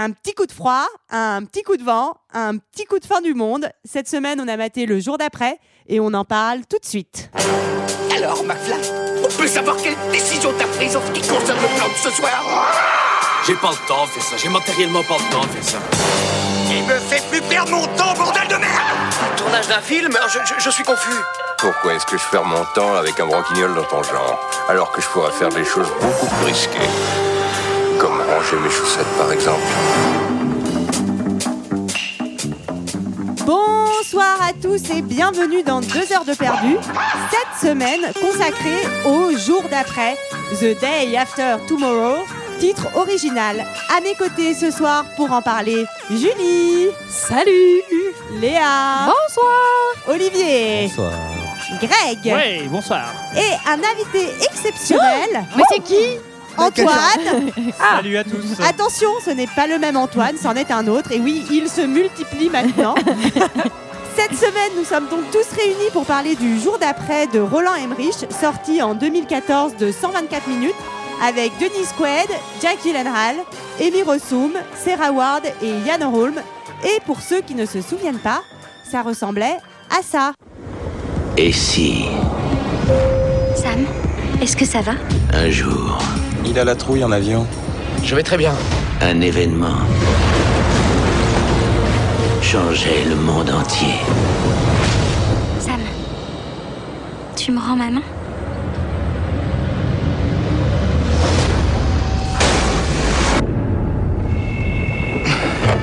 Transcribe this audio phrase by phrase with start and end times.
[0.00, 3.20] Un petit coup de froid, un petit coup de vent, un petit coup de fin
[3.20, 3.68] du monde.
[3.84, 7.28] Cette semaine, on a maté le jour d'après et on en parle tout de suite.
[8.16, 8.74] Alors, McFly,
[9.24, 12.10] on peut savoir quelle décision t'as prise en ce qui concerne le plan de ce
[12.10, 12.30] soir?
[13.44, 15.78] J'ai pas le temps de faire ça, j'ai matériellement pas le temps de faire ça.
[16.70, 20.12] Il me fait plus perdre mon temps, bordel de merde Tournage d'un film?
[20.28, 21.10] Je, je- je suis confus.
[21.58, 25.00] Pourquoi est-ce que je perds mon temps avec un branquignol dans ton genre, alors que
[25.02, 26.78] je pourrais faire des choses beaucoup plus risquées?
[27.98, 29.60] Comme ranger mes chaussettes, par exemple.
[33.44, 36.76] Bonsoir à tous et bienvenue dans 2 heures de perdu.
[37.30, 40.16] Cette semaine consacrée au jour d'après,
[40.60, 42.24] The Day After Tomorrow,
[42.60, 43.64] titre original.
[43.96, 47.82] À mes côtés ce soir pour en parler, Julie, Salut
[48.40, 51.12] Léa, Bonsoir Olivier, Bonsoir.
[51.80, 53.12] Greg Ouais, bonsoir.
[53.36, 56.18] et un invité exceptionnel, Mais c'est qui?
[56.58, 57.52] Antoine.
[57.78, 58.60] Salut à tous.
[58.68, 61.12] Attention, ce n'est pas le même Antoine, c'en est un autre.
[61.12, 62.94] Et oui, il se multiplie maintenant.
[64.16, 68.26] Cette semaine, nous sommes donc tous réunis pour parler du jour d'après de Roland Emmerich,
[68.40, 70.74] sorti en 2014 de 124 minutes,
[71.22, 72.28] avec Denise Quaid,
[72.60, 73.36] Jack Gyllenhaal,
[73.80, 76.34] Amy Rossum, Sarah Ward et Yann Holm.
[76.84, 78.42] Et pour ceux qui ne se souviennent pas,
[78.90, 79.56] ça ressemblait
[79.96, 80.32] à ça.
[81.36, 82.06] Et si,
[83.54, 83.86] Sam,
[84.42, 84.92] est-ce que ça va?
[85.32, 85.98] Un jour,
[86.48, 87.46] Il a la trouille en avion.
[88.02, 88.54] je vais très bien,
[89.02, 89.76] un événement
[92.40, 93.96] changeait le monde entier
[95.60, 95.80] Sam,
[97.36, 98.02] tu me rends ma main?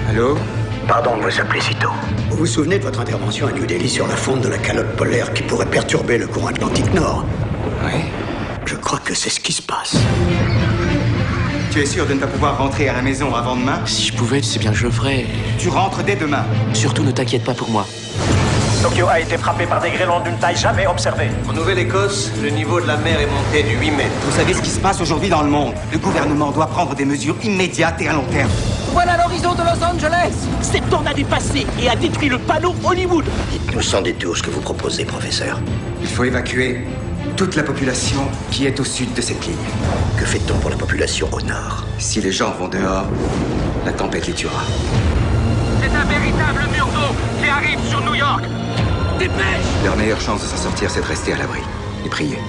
[0.10, 0.36] Allô?
[0.88, 1.90] Pardon de vous appeler si tôt.
[2.32, 4.96] Vous vous souvenez de votre intervention à New Delhi sur la fonte de la calotte
[4.96, 7.24] polaire qui pourrait perturber le courant atlantique nord?
[7.84, 8.02] Oui.
[8.66, 9.96] Je crois que c'est ce qui se passe.
[11.72, 13.80] Tu es sûr de ne pas pouvoir rentrer à la maison avant demain?
[13.86, 15.26] Si je pouvais, c'est bien que je le ferais.
[15.60, 16.44] Tu rentres dès demain.
[16.74, 17.86] Surtout ne t'inquiète pas pour moi.
[18.82, 21.30] Tokyo a été frappé par des grêlons d'une taille jamais observée.
[21.48, 24.12] En Nouvelle-Écosse, le niveau de la mer est monté de 8 mètres.
[24.24, 25.74] Vous savez ce qui se passe aujourd'hui dans le monde?
[25.92, 28.50] Le gouvernement doit prendre des mesures immédiates et à long terme.
[28.94, 33.26] Voilà l'horizon de Los Angeles Septembre a dépassé et a détruit le panneau Hollywood.
[33.52, 35.60] Dites-nous sans détour ce que vous proposez, professeur.
[36.02, 36.82] Il faut évacuer
[37.36, 38.22] toute la population
[38.52, 39.56] qui est au sud de cette ligne.
[40.18, 41.86] Que fait-on pour la population au nord?
[41.98, 43.08] Si les gens vont dehors,
[43.86, 44.64] la tempête les tuera.
[45.82, 48.44] C'est un véritable mur d'eau qui arrive sur New York.
[49.20, 51.62] Dépêche Leur meilleure chance de s'en sortir, c'est de rester à l'abri
[52.06, 52.40] et prier.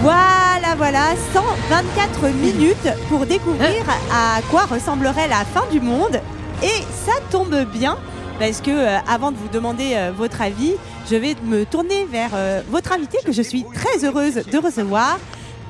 [0.00, 6.20] Voilà, voilà, 124 minutes pour découvrir à quoi ressemblerait la fin du monde.
[6.62, 7.96] Et ça tombe bien
[8.42, 10.72] parce que euh, avant de vous demander euh, votre avis,
[11.08, 15.20] je vais me tourner vers euh, votre invité que je suis très heureuse de recevoir.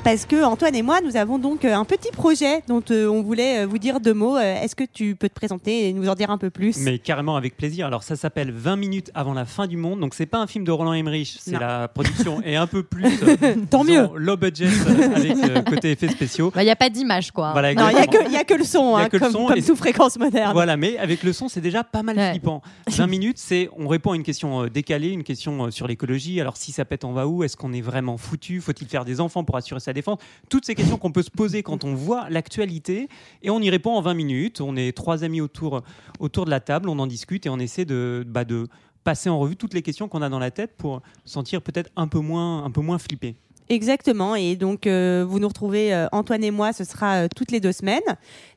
[0.05, 3.23] Parce que Antoine et moi, nous avons donc euh, un petit projet dont euh, on
[3.23, 4.37] voulait euh, vous dire deux mots.
[4.37, 6.77] Est-ce que tu peux te présenter et nous en dire un peu plus?
[6.79, 7.87] Mais carrément avec plaisir.
[7.87, 10.01] Alors ça s'appelle 20 minutes avant la fin du monde.
[10.01, 13.05] Donc c'est pas un film de Roland Emmerich, c'est la production est un peu plus
[13.45, 14.19] euh, Tant disons, mieux.
[14.19, 14.67] low budget
[15.15, 16.53] avec euh, côté effets spéciaux.
[16.57, 17.53] Il n'y a pas d'image, quoi.
[17.53, 19.59] Voilà, Non, il n'y a, a que le son, hein, que le comme, son comme
[19.59, 20.51] et- sous fréquence moderne.
[20.53, 22.31] Voilà, mais avec le son, c'est déjà pas mal Ouais.
[22.33, 22.61] flippant.
[22.89, 26.41] 20 minutes, c'est on répond à une question euh, décalée, une question euh, sur l'écologie.
[26.41, 27.45] Alors si ça pète, on va où?
[27.45, 28.61] Est-ce qu'on est vraiment foutu?
[28.61, 31.63] Faut-il faire des enfants pour assurer sa défense Toutes ces questions qu'on peut se poser
[31.63, 33.09] quand on voit l'actualité
[33.43, 34.61] et on y répond en 20 minutes.
[34.61, 35.83] On est trois amis autour
[36.21, 38.69] autour de la table, on en discute et on essaie de bah, de
[39.05, 42.07] passer en revue toutes les questions qu'on a dans la tête pour sentir peut-être un
[42.07, 43.37] peu moins un peu moins flippé.
[43.69, 44.35] Exactement.
[44.35, 47.61] Et donc, euh, vous nous retrouvez, euh, Antoine et moi, ce sera euh, toutes les
[47.61, 48.03] deux semaines.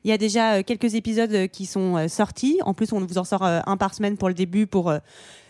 [0.04, 2.58] Il y a déjà quelques épisodes qui sont sortis.
[2.64, 4.92] En plus, on vous en sort un par semaine pour le début, pour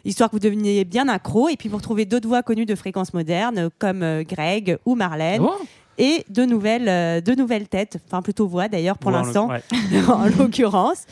[0.09, 1.49] histoire que vous deveniez bien accro.
[1.49, 5.43] Et puis, vous retrouvez d'autres voix connues de fréquences modernes, comme euh, Greg ou Marlène.
[5.45, 5.55] Oh.
[5.99, 9.63] Et de nouvelles, euh, de nouvelles têtes, enfin plutôt voix d'ailleurs pour l'instant, ouais.
[10.09, 11.05] en l'occurrence.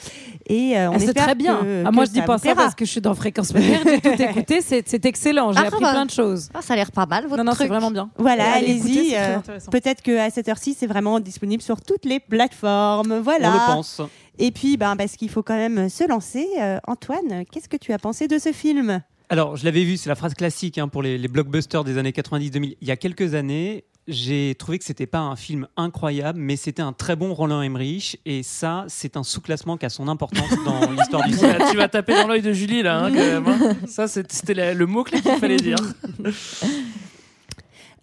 [0.47, 1.57] Et euh, on Ah, c'est très bien.
[1.63, 3.81] que- Ah, moi, que je dis pas ça parce que je suis dans Fréquence Moderne.
[3.87, 4.61] J'ai tout écouté.
[4.61, 5.53] C'est excellent.
[5.53, 5.93] J'ai Ah, appris bah.
[5.93, 6.51] plein de choses.
[6.53, 7.71] Ah, ça a l'air pas mal, votre Non, non, c'est truc.
[7.71, 8.11] vraiment bien.
[8.19, 9.15] Voilà, allez-y.
[9.17, 9.39] euh.
[9.71, 13.21] Peut-être qu'à cette heure-ci, c'est vraiment disponible sur toutes les plateformes.
[13.21, 13.49] Voilà.
[13.49, 14.03] On le pense.
[14.39, 16.47] Et puis, ben, parce qu'il faut quand même se lancer.
[16.61, 19.01] euh, Antoine, qu'est-ce que tu as pensé de ce film?
[19.29, 22.11] Alors, je l'avais vu, c'est la phrase classique hein, pour les, les blockbusters des années
[22.11, 22.77] 90-2000.
[22.81, 26.83] Il y a quelques années, j'ai trouvé que c'était pas un film incroyable, mais c'était
[26.83, 28.19] un très bon Roland Emmerich.
[28.27, 31.71] Et ça, c'est un sous-classement qui a son importance dans l'histoire du cinéma.
[31.71, 33.47] tu vas taper dans l'œil de Julie là, hein, quand même.
[33.49, 33.77] hein.
[33.87, 35.77] Ça, c'est- c'était la- le mot-clé qu'il fallait dire.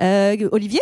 [0.01, 0.79] Euh, Olivier?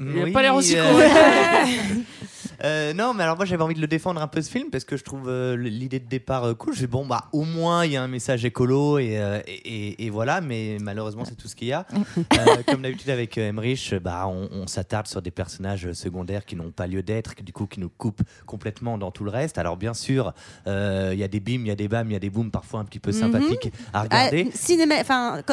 [0.00, 0.82] Il a pas l'air aussi euh.
[2.64, 4.84] Euh, non, mais alors moi j'avais envie de le défendre un peu ce film parce
[4.84, 6.74] que je trouve euh, l'idée de départ euh, cool.
[6.74, 10.06] Je dis bon bah au moins il y a un message écolo et, et, et-
[10.06, 11.86] et voilà, mais malheureusement c'est tout ce qu'il y a.
[12.68, 16.86] Comme d'habitude avec Emmerich, bah on, on s'attarde sur des personnages secondaires qui n'ont pas
[16.86, 19.58] lieu d'être, qui du coup qui nous coupent complètement dans tout le reste.
[19.58, 20.32] Alors bien sûr,
[20.66, 22.50] il y a des bims, il y a des bams, il y a des booms
[22.50, 23.18] parfois un petit peu Mhm.
[23.18, 24.50] sympathiques à regarder.
[24.54, 24.94] Cinéma,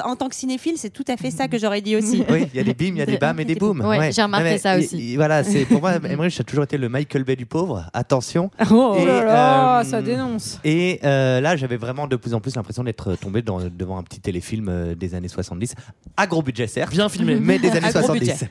[0.06, 2.24] en tant que cinéphile, c'est tout à fait ça que j'aurais dit aussi.
[2.30, 3.82] Oui, il y a des bims, il y a des bams et des booms.
[3.82, 4.98] Ouais, j'ai remarqué Non, mais ça aussi.
[5.12, 7.86] il- voilà, c'est pour moi, Emmerich a toujours été le Michael Bay du pauvre.
[7.94, 8.50] Attention.
[8.72, 10.60] Oh Et, là là, euh, ça dénonce.
[10.64, 14.04] Et euh, là, j'avais vraiment de plus en plus l'impression d'être tombé dans- devant un
[14.04, 15.76] petit téléfilm euh, des années 70,
[16.18, 18.20] à gros budget certes, bien filmé, mais des années À gros 70.
[18.20, 18.50] budget.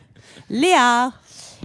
[0.50, 1.12] Léa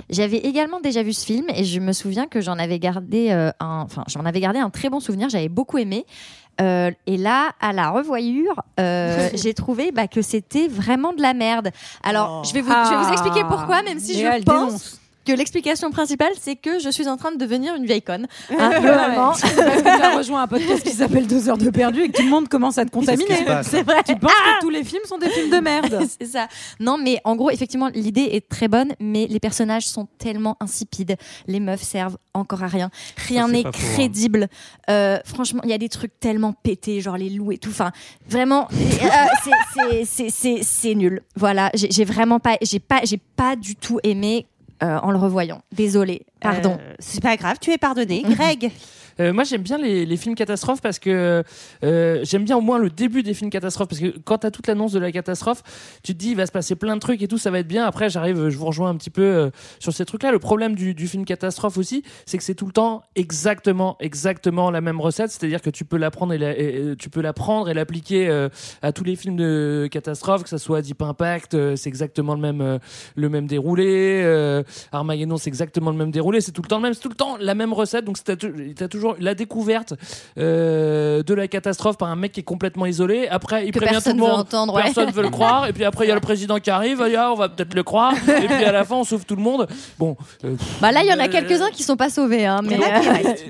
[0.10, 3.52] J'avais également déjà vu ce film et je me souviens que j'en avais gardé euh,
[3.60, 5.30] un, enfin j'en avais gardé un très bon souvenir.
[5.30, 6.06] J'avais beaucoup aimé.
[6.62, 11.34] Euh, et là, à la revoyure, euh, j'ai trouvé bah, que c'était vraiment de la
[11.34, 11.70] merde.
[12.04, 15.02] Alors, je, vais vous, je vais vous expliquer pourquoi, même si Léa, je pense dénonce.
[15.26, 18.28] Que l'explication principale, c'est que je suis en train de devenir une vieille conne.
[18.60, 19.32] Hein, globalement.
[19.34, 19.40] Ouais.
[19.42, 22.18] Parce que tu as rejoint un podcast qui s'appelle Deux heures de perdu et que
[22.18, 23.26] tout le monde commence à te contaminer.
[23.64, 24.04] C'est vrai.
[24.06, 26.00] Tu penses que tous les films sont des films de merde.
[26.20, 26.48] c'est ça.
[26.80, 31.16] Non, mais en gros, effectivement, l'idée est très bonne, mais les personnages sont tellement insipides.
[31.48, 32.90] Les meufs servent encore à rien.
[33.28, 33.72] Rien n'est faux, hein.
[33.72, 34.48] crédible.
[34.90, 37.70] Euh, franchement, il y a des trucs tellement pétés, genre les loups et tout.
[37.70, 37.92] Enfin,
[38.30, 38.76] vraiment, euh,
[39.44, 41.22] c'est- c'est- c'est- c'est c'est nul.
[41.36, 44.46] Voilà, j'ai vraiment pas, j'ai pas, j'ai pas du tout aimé
[44.84, 45.62] en le revoyant.
[45.72, 46.26] Désolée.
[46.40, 46.78] Pardon.
[46.80, 48.24] Euh, c'est pas grave, tu es pardonné.
[48.30, 48.72] Greg
[49.20, 51.44] Euh, moi, j'aime bien les, films catastrophes parce que
[51.84, 54.68] euh, j'aime bien au moins le début des films catastrophes parce que quand t'as toute
[54.68, 55.64] l'annonce de la catastrophe,
[56.04, 57.68] tu te dis il va se passer plein de trucs et tout, ça va être
[57.68, 57.86] bien.
[57.86, 59.50] Après, j'arrive, je vous rejoins un petit peu euh,
[59.80, 60.32] sur ces trucs-là.
[60.32, 64.82] Le problème du, film catastrophe aussi, c'est que c'est tout le temps exactement, exactement la
[64.82, 65.32] même recette.
[65.32, 68.30] C'est-à-dire que tu peux la prendre et, la- et- tu peux la prendre et l'appliquer
[68.82, 72.80] à tous les films de catastrophe, que ça soit Deep Impact, c'est exactement le même,
[73.16, 74.24] le même déroulé.
[74.92, 76.42] Armageddon, c'est exactement le même déroulé.
[76.42, 78.06] C'est tout le temps le même, c'est tout le temps la même recette.
[78.06, 79.94] Donc t'as tou- t'as toujours la découverte
[80.38, 83.28] euh, de la catastrophe par un mec qui est complètement isolé.
[83.28, 84.40] Après, il Que prévient tout personne le veut monde.
[84.40, 84.84] entendre, ouais.
[84.84, 85.68] Personne veut le croire.
[85.68, 87.02] Et puis après, il y a le président qui arrive.
[87.18, 88.14] Ah, on va peut-être le croire.
[88.14, 89.68] Et puis à la fin, on sauve tout le monde.
[90.00, 90.16] Bon.
[90.46, 92.78] euh, Bah là, il y en a euh, quelques-uns qui sont pas sauvés, hein, mais.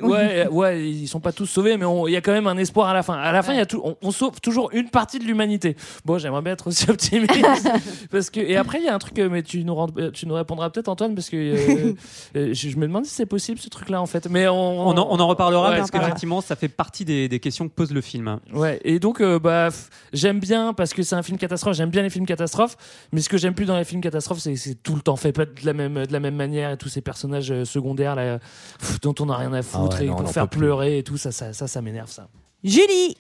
[0.02, 2.90] Ouais, ouais, ils sont pas tous sauvés, mais il y a quand même un espoir
[2.90, 3.14] à la fin.
[3.16, 5.76] À la fin, il y a tout, on, on sauve toujours une partie de l'humanité.
[6.06, 7.70] Bon, j'aimerais bien être aussi optimiste,
[8.12, 10.34] parce que et après il y a un truc, mais tu nous, rend- tu nous
[10.36, 11.38] répondras peut-être Antoine, parce que
[12.36, 14.28] euh, je, je me demande si c'est possible ce truc-là en fait.
[14.30, 17.40] Mais on, On en, on en reparlera Ouais, parce qu'effectivement, ça fait partie des, des
[17.40, 18.40] questions que pose le film.
[18.54, 19.70] Ouais, et donc euh, bah
[20.14, 22.76] j'aime bien parce que c'est un film catastrophe, j'aime bien les films catastrophes,
[23.12, 25.16] mais ce que j'aime plus dans les films catastrophes, c'est que c'est tout le temps
[25.16, 28.16] fait pas de la même de la même manière et tous ces personnages euh, secondaires
[28.16, 28.40] là
[28.80, 30.60] pff, dont on a rien à foutre Ah ouais, et non, on pour faire plus.
[30.60, 32.28] pleurer et tout ça ça ça, ça m'énerve ça.
[32.64, 33.16] Julie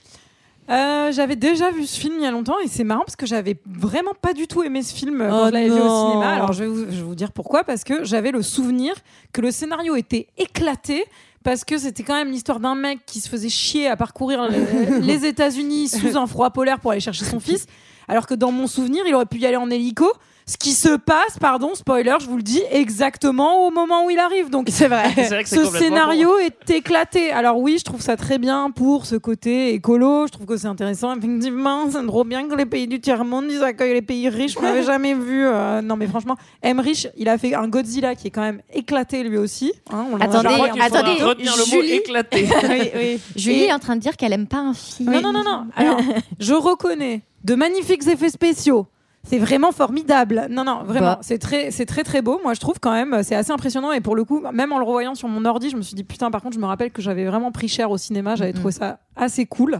[0.69, 3.25] Euh, j'avais déjà vu ce film il y a longtemps et c'est marrant parce que
[3.25, 6.29] j'avais vraiment pas du tout aimé ce film quand Oh je l'avais vu au cinéma.
[6.35, 7.65] Alors je vais, vous, je vais vous dire pourquoi.
[7.65, 8.93] Parce que j'avais le souvenir
[9.33, 11.03] que le scénario était éclaté.
[11.43, 14.47] Parce que c'était quand même l'histoire d'un mec qui se faisait chier à parcourir
[15.01, 17.65] les, États-Unis sous un froid polaire pour aller chercher son fils.
[18.07, 20.11] Alors que dans mon souvenir, il aurait pu y aller en hélico.
[20.45, 24.19] Ce qui se passe, pardon, spoiler, je vous le dis, exactement au moment où il
[24.19, 24.49] arrive.
[24.49, 25.03] Donc C'est vrai.
[25.15, 27.31] Que ce scénario est éclaté.
[27.31, 30.27] Alors oui, je trouve ça très bien pour ce côté écolo.
[30.27, 31.15] Je trouve que c'est intéressant.
[31.15, 34.55] Effectivement, c'est trop bien que les pays du tiers-monde ils accueillent les pays riches.
[34.57, 35.45] On l'avait jamais vu.
[35.45, 39.23] euh, non mais franchement, Emmerich, il a fait un Godzilla qui est quand même éclaté
[39.23, 39.71] lui aussi.
[39.91, 40.49] hein, on Attendez,
[40.81, 42.47] attendez, retenir le mot Julie- éclaté.
[42.69, 43.19] oui, oui.
[43.35, 45.11] Julie Et- est en train de dire qu'elle aime pas un film.
[45.11, 45.65] Non, non, non, non.
[45.75, 45.99] Alors,
[46.39, 48.87] je reconnais de magnifiques effets spéciaux.
[49.25, 50.47] C'est vraiment formidable.
[50.49, 51.13] Non, non, vraiment.
[51.13, 51.19] Bah.
[51.21, 52.41] C'est très, c'est très, très beau.
[52.43, 53.93] Moi, je trouve quand même, c'est assez impressionnant.
[53.93, 56.03] Et pour le coup, même en le revoyant sur mon ordi, je me suis dit,
[56.03, 58.35] putain, par contre, je me rappelle que j'avais vraiment pris cher au cinéma.
[58.35, 59.79] J'avais trouvé ça assez cool.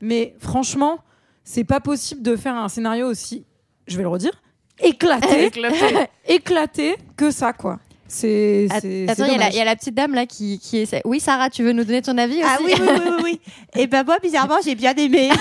[0.00, 1.00] Mais franchement,
[1.42, 3.44] c'est pas possible de faire un scénario aussi,
[3.86, 4.32] je vais le redire,
[4.80, 6.06] éclaté, éclaté.
[6.28, 7.80] éclaté que ça, quoi.
[8.10, 9.54] C'est, Att- c'est, c'est Attends, il y, a la- dommage.
[9.54, 11.02] il y a la petite dame là qui, qui essaie.
[11.04, 13.40] Oui, Sarah, tu veux nous donner ton avis aussi Ah oui, oui, oui, oui, oui.
[13.76, 15.28] Et ben moi, bizarrement, j'ai bien aimé.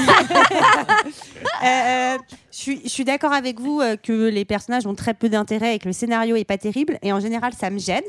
[1.63, 2.17] Euh,
[2.51, 5.75] je suis, je suis d'accord avec vous euh, que les personnages ont très peu d'intérêt
[5.75, 6.99] et que le scénario est pas terrible.
[7.01, 8.03] Et en général, ça me gêne.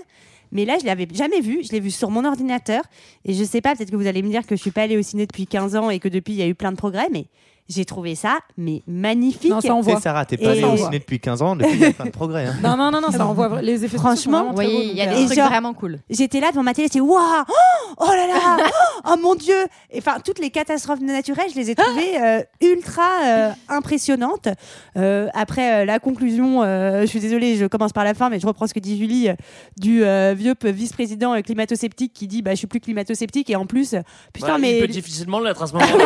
[0.52, 1.62] Mais là, je l'avais jamais vu.
[1.64, 2.82] Je l'ai vu sur mon ordinateur.
[3.24, 4.96] Et je sais pas, peut-être que vous allez me dire que je suis pas allée
[4.98, 7.08] au ciné depuis 15 ans et que depuis, il y a eu plein de progrès.
[7.10, 7.26] Mais
[7.68, 9.50] j'ai trouvé ça mais magnifique.
[9.50, 10.00] Non, ça, on voit.
[10.00, 12.06] Sarah, t'es pas allée on au ciné depuis 15 ans, depuis il y a plein
[12.06, 12.46] de progrès.
[12.46, 12.56] hein.
[12.62, 15.22] Non, non, non, non, ça envoie vra- les effets Franchement, Oui, il y a des
[15.22, 15.98] euh, trucs genre- vraiment cool.
[16.10, 18.56] J'étais là devant ma télé, j'étais waouh, oh, oh là là,
[19.08, 19.54] oh, mon dieu.
[19.90, 24.48] Et Enfin, toutes les catastrophes naturelles, je les ai trouvées euh, ultra euh, impressionnantes.
[24.96, 28.40] Euh, après euh, la conclusion, euh, je suis désolée, je commence par la fin, mais
[28.40, 29.34] je reprends ce que dit Julie euh,
[29.76, 33.66] du euh, vieux vice-président euh, climato-sceptique qui dit bah je suis plus climato-sceptique et en
[33.66, 33.94] plus,
[34.32, 36.04] putain Bah, mais Il peut difficilement l'être à ce moment-là.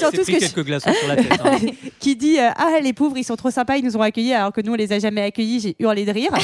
[0.00, 1.32] Surtout ce pris que je- quelques glaçons sur la tête.
[1.44, 1.58] hein.
[2.00, 4.52] qui dit euh, ah les pauvres ils sont trop sympas ils nous ont accueillis alors
[4.52, 6.32] que nous on les a jamais accueillis j'ai hurlé de rire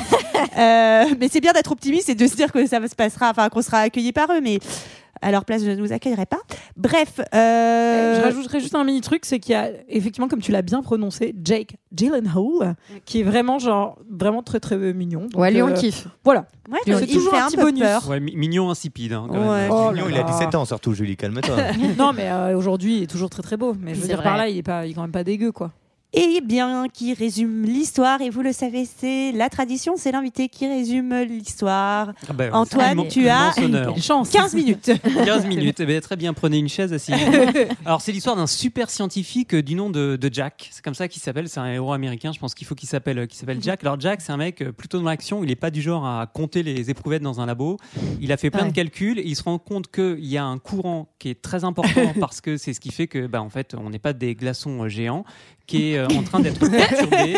[0.58, 3.50] Euh, mais c'est bien d'être optimiste et de se dire que ça se passera enfin
[3.50, 4.58] qu'on sera accueillis par eux mais
[5.23, 6.38] à leur place je ne vous accueillerai pas
[6.76, 10.52] bref euh, Je rajouterais juste un mini truc, c'est qu'il y a effectivement, comme tu
[10.52, 15.26] l'as bien prononcé, Jake Gyllenhaal, qui est vraiment genre vraiment très très mignon.
[15.30, 16.06] Donc, Ouais, lui, on euh, le kiffe.
[16.25, 16.46] Voilà.
[16.70, 17.80] Ouais, c'est il toujours fait un un petit peu bonus.
[17.82, 18.08] peur.
[18.08, 19.12] Ouais, mi- mignon insipide.
[19.12, 19.62] hein, quand Ouais.
[19.62, 19.70] même.
[19.73, 20.32] Oh Mignon, là il a là.
[20.32, 21.56] 17 ans surtout, Julie, calme-toi.
[21.99, 23.75] non, mais euh, aujourd'hui, il est toujours très très beau.
[23.80, 24.25] Mais je veux dire, vrai.
[24.25, 25.73] par là, il est pas, il est quand même pas dégueu, quoi.
[26.16, 30.66] Et bien qui résume l'histoire et vous le savez c'est la tradition c'est l'invité qui
[30.66, 33.52] résume l'histoire Ah bah, Antoine tu as
[34.00, 34.30] chance.
[34.30, 34.90] 15 minutes
[35.25, 35.78] 15 minutes.
[35.80, 37.14] Eh ben, très bien, prenez une chaise assise.
[37.85, 40.68] Alors, c'est l'histoire d'un super scientifique euh, du nom de, de Jack.
[40.73, 41.49] C'est comme ça qu'il s'appelle.
[41.49, 42.32] C'est un héros américain.
[42.32, 43.82] Je pense qu'il faut qu'il s'appelle euh, qu'il s'appelle Jack.
[43.82, 45.42] Alors, Jack, c'est un mec euh, plutôt dans l'action.
[45.44, 47.76] Il n'est pas du genre à compter les éprouvettes dans un labo.
[48.20, 48.70] Il a fait plein Ouais.
[48.70, 51.64] de calculs et il se rend compte qu'il y a un courant qui est très
[51.64, 54.35] important parce que c'est ce qui fait que, bah, en fait, on n'est pas des
[54.35, 55.25] glaçons géants
[55.66, 57.37] qui est euh, en train d'être perturbé.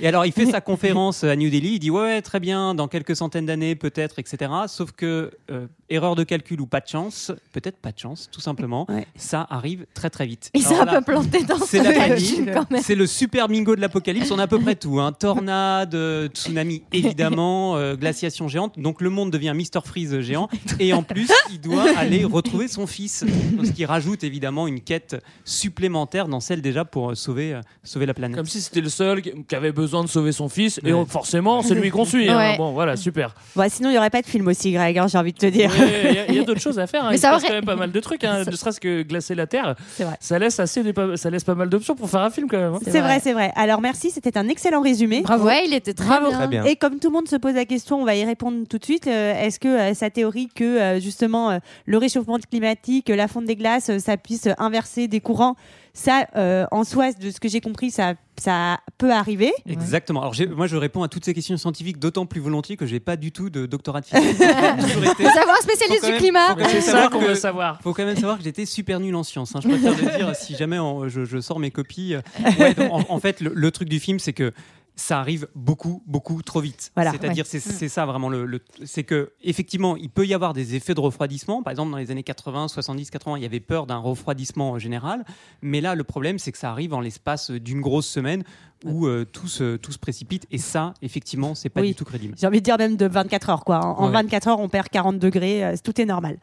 [0.00, 1.74] Et alors, il fait sa conférence à New Delhi.
[1.74, 4.50] Il dit ouais, ouais, très bien, dans quelques centaines d'années, peut-être, etc.
[4.66, 8.40] Sauf que euh, erreur de calcul ou pas de chance, peut-être pas de chance, tout
[8.40, 8.86] simplement.
[8.88, 9.06] Ouais.
[9.16, 10.50] Ça arrive très très vite.
[10.54, 11.82] Il s'est un peu planté dans c'est.
[12.82, 14.30] C'est le super bingo de l'apocalypse.
[14.30, 15.00] On a à peu près tout.
[15.00, 15.12] Hein.
[15.12, 18.78] Tornade, euh, tsunami, évidemment, euh, glaciation géante.
[18.78, 19.80] Donc le monde devient Mr.
[19.84, 20.48] Freeze géant.
[20.78, 23.24] Et en plus, il doit aller retrouver son fils.
[23.62, 27.14] Ce qui rajoute évidemment une quête supplémentaire dans celle déjà pour euh,
[27.52, 28.36] sauver, euh, sauver la planète.
[28.36, 30.80] Comme si c'était le seul qui avait besoin de sauver son fils.
[30.84, 32.28] Et on- forcément, c'est lui qu'on suit.
[32.28, 32.36] hein.
[32.36, 32.56] Ouais.
[32.56, 33.34] Bon, voilà, super.
[33.56, 35.46] Bon, sinon il y aurait pas de film aussi Greg hein, j'ai envie de te
[35.46, 35.82] dire Il
[36.14, 37.04] y a- il y a, d'autres choses à faire.
[37.04, 37.08] hein.
[37.10, 38.24] Mais Il se ça passe aurait- quand même pas mal de trucs.
[38.24, 38.44] hein.
[38.46, 40.16] Ne serait-ce que glacer la Terre, C'est vrai.
[40.20, 42.58] ça laisse assez, des pa- ça laisse pas mal d'options pour faire un film quand
[42.58, 42.74] même.
[42.74, 42.78] hein.
[42.84, 43.52] C'est vrai, c'est vrai.
[43.56, 45.22] Alors merci, c'était un excellent résumé.
[45.22, 45.46] Bravo.
[45.46, 46.28] Ouais, il était très Bravo.
[46.28, 46.38] bien.
[46.38, 46.64] Très bien.
[46.64, 48.84] Et comme tout le monde se pose la question, on va y répondre tout de
[48.84, 49.06] suite.
[49.06, 53.28] Euh, Est-ce que euh, sa théorie que euh, justement euh, le réchauffement climatique, euh, la
[53.28, 55.56] fonte des glaces, euh, ça puisse inverser des courants,
[55.94, 59.52] ça, euh, en soi, de ce que j'ai compris, ça, ça peut arriver.
[59.66, 60.20] Exactement.
[60.22, 63.16] Alors moi je réponds à toutes ces questions scientifiques d'autant plus volontiers que j'ai pas
[63.16, 64.36] du tout de doctorat de physique.
[64.38, 66.48] J'ai toujours été- Faut savoir un spécialiste Faut quand du climat.
[66.48, 67.80] faut quand même C'est ça savoir qu'on que- veut savoir.
[67.82, 69.54] Faut quand même savoir que j'étais super nul en sciences.
[69.54, 69.60] hein.
[69.62, 72.14] Je préfère le dire si jamais on- je, je sors mes copies.
[72.58, 74.52] Ouais, donc, en, en fait, le, le truc du film, c'est que
[74.94, 76.92] ça arrive beaucoup, beaucoup trop vite.
[76.94, 77.48] Voilà, C'est-à-dire, ouais.
[77.50, 80.94] c'est c'est ça vraiment le, le- c'est que effectivement, il peut y avoir des effets
[80.94, 81.62] de refroidissement.
[81.62, 85.24] Par exemple, dans les années 80, 70, 80, il y avait peur d'un refroidissement général.
[85.62, 88.44] Mais là, le problème, c'est que ça arrive en l'espace d'une grosse semaine
[88.84, 90.46] où euh, tout, se, tout se précipite.
[90.50, 91.88] Et ça, effectivement, c'est pas Oui.
[91.88, 92.34] du tout crédible.
[92.38, 93.78] J'ai envie de dire même de 24 heures, quoi.
[93.84, 94.12] En, en Ouais.
[94.12, 96.38] 24 heures, on perd 40 degrés, euh, tout est normal.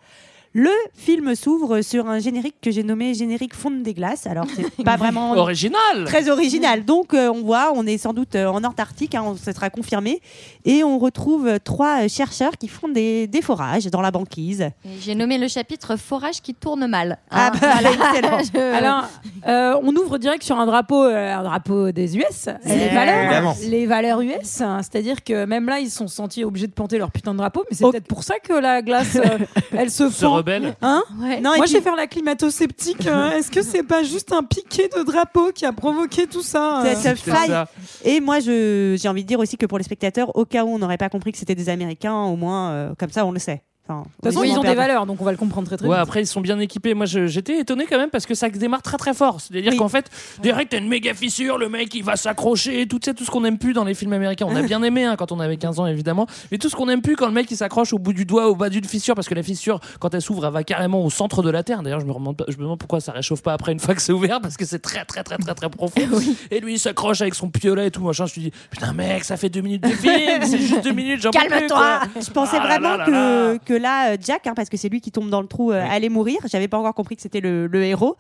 [0.53, 4.25] Le film s'ouvre sur un générique que j'ai nommé générique fonte des glaces.
[4.25, 6.83] Alors, c'est pas vraiment Original très original.
[6.85, 9.69] Donc, euh, on voit, on est sans doute euh, en Antarctique, hein, on- ça sera
[9.69, 10.21] confirmé.
[10.65, 14.69] Et on retrouve euh, trois chercheurs qui font des, des forages dans la banquise.
[14.99, 17.19] J'ai nommé le chapitre Forage qui tourne mal.
[17.29, 17.91] Ah Hein, bah, voilà.
[18.09, 18.39] excellent.
[18.53, 19.03] Je- Alors,
[19.47, 22.49] euh, on ouvre direct sur un drapeau, euh, un drapeau des US.
[22.65, 22.95] Les Évidemment.
[22.95, 24.61] valeurs, les valeurs US.
[24.61, 24.79] hein.
[24.81, 27.65] C'est-à-dire que même là, ils se sont sentis obligés de planter leur putain de drapeau.
[27.69, 29.37] Mais c'est peut-être pour ça que la glace, euh,
[29.77, 30.38] elle se Se fend.
[30.39, 30.75] Rebelle.
[30.81, 31.39] Hein Ouais.
[31.41, 33.07] Non, Moi, puis- je vais faire la climato-sceptique.
[33.07, 33.31] hein.
[33.37, 36.95] Est-ce que c'est pas juste un piqué de drapeau qui a provoqué tout ça euh
[36.95, 37.47] cette C'est faille.
[37.49, 37.67] ça.
[38.03, 40.69] Et moi, je- j'ai envie de dire aussi que pour les spectateurs, au cas où
[40.69, 43.39] on n'aurait pas compris que c'était des Américains, au moins, euh, comme ça, on le
[43.39, 43.63] sait.
[43.89, 45.87] Enfin, De toute façon, ils ont des valeurs, donc on va le comprendre très très
[45.87, 46.03] Ouais, vite.
[46.03, 46.93] après ils sont bien équipés.
[46.93, 49.41] Moi j'étais étonné quand même parce que ça démarre très très fort.
[49.41, 49.77] C'est-à-dire Oui.
[49.77, 50.09] qu'en fait,
[50.43, 53.31] direct t'as une méga fissure, le mec il va s'accrocher, tout, tu sais, tout ce
[53.31, 54.45] qu'on aime plus dans les films américains.
[54.47, 56.87] On a bien aimé hein, quand on avait 15 ans évidemment, mais tout ce qu'on
[56.89, 59.15] aime plus quand le mec il s'accroche au bout du doigt, au bas d'une fissure,
[59.15, 61.81] parce que la fissure quand elle s'ouvre elle va carrément au centre de la Terre.
[61.81, 63.95] D'ailleurs je me demande, pas- je me demande pourquoi ça réchauffe pas après une fois
[63.95, 66.01] que c'est ouvert parce que c'est très très très très très profond.
[66.51, 68.25] Et lui il s'accroche avec son piolet et tout machin.
[68.27, 71.25] Je me dis putain mec ça fait deux minutes de film, c'est juste deux minutes.
[71.31, 72.01] Calme-toi.
[72.21, 73.59] Je pensais Ah là vraiment là là que, là.
[73.65, 75.83] que là, euh, Jack, hein, parce que c'est lui qui tombe dans le trou, euh,
[75.89, 76.37] allait mourir.
[76.45, 78.15] J'avais pas encore compris que c'était le, le héros.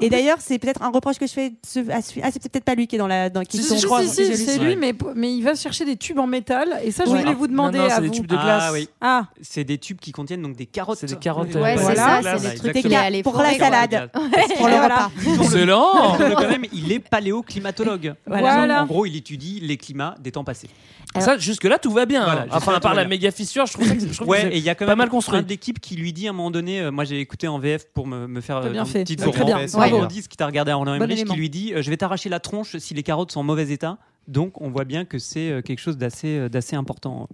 [0.00, 2.64] Et d'ailleurs, c'est peut-être un reproche que je fais ce- à ce- Ah, c'est peut-être
[2.64, 3.30] pas lui qui est dans la.
[3.30, 4.02] Dans, qui Si, tombe.
[4.02, 6.80] si, c'est lui, mais, mais il va chercher des tubes en métal.
[6.84, 7.20] Et ça, je Ouais.
[7.20, 8.14] voulais vous demander Non, non, à c'est des vous.
[8.14, 8.62] tubes de glace.
[8.66, 8.88] Ah oui.
[9.00, 10.98] Ah, C'est des tubes qui contiennent donc des carottes.
[10.98, 11.54] C'est des carottes.
[11.54, 11.96] Ouais, euh, c'est voilà.
[11.96, 14.10] ça, Voilà, c'est les trucs Pour la salade.
[14.56, 15.10] Pour le repas.
[15.40, 16.16] Excellent.
[16.36, 18.14] Quand même, il est paléoclimatologue.
[18.26, 18.82] Voilà.
[18.82, 20.68] En gros, il étudie les climats des temps passés.
[21.18, 22.24] Ça, jusque-là, tout va bien.
[22.24, 22.46] Voilà, hein.
[22.52, 23.10] enfin, à part la bien.
[23.10, 24.86] méga fissure, je trouve que je trouve que Ouais, c'est et il y a quand
[24.86, 25.38] pas même mal construit.
[25.38, 27.58] un de l'équipe qui lui dit à un moment donné, euh, moi j'ai écouté en
[27.58, 29.10] VF pour me, me faire euh, bien une fait.
[29.10, 29.96] Hess, Bravo.
[29.96, 31.34] Laurent Dix qui t'a regardé Emmerich, élément.
[31.34, 33.68] qui lui dit euh, je vais t'arracher la tronche si les carottes sont en mauvais
[33.70, 33.98] état.
[34.28, 37.28] Donc on voit bien que c'est euh, quelque chose d'assez euh, d'assez important.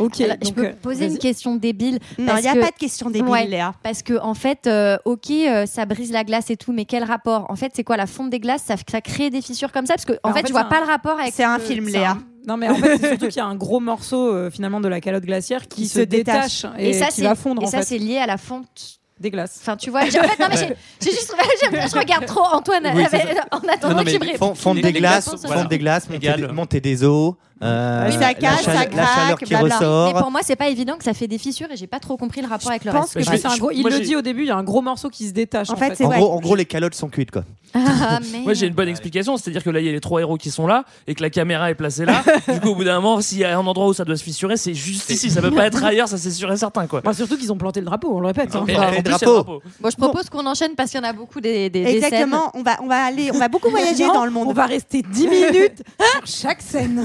[0.00, 0.20] ok.
[0.20, 2.00] Alors, je peux euh, poser une question débile.
[2.18, 3.46] Il n'y a que- pas de question débile, Ouais.
[3.46, 3.74] Léa.
[3.84, 7.04] Parce que en fait, euh, ok, euh, ça brise la glace et tout, mais quel
[7.04, 7.46] rapport?
[7.48, 9.94] En fait, c'est quoi la fonte des glaces ça, ça crée des fissures comme ça?
[9.94, 11.32] Parce que en en fait, fait, je vois pas un- le rapport avec.
[11.32, 12.10] C'est un film, Léa.
[12.12, 14.80] un- Non, mais en fait, c'est surtout qu'il y a un gros morceau euh, finalement
[14.80, 16.80] de la calotte glaciaire qui, Qui se, se détache, détache.
[16.80, 17.62] et, Et ça, qui c'est va fondre.
[17.62, 19.58] et en ça, c'est lié à la fonte Des glaces.
[19.62, 21.32] Enfin, tu vois, j'ai- en fait, non, mais j'ai j'ai juste.
[21.62, 24.76] j'aime- Je regarde trop Antoine Oui, en attendant Non, non, mais qu'il me réponde.
[24.76, 25.64] Les- des glaces, voilà.
[25.64, 26.80] des glaces, monter Égal.
[26.80, 27.34] des, os.
[27.62, 29.76] Euh, Oui, ça la casse, chaleur- ça La chaleur craque, qui blabla.
[29.78, 30.12] ressort.
[30.14, 32.16] Mais pour moi, c'est pas évident que ça fait des fissures et j'ai pas trop
[32.16, 33.14] compris le rapport avec le pense reste.
[33.14, 34.56] que Bah, je- c'est un gros- il moi, le dit au début, il y a
[34.56, 35.70] un gros morceau qui se détache.
[35.70, 36.18] En En, fait, fait, c'est En vrai.
[36.18, 37.44] gros, en gros, les calottes sont cuites quoi.
[37.74, 38.40] Ah, mais...
[38.40, 40.50] Moi j'ai une bonne explication, c'est-à-dire que là il y a les trois héros qui
[40.50, 42.22] sont là et que la caméra est placée là.
[42.52, 44.22] du coup au bout d'un moment, s'il y a un endroit où ça doit se
[44.24, 47.00] fissurer, c'est juste ici, ça peut pas être ailleurs, ça c'est sûr et certain quoi.
[47.00, 48.54] Bah, surtout qu'ils ont planté le drapeau, on le répète.
[48.54, 48.64] hein.
[48.66, 49.62] Les plus, drapeau.
[49.80, 52.76] Bon, je propose qu'on enchaîne parce qu'il y en a beaucoup des, Exactement, on va,
[52.82, 54.48] on va aller, on va beaucoup voyager dans le monde.
[54.48, 55.82] On va rester 10 minutes
[56.26, 57.02] sur chaque scène.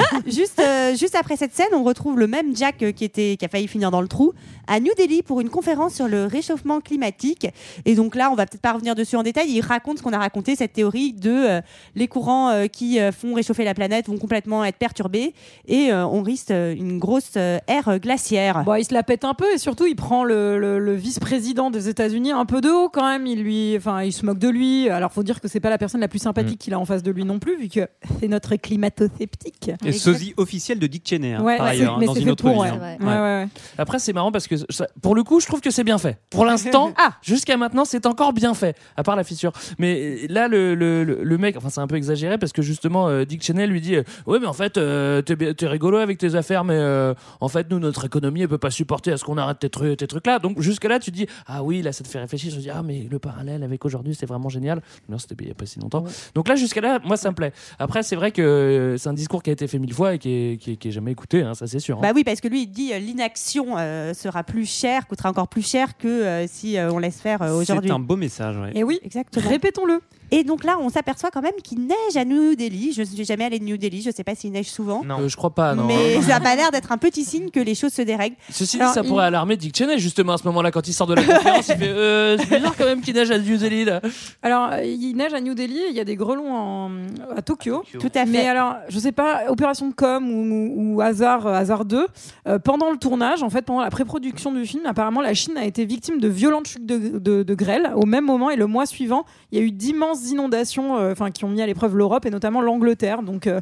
[0.48, 3.44] Juste, euh, juste après cette scène, on retrouve le même Jack euh, qui, était, qui
[3.44, 4.32] a failli finir dans le trou
[4.68, 7.48] à New Delhi pour une conférence sur le réchauffement climatique.
[7.86, 9.50] Et donc là, on va peut-être pas revenir dessus en détail.
[9.50, 11.62] Il raconte ce qu'on a raconté, cette théorie de euh,
[11.96, 15.34] les courants euh, qui euh, font réchauffer la planète vont complètement être perturbés
[15.68, 18.63] et euh, on risque euh, une grosse euh, ère glaciaire.
[18.63, 21.72] Bon, il se la pète un peu et surtout il prend le, le- le vice-président
[21.72, 23.25] des États-Unis un peu de haut quand même.
[23.27, 24.89] Il lui, enfin, il se moque de lui.
[24.89, 26.27] Alors faut dire que c'est pas la personne la plus Mm.
[26.27, 27.88] sympathique qu'il a en face de lui non plus, vu que
[28.20, 29.72] c'est notre climato-sceptique.
[29.86, 32.25] Et sosie officiel de Dick Cheney, hein, Ouais, par ailleurs, c'est- hein, dans c'est une
[32.25, 32.70] fait autre pour, vie.
[32.72, 32.77] ouais.
[32.77, 32.98] hein.
[33.00, 33.48] Ouais, ouais, ouais.
[33.77, 36.17] Après c'est marrant parce que ça- pour le coup je trouve que c'est bien fait.
[36.29, 36.46] Pour
[36.84, 37.13] l'instant, Ah.
[37.22, 39.51] jusqu'à maintenant c'est encore bien fait, à part la fissure.
[39.79, 43.08] Mais là le, le, le- le mec, enfin c'est un peu exagéré parce que justement
[43.10, 46.36] euh, Dick Cheney lui dit euh, ouais mais en fait euh, t'es rigolo avec tes
[46.36, 49.38] affaires mais euh, en fait nous notre économie elle peut pas supporter à ce qu'on
[49.38, 50.39] arrête tes, trucs tes trucs là.
[50.39, 52.51] Donc jusque là tu dis ah oui là ça te fait réfléchir.
[52.53, 54.82] Je dis ah mais le parallèle avec aujourd'hui c'est vraiment génial.
[55.10, 56.03] Non c'était il y a pas si longtemps.
[56.36, 57.53] Donc là jusqu'à là moi ça me plaît.
[57.79, 60.20] Après c'est vrai que euh, c'est un discours qui a été fait mille fois et
[60.20, 61.98] qui est, qui est, qui est jamais écouté hein, ça c'est sûr.
[61.98, 62.02] hein.
[62.02, 65.48] Bah oui, parce que lui, il dit euh, l'inaction euh, sera plus chère, coûtera encore
[65.48, 67.90] plus cher que euh, si euh, on laisse faire euh, aujourd'hui.
[67.90, 68.58] C'est un beau message.
[68.58, 68.72] ouais.
[68.76, 69.48] Et oui, Exactement.
[69.50, 70.00] répétons-le.
[70.32, 72.92] Et donc là, on s'aperçoit quand même qu'il neige à New Delhi.
[72.94, 75.04] Je ne suis jamais allée de New Delhi, je ne sais pas s'il neige souvent.
[75.04, 75.22] Non.
[75.22, 75.86] Euh, je crois pas non.
[75.86, 78.36] Mais ça a pas l'air d'être un petit signe que les choses se dérèglent.
[78.50, 80.94] Ceci dit, Alors, ça il- pourrait alarmer Dick Cheney justement à ce moment-là quand il
[80.94, 81.68] sort de la conférence.
[81.70, 84.02] il fait euh, c'est bizarre quand même qu'il neige à New Delhi là.
[84.44, 86.92] Alors, euh, il neige à New Delhi, il y a des grelons en-
[87.36, 87.84] à Tokyo.
[88.00, 88.26] Tout à fait.
[88.26, 92.06] Mais alors, je sais pas, opération de com ou, ou hasard, euh, hasard 2,
[92.48, 95.64] euh, pendant le tournage, en fait, pendant la pré-production du film, apparemment, la Chine a
[95.66, 97.92] été victime de violentes chutes de, de- de grêle.
[97.96, 101.32] Au même moment, et le mois suivant, il y a eu d'immenses inondations euh, enfin,
[101.32, 103.22] qui ont mis à l'épreuve l'Europe et notamment l'Angleterre.
[103.24, 103.62] Donc, euh,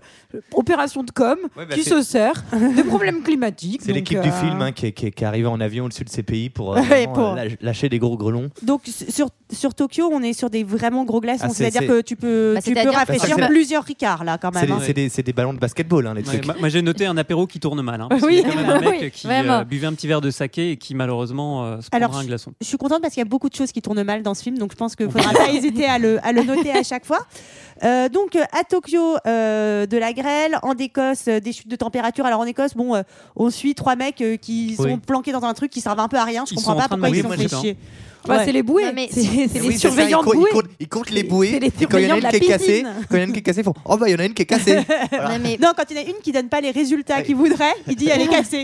[0.54, 2.44] opération de com Ouais, bah, qui se sert
[2.76, 3.82] des problèmes climatiques.
[3.84, 5.86] C'est l'équipe euh, du film hein, qui, est, qui est- qui est arrivée en avion
[5.86, 8.50] au-dessus de ces pays pour, euh, vraiment, euh, lâcher des gros grelons.
[8.64, 11.46] Donc sur, sur Tokyo, on est sur des vraiment gros glaçons.
[11.46, 14.38] Ah, c'est- C'est-à-dire c'est- que tu peux, Bah, tu peux c'est-à-dire- rafraîchir plusieurs ricards là
[14.38, 14.68] quand C'est même.
[14.68, 14.80] des, hein.
[14.86, 16.60] c'est des- c'est des ballons de basketball, hein, les Ouais, trucs.
[16.60, 18.02] moi, j'ai noté un apéro qui tourne mal.
[18.02, 18.38] hein, parce Oui.
[18.44, 20.32] qu'il y a quand même un mec Oui, qui euh, buvait un petit verre de
[20.32, 22.54] saké et qui malheureusement euh, se prendra un glaçon.
[22.62, 24.44] Je suis contente parce qu'il y a beaucoup de choses qui tournent mal dans ce
[24.44, 26.84] film, donc je pense qu'il ne faudra pas hésiter à le, à le noter à
[26.84, 27.26] chaque fois.
[27.84, 31.76] Euh, donc euh, à Tokyo, euh, de la grêle, en Écosse, euh, des chutes de
[31.76, 32.26] température.
[32.26, 33.02] Alors en Écosse, bon, euh,
[33.36, 34.92] on suit trois mecs euh, qui Oui.
[34.92, 36.46] sont planqués dans un truc qui servent un peu à rien.
[36.48, 37.78] Je Ils comprends pas pourquoi ils sont fait chier.
[38.26, 38.46] bah, Ouais.
[38.46, 38.86] c'est les bouées.
[39.12, 39.22] C'est
[39.60, 40.50] Oui, les surveillants ils, de bouées.
[40.52, 41.60] comptent, ils comptent les bouées.
[41.60, 43.24] Les et quand il y en a une qui est cassée, quand il y en
[43.24, 44.42] a une qui est cassée, ils font Oh bah il y en a une qui
[44.44, 44.80] est cassée.
[45.12, 45.38] Voilà.
[45.38, 47.36] Non, mais Non, quand il y en a une qui donne pas les résultats qu'il
[47.36, 48.64] voudrait, il dit elle est cassée.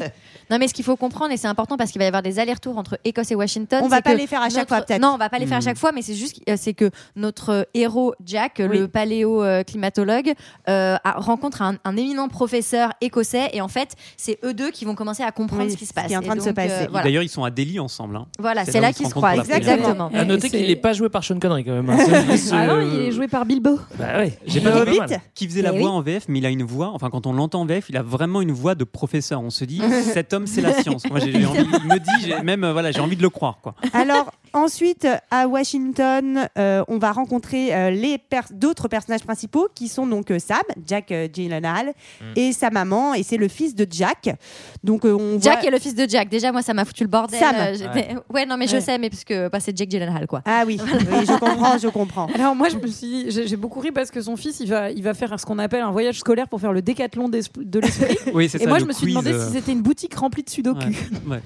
[0.51, 2.37] Non, mais ce qu'il faut comprendre, et c'est important parce qu'il va y avoir des
[2.37, 3.81] allers-retours entre Écosse et Washington.
[3.83, 5.01] On va pas les faire à chaque notre- fois, peut-être.
[5.01, 5.63] Non, on va pas les faire à Hmm.
[5.63, 8.77] chaque fois, mais c'est juste euh, c'est que notre euh, héros Jack, Oui.
[8.79, 10.33] le paléo-climatologue,
[10.69, 14.85] euh, a- rencontre un, un éminent professeur écossais, et en fait, c'est eux deux qui
[14.85, 16.07] vont commencer à comprendre Oui, ce qui se ce passe.
[16.07, 16.87] qui est en train de se euh, passer.
[16.89, 18.15] voilà, D'ailleurs, ils sont à Delhi ensemble.
[18.15, 18.27] hein.
[18.39, 20.09] Voilà, C'est là qu'ils se première Exactement.
[20.13, 21.89] À noter qu'il n'est pas joué par Sean Connery quand même.
[21.89, 21.97] hein.
[22.35, 23.79] C'est- Ah non, il est joué par Bilbo.
[23.97, 25.21] Bah ouais, j'ai pas mal.
[25.35, 27.61] Qui faisait la voix en VF, mais il a une voix, enfin quand on l'entend
[27.61, 29.41] en VF, il a vraiment une voix de professeur.
[29.41, 29.81] On se dit,
[30.13, 31.03] cet homme, c'est la science.
[31.09, 33.57] Moi, j'ai envie, me dit, j'ai- même, euh, voilà, j'ai envie de le croire.
[33.61, 33.75] Quoi.
[33.93, 39.87] Alors ensuite, à Washington, euh, on va rencontrer euh, les pers- d'autres personnages principaux qui
[39.87, 41.93] sont donc euh, Sam, Jack euh, Gyllenhaal,
[42.35, 44.35] et sa maman, et c'est le fils de Jack.
[44.83, 45.67] Donc euh, on Jack voit...
[45.67, 46.29] est le fils de Jack.
[46.29, 47.39] Déjà, moi, ça m'a foutu le bordel.
[47.39, 47.55] Sam.
[47.57, 47.97] Euh,
[48.33, 48.45] ouais.
[48.45, 48.81] non, mais je Ouais.
[48.81, 50.41] sais, mais parce que bah, c'est Jack Gyllenhaal, quoi.
[50.45, 52.27] Ah oui, oui, je comprends, je comprends.
[52.35, 54.67] Alors moi je me suis dit, j'ai j'ai beaucoup ri parce que son fils il
[54.69, 57.37] va il va faire ce qu'on appelle un voyage scolaire pour faire le décathlon de
[57.79, 58.17] l'esprit.
[58.33, 58.69] Oui, c'est Et ça.
[58.69, 60.79] moi le je me suis quiz, demandé si c'était une boutique remplie de sudoku.
[61.27, 61.41] ouais,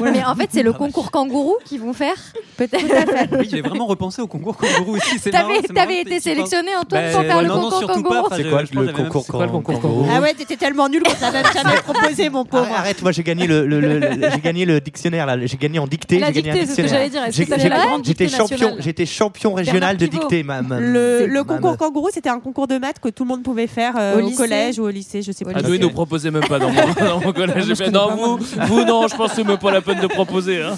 [0.00, 0.10] ouais.
[0.12, 2.14] Mais en fait, c'est le concours kangourou qu'ils vont faire,
[2.56, 3.36] peut-être.
[3.38, 5.18] Oui, j'ai vraiment repensé au concours kangourou aussi.
[5.20, 8.08] c'est T'avais été sélectionné, Antoine, Bah, pour faire le non, non, concours surtout pas.
[8.08, 10.34] kangourou Enfin, C'est quoi je le même- concours C'est quoi le concours kangourou Ah ouais,
[10.34, 12.64] t'étais tellement nul qu'on t'a même jamais proposé, mon pauvre.
[12.64, 15.56] Arrête, arrête, moi j'ai gagné le, le- le- le- j'ai gagné le dictionnaire là, j'ai
[15.56, 16.18] gagné en dictée.
[16.18, 16.98] La j'ai gagné un dictée, c'est ce que dictionnaire.
[16.98, 17.24] j'allais dire.
[17.24, 20.42] Est-ce J'ai- que t'as j'ai- fait la grande J'étais champion, j'étais champion régional de dictée,
[20.42, 23.94] ma- Le, concours kangourou, c'était un concours de maths que tout le monde pouvait faire
[23.98, 25.52] euh, Au collège ou au lycée, je sais pas.
[25.54, 27.80] Ah, nous, ils nous proposaient même pas dans mon, collège.
[27.92, 30.62] Non, vous, vous, non, je pense que c'est même pas la peine de proposer.
[30.62, 30.76] hein.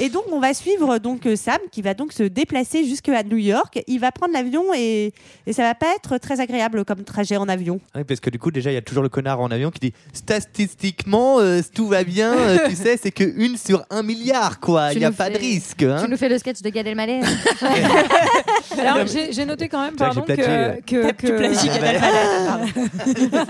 [0.00, 0.71] Et donc, on va suivre
[1.02, 3.82] donc euh, Sam qui va donc se déplacer jusqu'à New York.
[3.86, 5.12] Il va prendre l'avion et,
[5.46, 7.80] et ça va pas être très agréable comme trajet en avion.
[7.94, 9.80] Oui, parce que du coup, déjà, il y a toujours le connard en avion qui
[9.80, 14.60] dit statistiquement, euh, tout va bien, euh, tu sais, c'est que une sur un milliard,
[14.60, 14.92] quoi.
[14.92, 15.82] Il n'y a pas de risque.
[15.82, 16.00] hein.
[16.04, 17.20] Tu nous fais le sketch de Gad Elmaleh.
[18.78, 22.72] Alors, j'ai noté quand même, pardon, que, que, T'as- tu plagies Gad Elmaleh,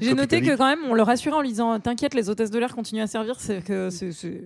[0.00, 2.74] j'ai noté que quand même, on le rassurait en lisant T'inquiète, les hôtesses de l'air
[2.74, 3.36] continuent à servir.
[3.38, 3.88] C'est que,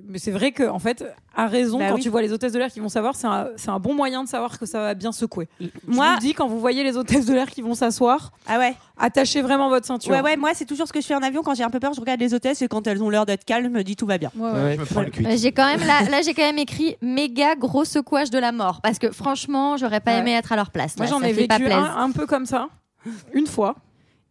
[0.08, 2.02] mais c'est vrai que, en fait, à raison, Bah quand oui.
[2.02, 4.24] tu vois les hôtesses de l'air qui vont savoir, c'est un, c'est un bon moyen
[4.24, 5.48] de savoir que ça va bien secouer.
[5.60, 8.32] Moi, Moi- je vous dis, quand vous voyez les hôtesses de l'air qui vont s'asseoir,
[8.46, 8.74] Ah ouais.
[8.98, 10.12] attachez vraiment votre ceinture.
[10.12, 11.80] Ouais, ouais, moi, c'est toujours ce que je fais en avion quand j'ai un peu
[11.80, 11.92] peur.
[11.94, 14.06] Je regarde les hôtesses et quand elles ont l'air d'être calmes, je me dis tout
[14.06, 14.30] va bien.
[14.36, 14.78] Ouais, ouais.
[14.96, 15.10] Ouais.
[15.26, 18.52] Euh, J'ai quand même là, là j'ai quand même écrit méga gros secouage de la
[18.52, 20.18] mort parce que franchement j'aurais pas Ouais.
[20.18, 20.96] aimé être à leur place.
[20.96, 21.72] Moi, j'en ai vécu plaise.
[21.72, 22.68] un, un peu comme ça,
[23.34, 23.74] une fois.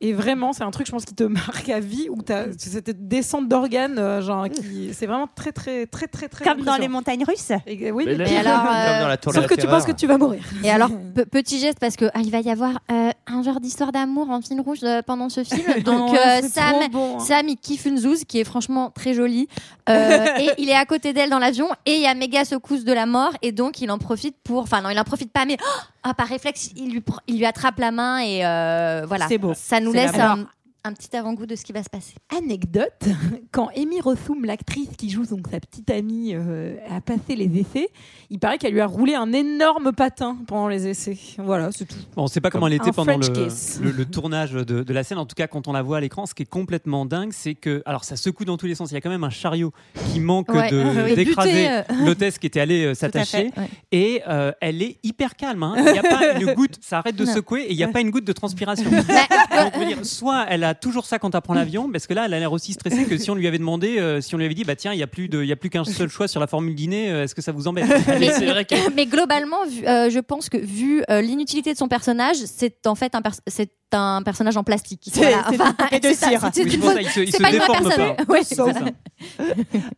[0.03, 3.07] Et vraiment, c'est un truc, je pense, qui te marque à vie, où t'as cette
[3.07, 6.43] descente d'organes, euh, genre, qui, c'est vraiment très, très, très, très, très.
[6.43, 7.51] Comme dans les montagnes russes.
[7.67, 9.67] Et, oui, Mais là- Et alors, Comme euh, dans la tour sauf la que tu
[9.67, 10.41] penses que tu vas mourir.
[10.63, 13.59] Et alors, pe- petit geste parce que ah, il va y avoir euh, un genre
[13.59, 15.61] d'histoire d'amour en fil rouge euh, pendant ce film.
[15.85, 17.19] Donc euh, Sam, bon, hein.
[17.19, 19.47] Sam, il kiffe une zouze qui est franchement très jolie.
[19.89, 22.83] Euh, et il est à côté d'elle dans l'avion et il y a méga secousse
[22.85, 25.45] de la mort et donc il en profite pour, enfin non, il en profite pas,
[25.45, 29.27] mais oh, ah, par réflexe, il lui, il lui attrape la main et euh, voilà.
[29.27, 29.53] C'est beau.
[29.53, 30.47] Ça nous laisse la un,
[30.83, 32.15] un petit avant-goût de ce qui va se passer.
[32.35, 32.91] Anecdote,
[33.51, 37.87] quand Amy Rossum, l'actrice qui joue donc sa petite amie, euh, a passé les essais,
[38.29, 41.17] il paraît qu'elle lui a roulé un énorme patin pendant les essais.
[41.37, 41.95] Voilà, c'est tout.
[42.15, 43.79] Bon, on ne sait pas comment elle Un était pendant le, kiss.
[43.81, 45.17] le- le tournage de, de la scène.
[45.19, 47.53] En tout cas, quand on la voit à l'écran, ce qui est complètement dingue, c'est
[47.53, 48.89] que, alors ça secoue dans tous les sens.
[48.91, 49.71] Il y a quand même un chariot
[50.11, 50.69] qui manque Ouais.
[51.15, 51.81] d'écraser euh.
[52.05, 53.51] l'hôtesse qui était allée euh, s'attacher.
[53.57, 53.69] Ouais.
[53.91, 55.61] Et euh, elle est hyper calme.
[55.63, 55.75] hein.
[55.77, 57.33] Il n'y a pas une goutte, ça arrête de Non.
[57.33, 58.89] secouer et il n'y a pas une goutte de transpiration.
[58.89, 62.07] Bah, Donc, je veux dire, soit elle a toujours ça quand elle prend l'avion, parce
[62.07, 64.35] que là, elle a l'air aussi stressée que si on lui avait demandé, euh, si
[64.35, 65.69] on lui avait dit, bah tiens, il n'y a plus de, il y a plus
[65.69, 67.85] qu'un seul choix sur la formule dîner, euh, est-ce que ça vous embête?
[68.19, 71.77] Mais, c'est vrai que- mais globalement, vu- euh, je pense que vu euh, l'inutilité de
[71.77, 75.01] son personnage, c'est en fait un, pers- c'est un personnage en plastique.
[75.11, 75.45] C'est- Voilà.
[75.49, 76.49] c'est une poupée de ça, cire.
[76.53, 77.67] c'est Oui, une c'est pour fausse- ça, il se, il c'est se pas une vraie
[77.67, 78.15] déforme personne.
[78.15, 78.33] pas.
[78.33, 78.73] Ouais, C'est c'est ça.
[78.73, 79.45] ça.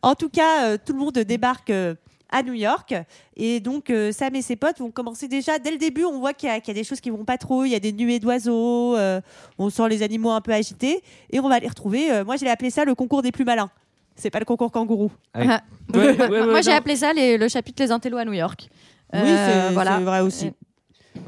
[0.02, 1.94] En tout cas, euh, tout le monde débarque euh,
[2.30, 2.94] à New York
[3.36, 6.04] et donc euh, Sam et ses potes vont commencer déjà dès le début.
[6.04, 7.64] On voit qu'il y, a- qu'il y a des choses qui vont pas trop.
[7.64, 8.96] Il y a des nuées d'oiseaux.
[8.96, 9.20] euh,
[9.58, 12.10] on sent les animaux un peu agités et on va les retrouver.
[12.10, 13.70] euh, moi, j'ai appelé ça le concours des plus malins.
[14.16, 15.10] C'est pas le concours kangourou.
[15.36, 15.46] Ouais.
[15.48, 15.62] Ah.
[15.94, 18.68] Ouais, ouais, ouais, Moi, j'ai appelé ça les- le chapitre Les Intellos à New York.
[19.12, 19.98] oui, Euh, c'est voilà.
[19.98, 20.52] c'est vrai aussi.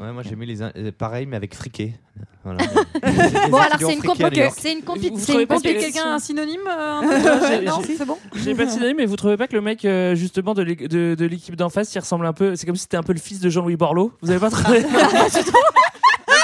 [0.01, 1.95] Ouais, moi j'ai mis les in- euh, pareil, mais avec friqué.
[2.45, 2.59] Voilà.
[3.51, 4.55] Bon, alors c'est une, York.
[4.59, 7.01] c'est une, compi- Vous c'est trouvez une pas que- Quelqu'un un synonyme euh,
[7.49, 8.19] J'ai- Non, j'ai- c'est bon.
[8.35, 10.75] J'ai pas de synonyme, mais vous trouvez pas que le mec, euh, justement, de l'é-
[10.77, 12.57] de de l'équipe d'en face, il ressemble un peu.
[12.57, 14.13] C'est comme si c'était un peu le fils de Jean-Louis Borloo.
[14.23, 14.85] Vous avez pas trouvé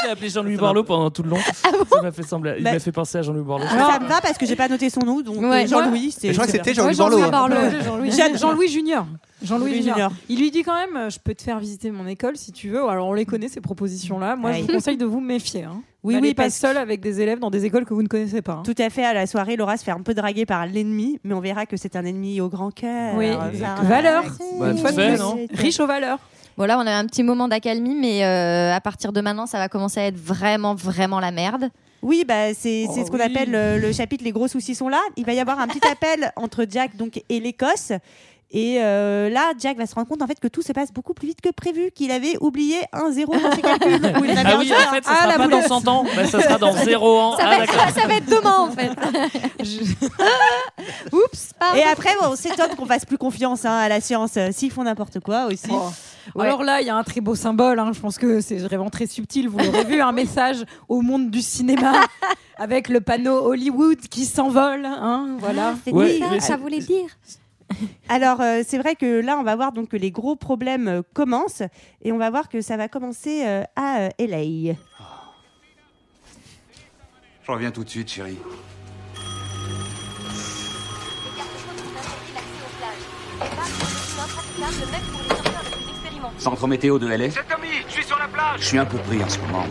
[0.05, 1.39] J'ai appelé Jean-Louis Borloo pendant tout le long.
[1.39, 2.55] Ça m'a fait sembler.
[2.59, 3.67] Il Bah- m'a fait penser à Jean-Louis Borloo.
[3.67, 5.65] ça me va parce que j'ai pas noté son nom, donc Ouais.
[5.65, 6.11] euh, Jean-Louis.
[6.17, 6.75] c'est- Je crois que c'était.
[6.75, 7.19] Jean-Louis Borloo.
[7.23, 8.37] hein.
[8.37, 9.07] Jean-Louis Junior.
[9.45, 9.95] Jean-Louis Junior.
[9.97, 10.13] Junior.
[10.29, 12.69] Il lui dit quand même, euh, je peux te faire visiter mon école si tu
[12.71, 12.89] veux.
[12.89, 14.37] Alors on les connaît ces propositions-là.
[14.37, 15.65] Moi, je vous conseille de vous méfier.
[15.65, 15.83] Hein.
[16.05, 18.55] Oui, oui, pas seul avec des élèves dans des écoles que vous ne connaissez pas.
[18.55, 18.63] hein.
[18.65, 21.33] Tout à fait, à la soirée, Laura se fait un peu draguer par l'ennemi, mais
[21.35, 23.15] on verra que c'est un ennemi au grand cœur.
[23.17, 23.31] Oui,
[23.83, 24.25] valeur.
[24.59, 25.19] Bah, Une fois vite de fait, plus.
[25.21, 26.19] non Riche aux valeurs.
[26.59, 29.59] Bon, là, on a un petit moment d'accalmie, mais euh, à partir de maintenant, ça
[29.59, 31.71] va commencer à être vraiment, vraiment la merde.
[32.03, 33.23] Oui, bah, c'est c'est Oh ce qu'on oui.
[33.23, 34.99] appelle euh, le chapitre Les gros soucis sont là.
[35.17, 37.93] Il va y avoir un petit appel entre Jack donc, et l'Écosse.
[38.55, 41.15] Et euh, là, Jack va se rendre compte en fait que tout se passe beaucoup
[41.15, 43.99] plus vite que prévu, qu'il avait oublié un zéro dans ses calculs.
[44.25, 45.69] Il avait Ah oui, en fait, ça Ah, sera pas boulette.
[45.69, 47.37] dans 100 ans, bah, ça sera dans 0 ans.
[47.39, 48.91] Ça, Ah, va, être, ça va être demain, en fait.
[51.13, 51.77] Oups, pardon.
[51.79, 54.71] Et après, bon, on s'étonne qu'on fasse plus confiance hein, à la science euh, s'ils
[54.71, 55.69] font n'importe quoi aussi.
[55.71, 55.91] Oh.
[56.35, 56.47] Ouais.
[56.47, 57.79] Alors là, il y a un très beau symbole.
[57.79, 57.91] hein.
[57.95, 59.49] Je pense que c'est vraiment très subtil.
[59.49, 61.93] Vous l'aurez vu, un message au monde du cinéma
[62.59, 64.85] avec le panneau Hollywood qui s'envole.
[64.87, 65.73] Hein, voilà.
[65.75, 67.07] Ah, c'est Ouais, ça, mais ça c'est- voulait dire.
[68.09, 71.03] Alors, euh, c'est vrai que là, on va voir donc que les gros problèmes euh,
[71.15, 71.63] commencent
[72.03, 74.75] et on va voir que ça va commencer euh, à euh, LA.
[77.45, 78.39] Je reviens tout de suite, chérie.
[86.39, 87.31] Centre météo de LA.
[87.31, 88.61] C'est Tommy, je suis sur la plage.
[88.61, 89.65] Je suis un peu pris en ce moment.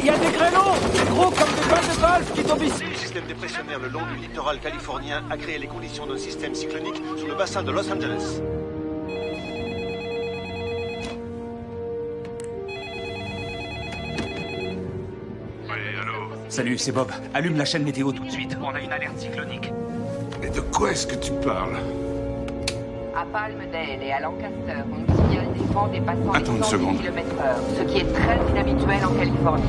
[0.00, 0.76] Il y a des grelots,
[1.10, 3.05] gros comme des balles de golf qui tombent ici.
[3.16, 7.00] Le système dépressionnaire le long du littoral californien a créé les conditions d'un système cyclonique
[7.16, 8.42] sur le bassin de Los Angeles.
[16.50, 17.10] Salut, c'est Bob.
[17.32, 18.54] Allume la chaîne météo tout de suite.
[18.62, 19.72] On a une alerte cyclonique.
[20.42, 21.76] Mais de quoi est-ce que tu parles
[23.16, 27.00] À Palmdale et à Lancaster, on nous signale des vents dépassant Attends les 110 seconde.
[27.00, 29.64] km/h, ce qui est très inhabituel en Californie.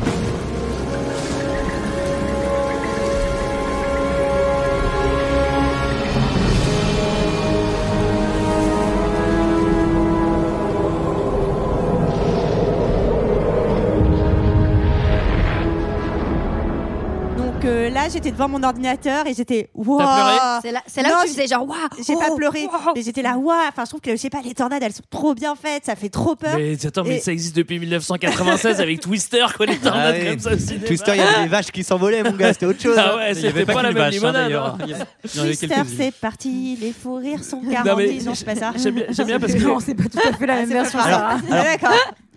[18.11, 19.99] J'étais devant mon ordinateur et j'étais waouh.
[20.61, 21.77] C'est là, là Non, où tu j'ai- faisais genre waouh.
[22.05, 22.93] J'ai pas oh, pleuré, waouh.
[22.95, 23.55] mais j'étais là waouh.
[23.69, 25.95] Enfin, je trouve que je sais pas, les tornades, elles sont trop bien faites, ça
[25.95, 26.55] fait trop peur.
[26.57, 30.29] Mais attends, mais Et- ça existe depuis 1996 avec Twister, quoi, les tornades Ah oui.
[30.31, 30.85] comme ça au cinéma.
[30.87, 32.95] Twister, il y avait des vaches qui s'envolaient, mon gars, c'était autre chose.
[32.97, 33.17] Ah hein.
[33.17, 34.43] ouais, Il y avait c'était pas pas, la même vache, hein, limonade.
[34.45, 34.65] d'ailleurs.
[34.67, 34.77] hein.
[34.85, 34.97] Il y en
[35.43, 38.23] avait Twister, c'est parti, les fous rires sont Non, mais garantis.
[38.25, 38.71] Non, c'est pas ça.
[38.75, 40.69] J'aime bien, j'aime bien parce que Non, c'est pas tout à fait la Ah, même
[40.69, 40.99] version.
[41.01, 41.91] Ah, D'accord.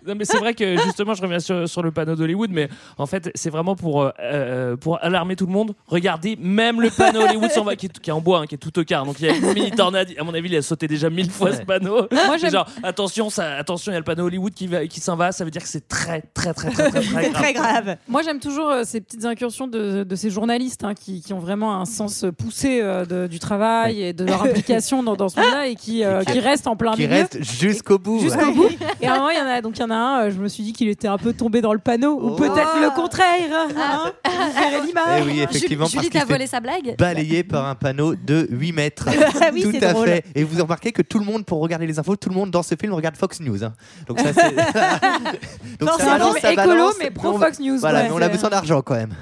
[0.07, 3.05] Non, mais c'est vrai que justement, je reviens sur, sur le panneau d'Hollywood, mais en
[3.05, 5.73] fait, c'est vraiment pour, euh, euh, pour alarmer tout le monde.
[5.87, 8.55] Regardez, même le panneau Hollywood s'en va, qui est, qui est en bois, hein, qui
[8.55, 9.05] est tout au quart.
[9.05, 10.09] Donc il y a une mini tornade.
[10.17, 12.07] À mon avis, il a sauté déjà mille fois ce panneau.
[12.11, 14.85] Moi, C'est j'aime- genre, attention, ça, attention, il y a le panneau Hollywood qui, va,
[14.87, 15.31] qui s'en va.
[15.31, 17.31] Ça veut dire que c'est très, très, très, très, très, très, grave.
[17.33, 17.97] très grave.
[18.07, 21.39] Moi, j'aime toujours euh, ces petites incursions de, de ces journalistes hein, qui, qui ont
[21.39, 25.39] vraiment un sens poussé euh, de- du travail et de leur implication dans, dans ce
[25.39, 27.13] monde-là et qui, euh, qui restent en plein Qui milieu.
[27.15, 28.19] reste jusqu'au bout.
[28.19, 28.53] Jusqu'au ouais.
[28.53, 28.69] bout.
[29.01, 30.31] Et à un moment, il y en a, donc il y en a un, euh,
[30.31, 32.35] je me suis dit qu'il était un peu tombé dans le panneau, ou Oh.
[32.35, 33.67] peut-être le contraire.
[33.77, 34.11] hein.
[34.25, 35.21] Vous verrez l'image.
[35.21, 36.95] Eh oui, effectivement, Julie parce t'a volé sa blague.
[36.97, 39.09] balayé par un panneau de 8 mètres.
[39.41, 40.07] Ah oui, tout c'est à drôle.
[40.07, 40.25] fait.
[40.35, 42.63] Et vous remarquez que tout le monde, pour regarder les infos, tout le monde dans
[42.63, 43.63] ce film regarde Fox News.
[43.63, 43.73] hein.
[44.07, 44.55] Donc ça, c'est.
[45.79, 46.95] Donc Non, ça c'est un balance, film ça écolo, balance.
[46.99, 49.13] mais pro Fox News, Voilà, ouais, mais on a besoin d'argent quand même.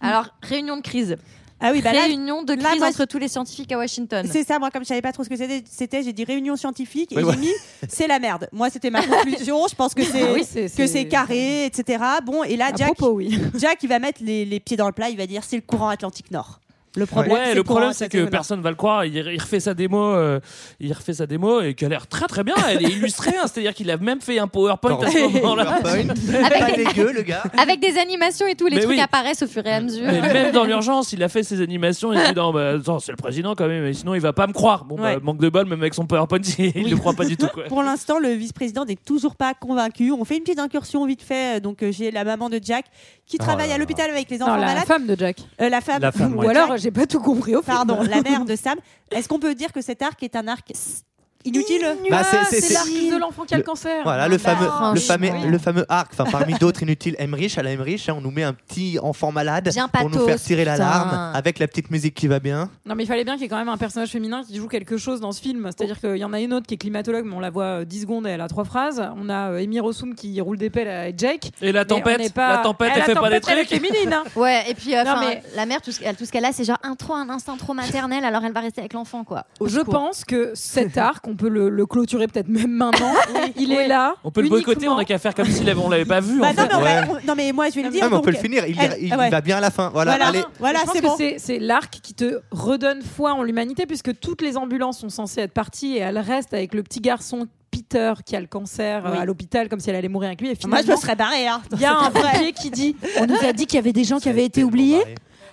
[0.00, 1.16] Alors, réunion de crise.
[1.60, 4.28] Ah oui, bah là, réunion de là, crise moi, entre tous les scientifiques à Washington.
[4.30, 7.10] C'est ça, moi, comme je savais pas trop ce que c'était, j'ai dit réunion scientifique
[7.12, 7.36] et Oui, j'ai ouais.
[7.36, 7.52] mis
[7.88, 8.48] c'est la merde.
[8.52, 9.66] Moi, c'était ma conclusion.
[9.68, 12.02] Je pense que c'est, Ah oui, c'est- que c'est- c'est carré, etc.
[12.24, 13.36] Bon, et là, À Jack, propos, oui.
[13.56, 15.08] Jack, il va mettre les, les pieds dans le plat.
[15.10, 16.60] Il va dire c'est le courant Atlantique Nord.
[16.96, 19.04] Le problème, Ouais, c'est le problème courant c'est que personne va le croire.
[19.04, 20.40] Il, il refait sa démo, euh,
[20.80, 22.54] il refait sa démo et qui a l'air très très bien.
[22.68, 23.44] Elle est illustrée, hein.
[23.46, 25.64] c'est-à-dire qu'il a même fait un PowerPoint à ce moment-là.
[25.82, 26.14] PowerPoint.
[26.44, 27.42] Avec Pas des- dégueu, le gars.
[27.60, 29.00] Avec des animations et tout, les Mais trucs oui.
[29.00, 30.04] apparaissent au fur et à mesure.
[30.06, 32.12] Mais même dans l'urgence, il a fait ses animations.
[32.12, 34.46] Il dit non, bah, attends, c'est le président quand même, mais sinon il va pas
[34.46, 34.84] me croire.
[34.84, 37.48] Bon, bah, manque de bol, même avec son PowerPoint, il ne croit pas du tout.
[37.52, 37.64] Quoi.
[37.64, 40.10] Pour l'instant, le vice-président n'est toujours pas convaincu.
[40.10, 41.60] On fait une petite incursion vite fait.
[41.60, 42.86] Donc, euh, j'ai la maman de Jack
[43.26, 44.84] qui Oh travaille là à l'hôpital avec les Non, enfants la malades.
[44.86, 45.36] femme de Jack.
[45.60, 46.00] Euh, la femme.
[46.00, 46.48] La femme, Ou ouais.
[46.56, 47.76] alors, j'ai pas tout compris au film.
[47.76, 48.78] Pardon, la mère de Sam.
[49.10, 50.72] Est-ce qu'on peut dire que cet arc est un arc
[51.44, 52.36] inutile Bah, c'est-
[52.70, 54.02] Ah, l'arc de l'enfant qui a le cancer.
[54.02, 57.62] Voilà, le bah, fameux, le fameux, le fameux arc, enfin parmi d'autres inutiles, Emmerich, à
[57.62, 60.64] la Emmerich, hein, on nous met un petit enfant malade Bien pour nous faire tirer
[60.64, 62.70] l'alarme avec la petite musique qui va bien.
[62.86, 64.68] Non, mais il fallait bien qu'il y ait quand même un personnage féminin qui joue
[64.68, 65.68] quelque chose dans ce film.
[65.76, 67.84] C'est-à-dire qu'il y en a une autre qui est climatologue, mais on la voit euh,
[67.84, 69.02] 10 secondes et elle a trois phrases.
[69.16, 71.50] On a euh, Amy Rossum qui roule des pelles avec Jake.
[71.62, 73.80] Et la tempête, n'est pas- la tempête, elle fait pas des tempête, elle est trucs.
[73.82, 74.12] féminine.
[74.12, 74.24] hein.
[74.36, 76.52] Ouais, et puis euh, Non, mais- la mère, tout ce, elle- tout ce qu'elle a,
[76.52, 79.44] c'est genre un trop, un instinct trop maternel, alors elle va rester avec l'enfant, quoi.
[79.64, 83.12] Je pense que cet arc, on peut le, le clôturer peut-être même maintenant.
[83.56, 84.14] il est là.
[84.24, 86.40] On peut le boycotter, on n'a qu'à faire comme si on l'avait pas vu.
[86.40, 86.68] Bah en non, fait.
[86.68, 87.20] mais, on va- Ouais.
[87.22, 88.02] on- non, mais moi, je vais le dire.
[88.04, 89.30] Ah, mais on peut le finir, il, elle- il ah ouais.
[89.30, 89.90] va bien à la fin.
[89.92, 90.26] Voilà, Voilà.
[90.28, 90.42] allez.
[90.58, 91.14] Voilà, je pense c'est que bon.
[91.16, 95.42] c'est- c'est l'arc qui te redonne foi en l'humanité, puisque toutes les ambulances sont censées
[95.42, 99.10] être parties et elles restent avec le petit garçon Peter qui a le cancer euh,
[99.12, 99.18] Oui.
[99.18, 100.48] à l'hôpital, comme si elle allait mourir avec lui.
[100.50, 101.46] Et Moi, je me serais barré.
[101.46, 101.60] Hein.
[101.72, 104.04] il y a un pompier qui dit On nous a dit qu'il y avait des
[104.04, 105.02] gens qui avaient été oubliés.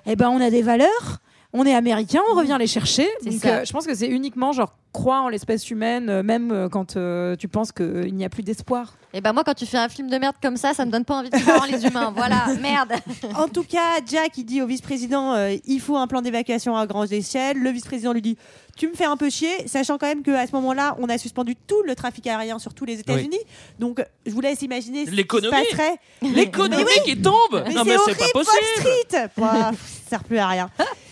[0.05, 1.19] Eh ben, on a des valeurs.
[1.57, 3.07] On est américain, on revient les chercher.
[3.23, 6.69] Donc, euh, je pense que c'est uniquement genre croire en l'espèce humaine, euh, même euh,
[6.69, 8.95] quand euh, tu penses qu'il n'y a plus d'espoir.
[9.13, 11.03] Et ben moi, quand tu fais un film de merde comme ça, ça me donne
[11.03, 12.11] pas envie de croire en les humains.
[12.15, 12.93] Voilà, merde.
[13.35, 16.87] En tout cas, Jack, il dit au vice-président euh, il faut un plan d'évacuation à
[16.87, 17.57] grande échelle.
[17.57, 18.37] Le vice-président lui dit
[18.77, 21.55] tu me fais un peu chier, sachant quand même qu'à ce moment-là, on a suspendu
[21.55, 23.39] tout le trafic aérien sur tous les États-Unis.
[23.79, 25.51] Donc, je vous laisse imaginer ce qui se L'économie.
[25.51, 25.97] passerait.
[26.21, 28.65] L'économie oui, qui tombe Mais Non, c'est mais c'est pas Wall possible
[29.07, 30.69] Street Ouah, Ça sert plus à rien.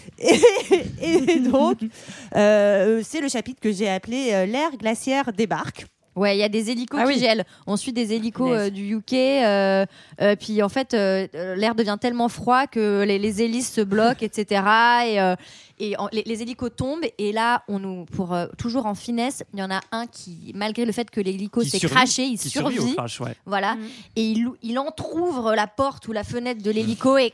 [1.01, 1.79] Et, et donc,
[2.35, 5.85] euh, c'est le chapitre que j'ai appelé euh, L'ère glaciaire débarque.
[6.15, 7.19] Ouais, il y a des hélicos Ah qui oui.
[7.19, 7.43] gèlent.
[7.65, 9.13] On suit des hélicos euh, du UK.
[9.13, 9.85] euh,
[10.21, 14.61] euh, puis en fait, l'air devient tellement froid que les, les hélices se bloquent, etc.
[15.07, 15.17] Et,
[15.85, 17.05] et en- les, les hélicos tombent.
[17.17, 20.51] Et là, on nous, pour euh, toujours en finesse, il y en a un qui,
[20.55, 22.91] malgré le fait que l'hélico s'est craché, il survit survit.
[22.93, 23.35] au crash, ouais.
[23.45, 23.75] Voilà.
[24.15, 27.33] Et il, il entrouvre la porte ou la fenêtre de l'hélico et,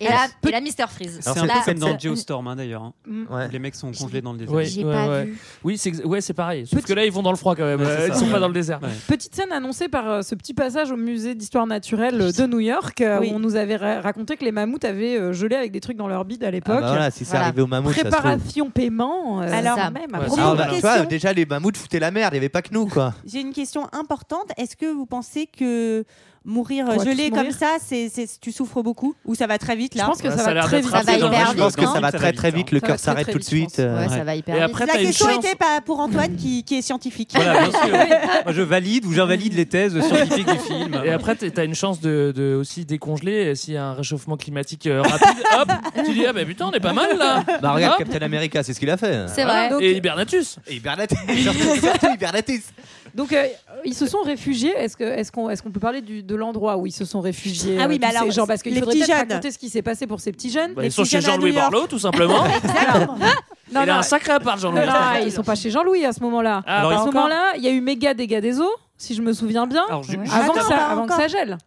[0.00, 1.18] et là, et là, Mister Freeze.
[1.20, 2.82] C'est un peu comme dans Geostorm hein, d'ailleurs.
[2.82, 2.92] hein.
[3.30, 3.48] Ouais.
[3.48, 4.54] Les mecs sont congelés dans le désert.
[4.54, 5.38] Ouais, pas vu.
[5.64, 6.66] Oui, c'est ex- ouais, c'est pareil.
[6.66, 7.80] Sauf que là, ils vont dans le froid quand même.
[7.80, 8.18] Euh, ils ça.
[8.20, 8.80] sont pas dans le désert.
[8.82, 8.88] Ouais.
[9.06, 13.00] Petite scène annoncée par euh, ce petit passage au musée d'histoire naturelle de New York,
[13.00, 13.30] euh, Oui.
[13.32, 15.96] où on nous avait ra- raconté que les mammouths avaient euh, gelé avec des trucs
[15.96, 16.80] dans leur bide à Ah l'époque.
[16.80, 17.46] bah voilà, si c'est Voilà.
[17.58, 18.12] Arrivé au mammouth, ça se trouve.
[18.12, 19.42] Préparation paiement.
[19.42, 20.10] euh, Alors, ça même.
[20.12, 20.74] Ouais, Ah, bah, alors.
[20.74, 21.08] tu vois, Question.
[21.08, 23.14] déjà les mammouths foutaient la merde, il n'y avait pas que nous quoi.
[23.26, 24.50] J'ai une question importante.
[24.56, 26.04] Est-ce que vous pensez que
[26.44, 29.92] mourir gelé comme mourir ça, c'est, c'est- tu souffres beaucoup Ou ça va très vite
[29.94, 30.90] Je là pense que Ouais, ça, va très d'être vite.
[30.94, 31.52] Ça va rapide, hyper hein.
[31.54, 32.00] Je pense que vite, ça hein.
[32.00, 33.78] va très très vite, le Ça cœur s'arrête tout de je suite.
[33.78, 33.98] euh.
[34.00, 34.68] Ouais, ça va hyper Et vite.
[34.70, 37.32] après, La question était pas pour Antoine qui, qui est scientifique.
[37.34, 37.88] Voilà, bien sûr.
[38.44, 41.00] Moi, je valide ou j'invalide les thèses scientifiques du film.
[41.04, 43.54] Et après, t'as une chance de, de aussi décongeler.
[43.54, 45.68] S'il y a un réchauffement climatique euh, rapide, hop,
[46.06, 47.44] tu dis ah bah putain, on est pas mal là.
[47.60, 48.06] Bah regarde Hop.
[48.08, 49.26] Captain America, c'est ce qu'il a fait.
[49.28, 49.70] C'est vrai.
[49.70, 50.56] Donc- Et Hibernatus.
[50.68, 51.18] Et Hibernatus,
[51.80, 52.62] surtout Hibernatus.
[53.18, 53.46] Donc euh,
[53.84, 54.72] ils se sont réfugiés.
[54.76, 57.20] Est-ce que est-ce qu'on est-ce qu'on peut parler du- de l'endroit où ils se sont
[57.20, 58.46] réfugiés Ah oui, euh, bah tous alors, ces gens?
[58.46, 59.28] Parce qu'il les faudrait petits peut-être jeunes.
[59.28, 60.72] raconter ce qui s'est passé pour ces petits jeunes.
[60.74, 61.52] Bah, ils sont chez Jean-Louis.
[61.52, 62.44] Barlow, tout simplement.
[63.70, 64.80] Non, Il a un sacré appart, Jean-Louis.
[64.86, 64.92] Non,
[65.26, 66.62] ils sont pas chez Jean-Louis à ce moment-là.
[66.66, 69.34] Ah, à ce moment-là, il y a eu méga dégâts des eaux, si je me
[69.34, 71.58] souviens bien, Alors, avant, que avant ça gèle.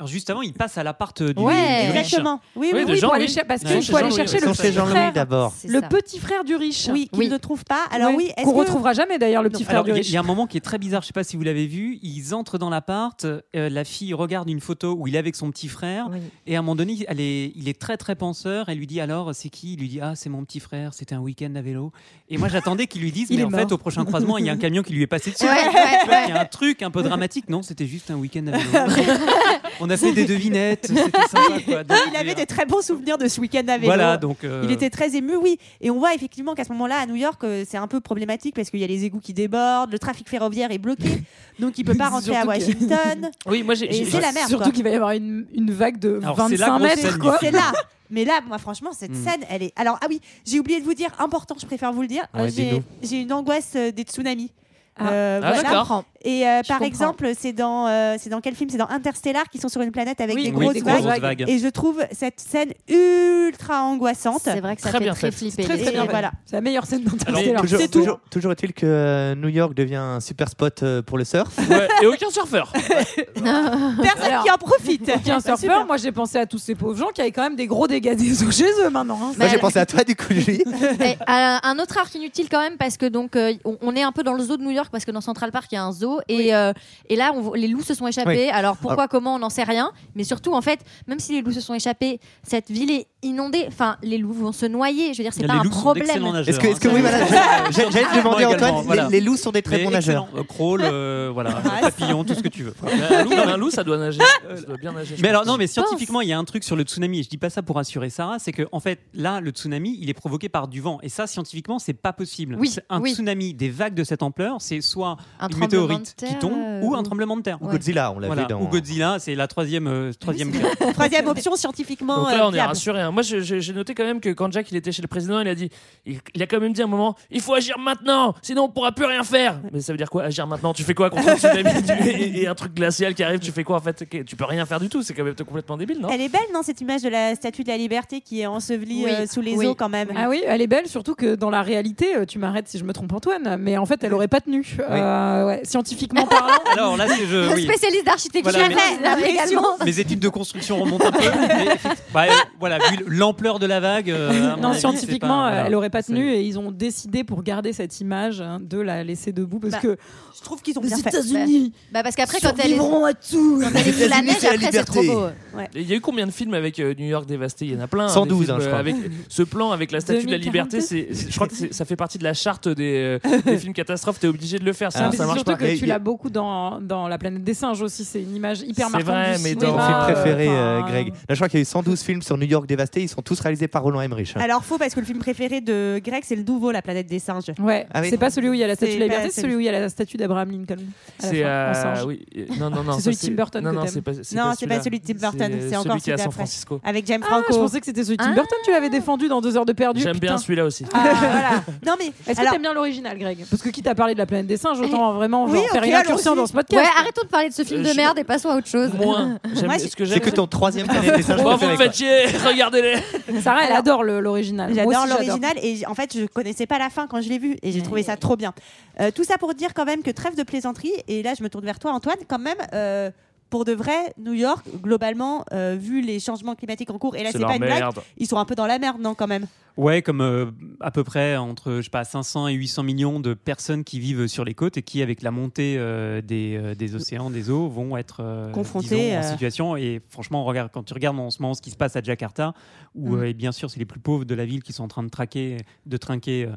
[0.00, 1.54] Alors juste avant, il passe à l'appart du, Ouais.
[1.86, 1.98] du riche.
[2.04, 2.40] Exactement.
[2.54, 2.98] Oui, Oui, oui, de oui.
[2.98, 5.52] Jean- Pour aller parce qu'il faut aller chercher le petit frère, d'abord.
[5.66, 6.88] Le petit frère du riche.
[6.92, 7.28] Oui, qu'ils Oui.
[7.28, 7.82] ne trouvent pas.
[7.90, 10.08] Alors oui, est-ce qu'on que- retrouvera jamais d'ailleurs le petit frère Alors, du riche.
[10.08, 11.66] il y a un moment qui est très bizarre, je sais pas si vous l'avez
[11.66, 11.98] vu.
[12.02, 15.50] Ils entrent dans l'appart, euh, la fille regarde une photo où il est avec son
[15.50, 16.18] petit frère, Oui.
[16.46, 18.68] et à un moment donné, elle est, il est très très penseur.
[18.68, 19.72] Elle lui dit alors, c'est qui?
[19.72, 20.94] Il lui dit ah, c'est mon petit frère.
[20.94, 21.90] C'était un week-end à vélo.
[22.28, 24.48] Et moi, j'attendais qu'ils lui disent, Il mais en fait, au prochain croisement, il y
[24.48, 25.44] a un camion qui lui est passé dessus.
[25.44, 27.48] Il y a un truc un peu dramatique.
[27.48, 28.68] Non, c'était juste un week-end à vélo.
[29.88, 31.60] On a fait des devinettes, c'était sympa.
[31.66, 31.84] Quoi.
[31.84, 33.86] Donc, il avait des très bons souvenirs de ce week-end à vélo.
[33.86, 34.44] Voilà, donc.
[34.44, 35.58] euh, Il était très ému, oui.
[35.80, 38.54] Et on voit effectivement qu'à ce moment-là, à New York, euh, c'est un peu problématique
[38.54, 41.22] parce qu'il y a les égouts qui débordent, le trafic ferroviaire est bloqué,
[41.58, 43.30] donc il peut pas rentrer à Washington.
[43.46, 44.04] Oui, moi j'ai.
[44.04, 44.48] C'est la merde.
[44.48, 47.18] Surtout qu'il va y avoir une, une vague de Alors, c'est la 25 grosse mètres.
[47.18, 47.38] Quoi.
[47.40, 47.72] C'est là.
[48.10, 49.24] Mais là, moi, franchement, cette Mm.
[49.24, 49.72] scène, elle est.
[49.76, 52.24] Alors, ah oui, j'ai oublié de vous dire, important, je préfère vous le dire.
[52.34, 54.50] Ouais, euh, j'ai une angoisse euh, des tsunamis.
[54.98, 55.08] Ah.
[55.10, 55.62] Euh, Ah, voilà.
[55.62, 56.04] d'accord.
[56.24, 56.84] Et euh, par comprends.
[56.86, 58.68] exemple, c'est dans, euh, c'est dans quel film?
[58.70, 61.02] C'est dans Interstellar qui sont sur une planète avec Oui, des oui, grosses des vagues.
[61.02, 61.44] grosses vagues.
[61.46, 64.40] Et je trouve cette scène ultra angoissante.
[64.42, 65.36] C'est vrai que ça Très fait bien très fait.
[65.36, 65.62] flipper.
[65.62, 66.04] Très très Et bien.
[66.06, 66.32] voilà.
[66.44, 67.62] C'est la meilleure scène Alors, d'Interstellar.
[67.62, 67.98] Toujours, C'est tout.
[68.00, 71.48] toujours, toujours est-il que euh, New York devient un super spot pour le surf.
[71.68, 72.72] Ouais, et aucun surfeur.
[73.34, 75.02] Personne Alors, qui en profite.
[75.08, 75.58] Aucun Super.
[75.58, 77.86] surfeur, moi j'ai pensé à tous ces pauvres gens qui avaient quand même des gros
[77.86, 79.18] dégâts des eaux chez eux maintenant.
[79.22, 79.32] hein.
[79.38, 80.62] Moi j'ai Bah, pensé à toi du coup, Julie.
[81.00, 84.22] Et, un autre arc inutile quand même parce que donc on, on est un peu
[84.22, 85.92] dans le zoo de New York parce que dans Central Park il y a un
[85.92, 86.72] zoo et, euh,
[87.08, 88.46] et là on les loups se sont échappés.
[88.46, 88.50] Oui.
[88.52, 91.52] Alors pourquoi comment on n'en sait rien mais surtout en fait même si les loups
[91.52, 93.64] se sont échappés cette ville est inondée.
[93.68, 95.12] Enfin les loups vont se noyer.
[95.12, 96.06] Je veux dire c'est pas un problème.
[96.46, 96.92] Est-ce que, est-ce que hein.
[96.94, 97.24] oui, voilà,
[97.70, 99.04] j'ai- j'allais te demander Antoine, voilà.
[99.08, 100.28] les, les loups sont des très Mais bons nageurs.
[100.36, 102.74] Euh, crawl, euh, voilà, Ouais, papillon, tout ce que tu veux.
[103.10, 104.20] un, loup, un loup, ça doit nager.
[104.54, 105.16] Ça doit bien nager.
[105.20, 107.28] Mais alors non, mais scientifiquement, il y a un truc sur le tsunami et je
[107.28, 110.14] dis pas ça pour rassurer Sarah, c'est que en fait là, le tsunami, il est
[110.14, 112.56] provoqué par du vent et ça, scientifiquement, c'est pas possible.
[112.58, 113.12] Oui, un oui.
[113.14, 116.94] tsunami, des vagues de cette ampleur, c'est soit Un une météorite qui tombe euh, ou
[116.94, 117.58] un tremblement de terre.
[117.60, 117.72] Ou Ouais.
[117.72, 118.42] Godzilla, on l'a Voilà.
[118.42, 118.60] vu dans.
[118.62, 120.52] Ou Godzilla, c'est la troisième, euh, troisième.
[120.92, 122.16] Troisième option scientifiquement.
[122.24, 122.68] Donc là, on est viable.
[122.68, 123.00] rassuré.
[123.00, 123.10] hein.
[123.10, 125.54] Moi, j'ai noté quand même que quand Jack il était chez le président, il a
[125.54, 125.70] dit,
[126.06, 128.68] il, il a quand même dit à un moment, il faut agir maintenant, sinon on
[128.68, 129.60] pourra plus rien faire.
[129.72, 130.72] Mais ça veut dire quoi, agir maintenant?
[130.72, 131.70] Tu fais quoi contre tsunami?
[131.86, 134.04] Tu- et, et un truc glacial qui arrive Tu fais quoi en fait?
[134.26, 135.02] Tu peux rien faire du tout.
[135.02, 136.08] C'est quand même complètement débile, non?
[136.10, 139.04] Elle est belle, non, cette image de la statue de la liberté qui est ensevelie
[139.04, 139.66] Oui, euh, sous les oui.
[139.66, 140.08] eaux quand même?
[140.16, 142.92] Ah oui, elle est belle, surtout que dans la réalité, tu m'arrêtes si je me
[142.92, 144.67] trompe Antoine, mais en fait elle aurait pas tenu.
[144.78, 146.54] Euh, ouais, scientifiquement parlant.
[146.72, 147.54] Alors là, c'est je.
[147.54, 147.64] oui.
[147.64, 149.76] Spécialiste d'architecture Voilà, mais- également.
[149.84, 151.18] Mes études de construction remontent un peu.
[151.48, 154.10] mais effectivement, bah, euh, voilà, vu l'ampleur de la vague.
[154.10, 155.66] euh, à mon Non, scientifiquement, c'est pas- voilà.
[155.66, 159.04] elle aurait pas tenu et ils ont décidé pour garder cette image hein, de la
[159.04, 159.96] laisser debout parce Bah, que
[160.36, 161.08] Je trouve qu'ils ont les bien fait.
[161.10, 163.60] États-Unis Bah parce qu'après quand elle est à tout.
[163.62, 165.26] quand elle est sous la neige c'est la après c'est trop beau.
[165.74, 167.66] Il y a eu combien de films avec euh, New York dévasté?
[167.66, 168.04] Il y en a plein.
[168.04, 168.78] hein, 112, des films, hein, je euh, crois.
[168.78, 168.94] Avec
[169.28, 170.76] ce plan avec la statue de la 2042.
[170.76, 173.40] liberté, c'est, c'est- je crois que c'est- ça fait partie de la charte des, euh,
[173.44, 174.18] des films catastrophes.
[174.20, 175.56] T'es obligé de le faire, Mais ça c'est marche surtout pas.
[175.58, 178.04] que tu l'as beaucoup dans, dans La planète des singes aussi.
[178.04, 179.02] C'est une image hyper C'est marquante.
[179.14, 181.08] vrai, du mais cinéma, dans- Mon film euh, préféré, euh, Greg.
[181.08, 183.02] Là, je crois qu'il y a eu 112 films sur New York dévastés.
[183.02, 184.32] Ils sont tous réalisés par Roland Emmerich.
[184.36, 184.40] hein.
[184.42, 187.18] Alors faux parce que le film préféré de Greg c'est le nouveau La planète des
[187.18, 187.52] singes.
[187.58, 188.08] Ouais, Ah oui.
[188.10, 189.56] c'est pas celui où il y a la statue C'est de la liberté, c'est celui
[189.56, 190.76] où il y a la statue d'Abraham Lincoln.
[191.18, 191.72] C'est euh,
[192.06, 192.24] oui,
[192.58, 192.92] non non.
[193.00, 194.12] C'est celui de Tim Burton Non c'est pas.
[194.14, 196.30] C'est celui de Tim Burton, c'est celui encore qui est celui à San d'après.
[196.30, 196.80] Francisco.
[196.84, 197.60] Avec James Ah, je Franco.
[197.64, 198.34] pensais que c'était celui de Tim Ah.
[198.34, 198.58] Burton.
[198.64, 200.00] Tu l'avais défendu dans deux heures de perdu.
[200.00, 200.84] J'aime bien celui-là aussi.
[200.94, 201.62] Ah.
[201.86, 203.44] Non mais Est-ce que t'aimes bien l'original, Greg?
[203.50, 205.82] Parce que quitte à parler de la planète des singes, autant vraiment Oui, genre, faire
[205.84, 206.82] une incursion dans ce podcast.
[206.82, 208.90] Ouais, arrêtons de parler de ce film Euh, de merde et passons à autre chose.
[208.94, 209.38] Moins.
[209.54, 210.20] J'aime- Moi, ce que C'est j'aime.
[210.20, 213.40] que ton troisième planète des singes Oh, vous me faites chier, regardez-les.
[213.40, 214.72] Sarah, elle adore l'original.
[214.74, 217.72] J'adore l'original et en fait je connaissais pas la fin quand je l'ai vu et
[217.72, 218.52] j'ai trouvé ça trop bien.
[219.00, 221.48] Euh, tout ça pour dire quand même que trêve de plaisanterie et là je me
[221.48, 222.56] tourne vers toi Antoine quand même.
[222.74, 223.10] euh,
[223.50, 227.30] pour de vrai, New York, globalement, euh, vu les changements climatiques en cours, et là
[227.32, 228.00] c'est pas une blague, merde.
[228.18, 229.46] ils sont un peu dans la merde, non, quand même?
[229.78, 230.46] Ouais, comme euh,
[230.80, 234.26] à peu près entre je sais pas 500 et 800 millions de personnes qui vivent
[234.26, 237.68] sur les côtes et qui, avec la montée euh, des, euh, des océans, des eaux,
[237.68, 239.76] vont être euh, Confrontés, disons, en situation.
[239.76, 242.02] Et franchement, on regarde, quand tu regardes en ce moment ce qui se passe à
[242.02, 242.54] Jakarta,
[242.96, 243.18] où Mm.
[243.20, 245.04] euh, et bien sûr c'est les plus pauvres de la ville qui sont en train
[245.04, 246.48] de traquer, de trinquer,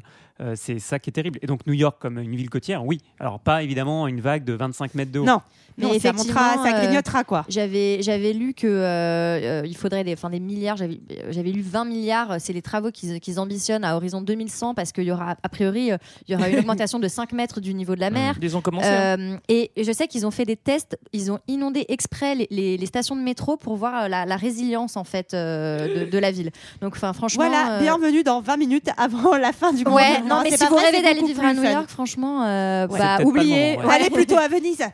[0.56, 1.38] c'est ça qui est terrible.
[1.42, 2.98] Et donc New York comme une ville côtière, oui.
[3.20, 5.24] Alors pas évidemment une vague de 25 mètres de haut.
[5.24, 5.40] Non,
[5.78, 7.44] Mais non, ça montera, effectivement, ça clignotera quoi.
[7.48, 12.40] J'avais j'avais lu que il faudrait des enfin des milliards j'avais j'avais lu 20 milliards
[12.40, 15.92] c'est les travaux qu'ils qu'ils ambitionnent à horizon 2100 parce qu'il y aura, a priori,
[15.92, 15.96] euh,
[16.28, 18.34] il y aura une augmentation de 5 mètres du niveau de la mer.
[18.40, 19.16] Ils ont commencé, hein.
[19.18, 22.76] Euh, et je sais qu'ils ont fait des tests, ils ont inondé exprès les, les-
[22.76, 26.18] les stations de métro pour voir euh, la, la résilience en fait euh, de, de
[26.18, 26.50] la ville.
[26.80, 27.44] Donc, enfin, franchement.
[27.46, 30.74] Voilà, euh, bienvenue dans 20 minutes avant la fin du Ouais, non, mais si vous
[30.76, 31.70] vrai, rêvez d'aller vivre à New fun.
[31.70, 32.98] York, franchement, euh, Ouais.
[32.98, 33.76] bah, oubliez.
[33.76, 33.94] moment, ouais.
[33.94, 34.76] Allez plutôt à Venise.
[34.78, 34.86] Ça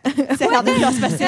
[0.46, 1.24] a l'air de bien se passer.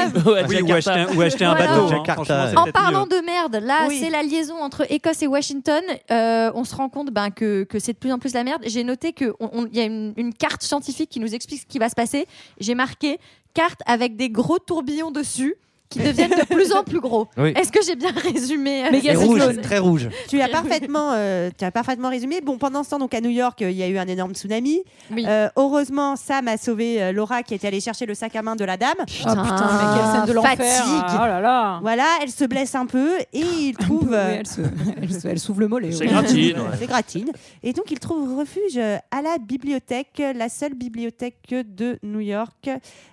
[0.49, 1.67] Oui, ou acheter un, ou acheter un Voilà.
[1.67, 2.33] bateau.
[2.33, 2.53] hein.
[2.57, 3.19] En parlant mieux.
[3.21, 3.99] de merde, là, Oui.
[4.03, 5.83] c'est la liaison entre Écosse et Washington.
[6.11, 8.63] Euh, on se compte ben, que, que c'est de plus en plus la merde.
[8.67, 9.33] J'ai noté qu'il
[9.73, 12.27] y a une, une carte scientifique qui nous explique ce qui va se passer.
[12.59, 13.19] J'ai marqué
[13.55, 15.57] carte avec des gros tourbillons dessus
[15.91, 17.27] qui deviennent de plus en plus gros.
[17.37, 17.53] Oui.
[17.57, 20.09] Est-ce que j'ai bien résumé C'est ce rouge, très rouge.
[20.29, 22.41] Tu as parfaitement, euh, tu as parfaitement résumé.
[22.41, 24.33] Bon, pendant ce temps, donc à New York, euh, il y a eu un énorme
[24.35, 24.83] tsunami.
[25.19, 28.55] Euh, heureusement, Sam a sauvé euh, Laura qui était allée chercher le sac à main
[28.57, 28.95] de la dame.
[29.07, 30.57] Putain, putain, mais quelle scène de l'enfer.
[30.57, 31.03] Fatigue.
[31.09, 31.79] Ah, oh là là.
[31.83, 34.11] Voilà, elle se blesse un peu et il trouve.
[34.11, 34.61] Oui, elle se-
[35.03, 35.91] elle se- elle s'ouvre le mollet.
[35.93, 36.07] C'est ouais.
[36.07, 36.77] gratine, ouais.
[36.79, 37.33] C'est gratine.
[37.65, 42.71] Et donc, il trouve refuge à la bibliothèque, la seule bibliothèque de New York.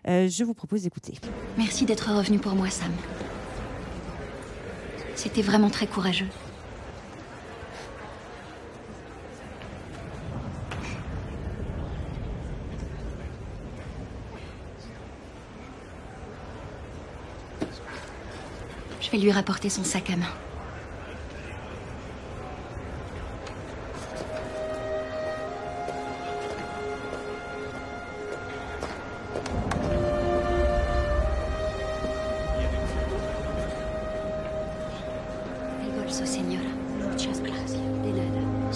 [0.07, 1.15] Euh, je vous propose d'écouter.
[1.57, 2.91] Merci d'être revenu pour moi, Sam.
[5.15, 6.27] C'était vraiment très courageux.
[19.01, 20.25] Je vais lui rapporter son sac à main.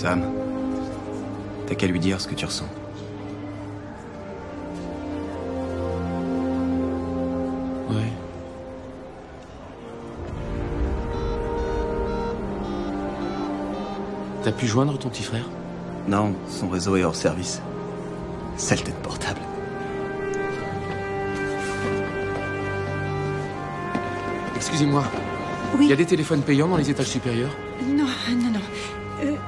[0.02, 0.24] Sam,
[1.68, 2.66] t'as qu'à lui dire ce que tu ressens.
[7.88, 8.12] Ouais.
[14.44, 15.46] T'as pu joindre ton petit frère?
[16.08, 17.62] Non, son réseau est hors service.
[18.58, 19.42] Sale tête portable.
[24.56, 25.04] Excusez-moi.
[25.80, 27.56] Il y a des téléphones payants dans les étages supérieurs?
[27.86, 28.60] Non, non, non.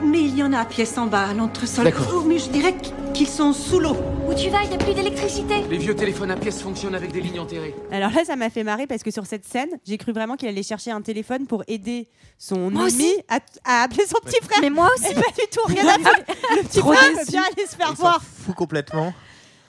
[0.01, 1.85] Mais il y en a à pièce en bas, à l'entresol.
[1.85, 2.07] D'accord.
[2.15, 2.75] Oh, mais je dirais
[3.13, 3.95] qu'ils sont sous l'eau.
[4.27, 5.55] Où tu vas Il n'y a plus d'électricité.
[5.69, 7.75] Les vieux téléphones à pièces fonctionnent avec des lignes enterrées.
[7.91, 10.47] Alors là, ça m'a fait marrer parce que sur cette scène, j'ai cru vraiment qu'il
[10.47, 14.59] allait chercher un téléphone pour aider son Moi ami à, à appeler son petit frère.
[14.61, 15.11] Mais moi aussi.
[15.11, 16.25] Et pas du tout, rien à faire.
[16.57, 17.31] Le petit Trop frère déçu.
[17.31, 18.21] bien aller se faire voir.
[18.45, 19.13] fout complètement.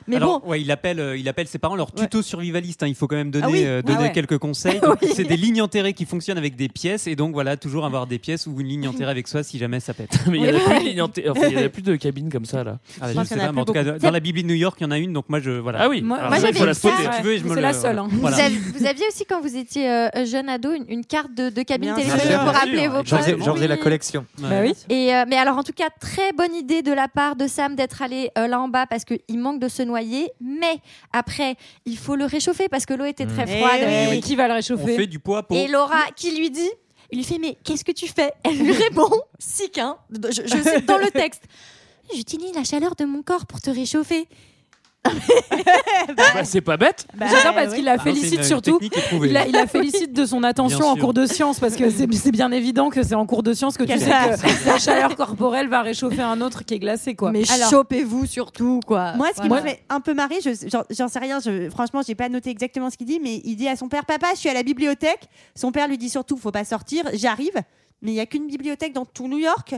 [0.06, 2.82] Mais Alors, bon, ouais, il appelle, euh, il appelle ses parents, leur tuto survivaliste.
[2.82, 3.64] hein, il faut quand même donner, Ah oui.
[3.64, 4.12] euh, Ah donner ouais.
[4.12, 4.80] quelques conseils.
[4.82, 8.06] Donc, C'est des lignes enterrées qui fonctionnent avec des pièces, et donc voilà, toujours avoir
[8.06, 10.18] des pièces ou une ligne enterrée avec soi si jamais ça pète.
[10.30, 12.64] Mais il y en a plus enfin, y en a plus de cabines comme ça
[12.64, 12.78] là.
[13.00, 13.98] Ah, Je je sais en pas, mais plus en tout cas, beaucoup.
[13.98, 15.80] dans la Bible de New York, il y en a une, donc moi je voilà.
[15.82, 16.02] Ah oui.
[16.02, 16.94] Moi- Alors moi, ça, il j'avais faut la une carte.
[17.02, 17.16] spotter.
[17.16, 18.08] Si tu veux, je me C'est le- la seule, hein.
[18.10, 18.36] Voilà.
[18.74, 22.56] vous, aviez aussi, quand vous étiez euh, jeune ado, une, carte de, cabine téléphonique pour
[22.56, 23.08] appeler vos potes.
[23.44, 24.24] j'en faisais la collection.
[24.42, 24.48] Ouais.
[24.50, 24.72] Bah oui.
[24.90, 28.02] Et mais alors en tout cas très bonne idée de la part de Sam d'être
[28.02, 30.76] allé là en bas parce qu'il manque de se noyer mais
[31.12, 34.10] après il faut le réchauffer parce que l'eau était très Eh froide.
[34.10, 35.56] Oui, Qui va le On réchauffer fait du poids pour.
[35.56, 36.70] et Laura qui lui dit
[37.12, 38.32] il lui fait mais qu'est-ce que tu fais?
[38.42, 39.96] Elle lui répond sick hein.
[40.12, 41.42] Je, je cite dans le texte.
[42.14, 44.26] J'utilise la chaleur de mon corps pour te réchauffer
[46.16, 47.06] Bah, c'est pas bête.
[47.16, 47.76] Bah, J'adore parce oui.
[47.76, 48.78] qu'il la Ah non, félicite une surtout.
[49.12, 52.30] Il la, il la félicite de son attention en cours de sciences parce que c'est
[52.30, 55.68] bien évident que c'est en cours de sciences que tu sais que la chaleur corporelle
[55.68, 57.30] va réchauffer un autre qui est glacé quoi.
[57.30, 59.62] mais chopez-vous surtout quoi Moi, ce qui Voilà.
[59.64, 62.50] me fait un peu marrer, je- j'en j'en sais rien, je, franchement, j'ai pas noté
[62.50, 64.62] exactement ce qu'il dit, mais il dit à son père Papa, je suis à la
[64.62, 65.28] bibliothèque.
[65.54, 67.54] Son père lui dit surtout Faut pas sortir, j'arrive.
[68.02, 69.74] Mais il y a qu'une bibliothèque dans tout New York.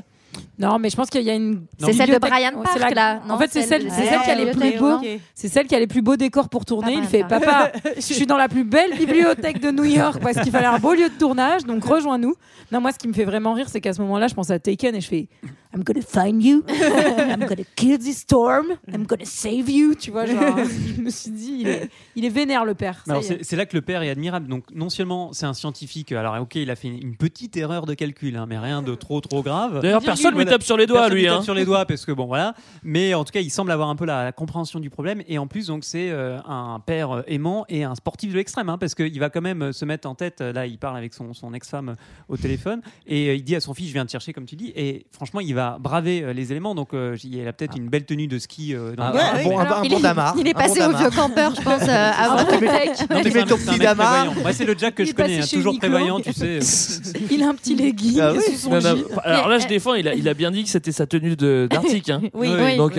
[0.58, 1.66] Non, mais je pense qu'il y a une.
[1.78, 4.50] C'est celle de Brian Park, la- là, En fait, c'est Celle- celle, qui a les
[4.50, 4.98] plus beaux.
[5.34, 6.94] C'est celle qui a les plus beaux décors pour tourner.
[6.94, 10.40] Pas Il fait Papa, je suis dans la plus belle bibliothèque de New York parce
[10.40, 12.34] qu'il fallait un beau lieu de tournage, donc rejoins-nous.
[12.72, 14.58] Non, moi, ce qui me fait vraiment rire, c'est qu'à ce moment-là, je pense à
[14.58, 15.28] Taken et je fais
[15.76, 19.94] I'm gonna find you, I'm gonna kill this storm, I'm gonna save you.
[19.94, 20.56] Tu vois, genre,
[20.96, 23.04] je me suis dit, il est, il est vénère le père.
[23.42, 24.48] C'est là que le père est admirable.
[24.48, 27.92] Donc, non seulement c'est un scientifique, alors ok, il a fait une petite erreur de
[27.92, 29.80] calcul, hein, mais rien de trop trop grave.
[29.82, 31.42] D'ailleurs, personne lui tape sur les doigts, Personne lui, lui tape hein.
[31.42, 32.54] sur les doigts parce que bon, voilà.
[32.82, 35.22] Mais en tout cas, il semble avoir un peu la, la compréhension du problème.
[35.28, 38.70] Et en plus, donc, c'est euh, un père euh, aimant et un sportif de l'extrême,
[38.70, 40.40] hein, parce qu'il va quand même euh, se mettre en tête.
[40.40, 41.96] Là, il parle avec son, son ex-femme
[42.28, 44.56] au téléphone et euh, il dit à son fils, je viens te chercher, comme tu
[44.56, 44.72] dis.
[44.74, 46.74] Et franchement, il va braver euh, les éléments.
[46.74, 48.74] Donc, euh, il a peut-être une belle tenue de ski.
[48.74, 50.60] euh, dans Ah, le- un bon- un- un il, bon est, damar, il est bon
[50.60, 54.26] passé au vieux campeur je pense euh, avant mec damar.
[54.52, 56.58] c'est le Jack que je connais, hein, toujours prévoyant, tu sais.
[57.30, 58.32] Il a un petit legging Ah
[58.80, 58.96] jean.
[59.24, 62.10] Alors là, je défends, il a, bien dit que c'était sa tenue de- d'Arctique.
[62.10, 62.20] Hein.
[62.34, 62.76] Oui, Oui.
[62.76, 62.92] Donc,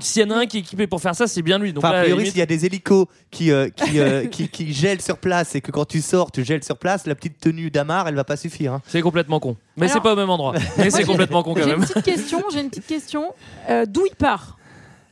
[0.00, 1.72] s'il y en a un qui est équipé pour faire ça, c'est bien lui.
[1.72, 3.98] Donc a priori, s'il y a des hélicos qui, qui,
[4.30, 7.14] qui, qui gèlent sur place et que quand tu sors, tu gèles sur place, la
[7.14, 8.74] petite tenue d'Amar, elle va pas suffire.
[8.74, 8.82] hein.
[8.86, 9.56] c'est complètement con.
[9.80, 10.54] Mais c'est pas au même endroit.
[10.78, 11.86] Mais c'est j'ai- complètement con quand J'ai une même.
[11.88, 12.42] petite question.
[12.52, 13.32] J'ai une petite question.
[13.68, 14.56] Euh, D'où il part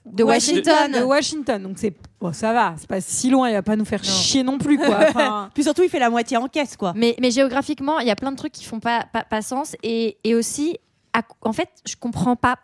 [0.07, 0.93] De Washington.
[0.93, 1.63] De Washington.
[1.63, 2.75] Donc c'est bon, ça va.
[2.79, 3.49] C'est pas si loin.
[3.49, 4.99] Il va pas nous faire chier non plus, quoi.
[5.09, 6.93] Enfin, Puis surtout, il fait la moitié en caisse, quoi.
[6.97, 9.77] Mais, mais géographiquement, il y a plein de trucs qui font pas, pas, pas sens.
[9.83, 10.79] Et, et aussi,
[11.13, 12.57] à- en fait, je comprends pas.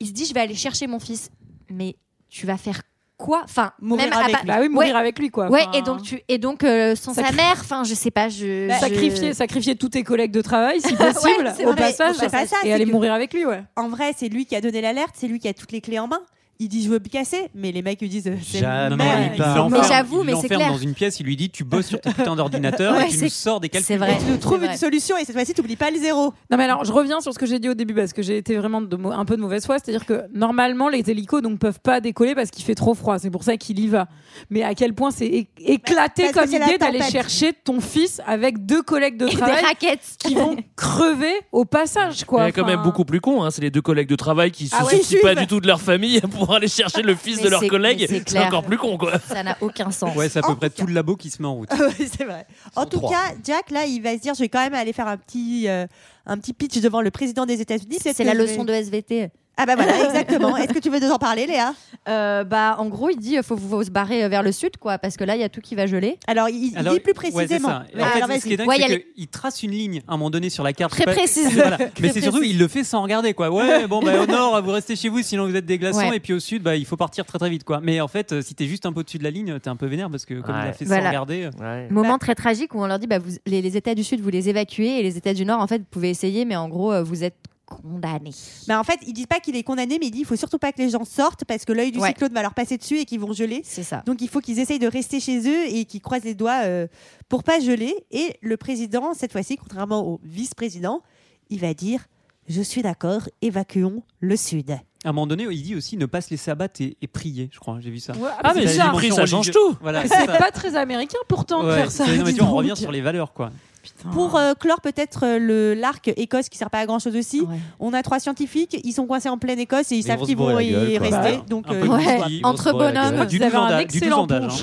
[0.00, 1.30] Il se dit, je vais aller chercher mon fils.
[1.70, 1.96] Mais
[2.28, 2.82] tu vas faire
[3.22, 4.46] quoi Enfin, Mourir même avec lui.
[4.46, 5.00] Bah oui, mourir Ouais.
[5.00, 5.48] avec lui, quoi.
[5.48, 8.28] Ouais, Enfin, et donc, tu, et donc euh, sans sa mère, enfin, je sais pas,
[8.28, 8.68] je.
[8.68, 11.76] je- sacrifier, sacrifier tous tes collègues de travail, si possible, Ouais, c'est au vrai.
[11.82, 13.62] passage, C'est pas ça, et c'est aller que- mourir avec lui, ouais.
[13.76, 15.98] En vrai, c'est lui qui a donné l'alerte, c'est lui qui a toutes les clés
[15.98, 16.20] en main.
[16.64, 19.78] Il dit je veux me casser, mais les mecs lui disent euh, c'est Jamais Mais
[19.88, 20.68] j'avoue, mais c'est clair.
[20.70, 23.16] dans une pièce, il lui dit tu bosses sur ton putain d'ordinateur Ouais, et tu
[23.16, 23.86] c'est- nous sors des calculs.
[23.86, 24.16] c'est vrai.
[24.18, 26.32] Tu nous trouves C'est une solution et cette fois-ci, t'oublies pas le zéro.
[26.50, 28.36] Non mais alors je reviens sur ce que j'ai dit au début parce que j'ai
[28.38, 31.80] été vraiment de un peu de mauvaise foi, c'est-à-dire que normalement les hélicos donc peuvent
[31.80, 34.06] pas décoller parce qu'il fait trop froid, c'est pour ça qu'il y va.
[34.50, 38.20] Mais à quel point c'est éclaté Parce que comme c'est idée d'aller chercher ton fils
[38.26, 40.16] avec deux collègues de Et travail raquettes.
[40.18, 42.44] qui vont crever au passage quoi.
[42.44, 43.42] Il est quand même beaucoup plus con.
[43.42, 43.50] Hein.
[43.50, 45.66] C'est les deux collègues de travail qui se Ah ouais, soucient pas du tout de
[45.66, 48.06] leur famille pour aller chercher le fils Mais de leur collègue.
[48.26, 49.18] c'est encore plus con, quoi.
[49.18, 50.14] Ça n'a aucun sens.
[50.16, 51.70] Ouais, c'est à En peu près tout le labo qui se met en route.
[51.72, 52.46] Ouais, c'est vrai.
[52.76, 53.10] En tout trois.
[53.10, 55.68] cas, Jack, là, il va se dire je vais quand même aller faire un petit,
[55.68, 55.86] euh,
[56.26, 57.98] un petit pitch devant le président des États-Unis.
[58.00, 59.30] C'est la leçon de SVT.
[59.58, 60.56] Ah bah voilà, exactement.
[60.56, 61.74] Est-ce que tu veux nous en parler, Léa?
[62.08, 64.96] Euh, bah, en gros, il dit faut, faut se barrer euh, vers le sud, quoi,
[64.98, 66.18] parce que là, il y a tout qui va geler.
[66.26, 67.68] Alors, il, Alors, dit plus précisément.
[67.68, 68.52] Ouais, en fait, alors, ce qui vas-y.
[68.54, 70.30] est dingue, Ouais, il y a c'est les- qu'il trace une ligne à un moment
[70.30, 70.92] donné sur la carte.
[70.92, 71.52] Très sais pas- précise.
[71.54, 71.78] Voilà.
[72.00, 73.50] Mais c'est surtout, il le fait sans regarder, quoi.
[73.50, 75.98] Ouais, bon, bah, au nord, vous restez chez vous, sinon vous êtes des glaçons.
[75.98, 76.16] Ouais.
[76.16, 77.80] Et puis au sud, bah, il faut partir très très vite, quoi.
[77.82, 79.76] Mais en fait, euh, si t'es juste un peu au-dessus de la ligne, t'es un
[79.76, 81.02] peu vénère parce que comme il a fait Voilà.
[81.02, 81.50] sans regarder.
[81.60, 81.88] Ouais.
[81.90, 84.30] Moment très tragique où on leur dit bah, vous, les, les États du Sud, vous
[84.30, 86.92] les évacuez et les États du Nord, en fait, vous pouvez essayer, mais en gros,
[86.92, 87.36] euh, vous êtes
[87.80, 88.30] condamnés.
[88.68, 90.58] Mais en fait, il dit pas qu'il est condamné, mais il dit il faut surtout
[90.58, 92.08] pas que les gens sortent parce que l'œil du Ouais.
[92.08, 93.62] cyclone va leur passer dessus et qu'ils vont geler.
[93.64, 94.02] C'est ça.
[94.06, 96.86] Donc il faut qu'ils essayent de rester chez eux et qu'ils croisent les doigts euh,
[97.28, 97.94] pour pas geler.
[98.10, 101.02] Et le président, cette fois-ci, contrairement au vice-président,
[101.50, 102.06] il va dire
[102.48, 104.70] Je suis d'accord, évacuons le Sud.
[105.04, 107.48] À un moment donné, il dit aussi ne pas se laisser abattre et, et prier,
[107.52, 107.78] je crois.
[107.80, 108.12] J'ai vu ça.
[108.14, 109.76] Ouais, Ah, mais prie, dimension ça change tout.
[109.80, 110.38] Voilà, c'est ça.
[110.38, 112.06] pas très américain pourtant de faire ça.
[112.06, 113.50] non, mais tu vois, on revient sur les valeurs, quoi.
[113.82, 114.10] Putain.
[114.10, 117.40] Pour euh, clore peut-être euh, le l'arc Écosse qui sert pas à grand chose aussi,
[117.40, 117.56] Ouais.
[117.80, 120.28] on a trois scientifiques, ils sont coincés en pleine Écosse et ils savent vont se
[120.28, 121.18] qu'ils vont bourrer la y gueule, quoi.
[121.18, 121.36] rester.
[121.38, 123.26] Bah, donc un euh, de whisky, se entre la bonhommes.
[123.26, 124.62] Du Vous avez un du excellent punch.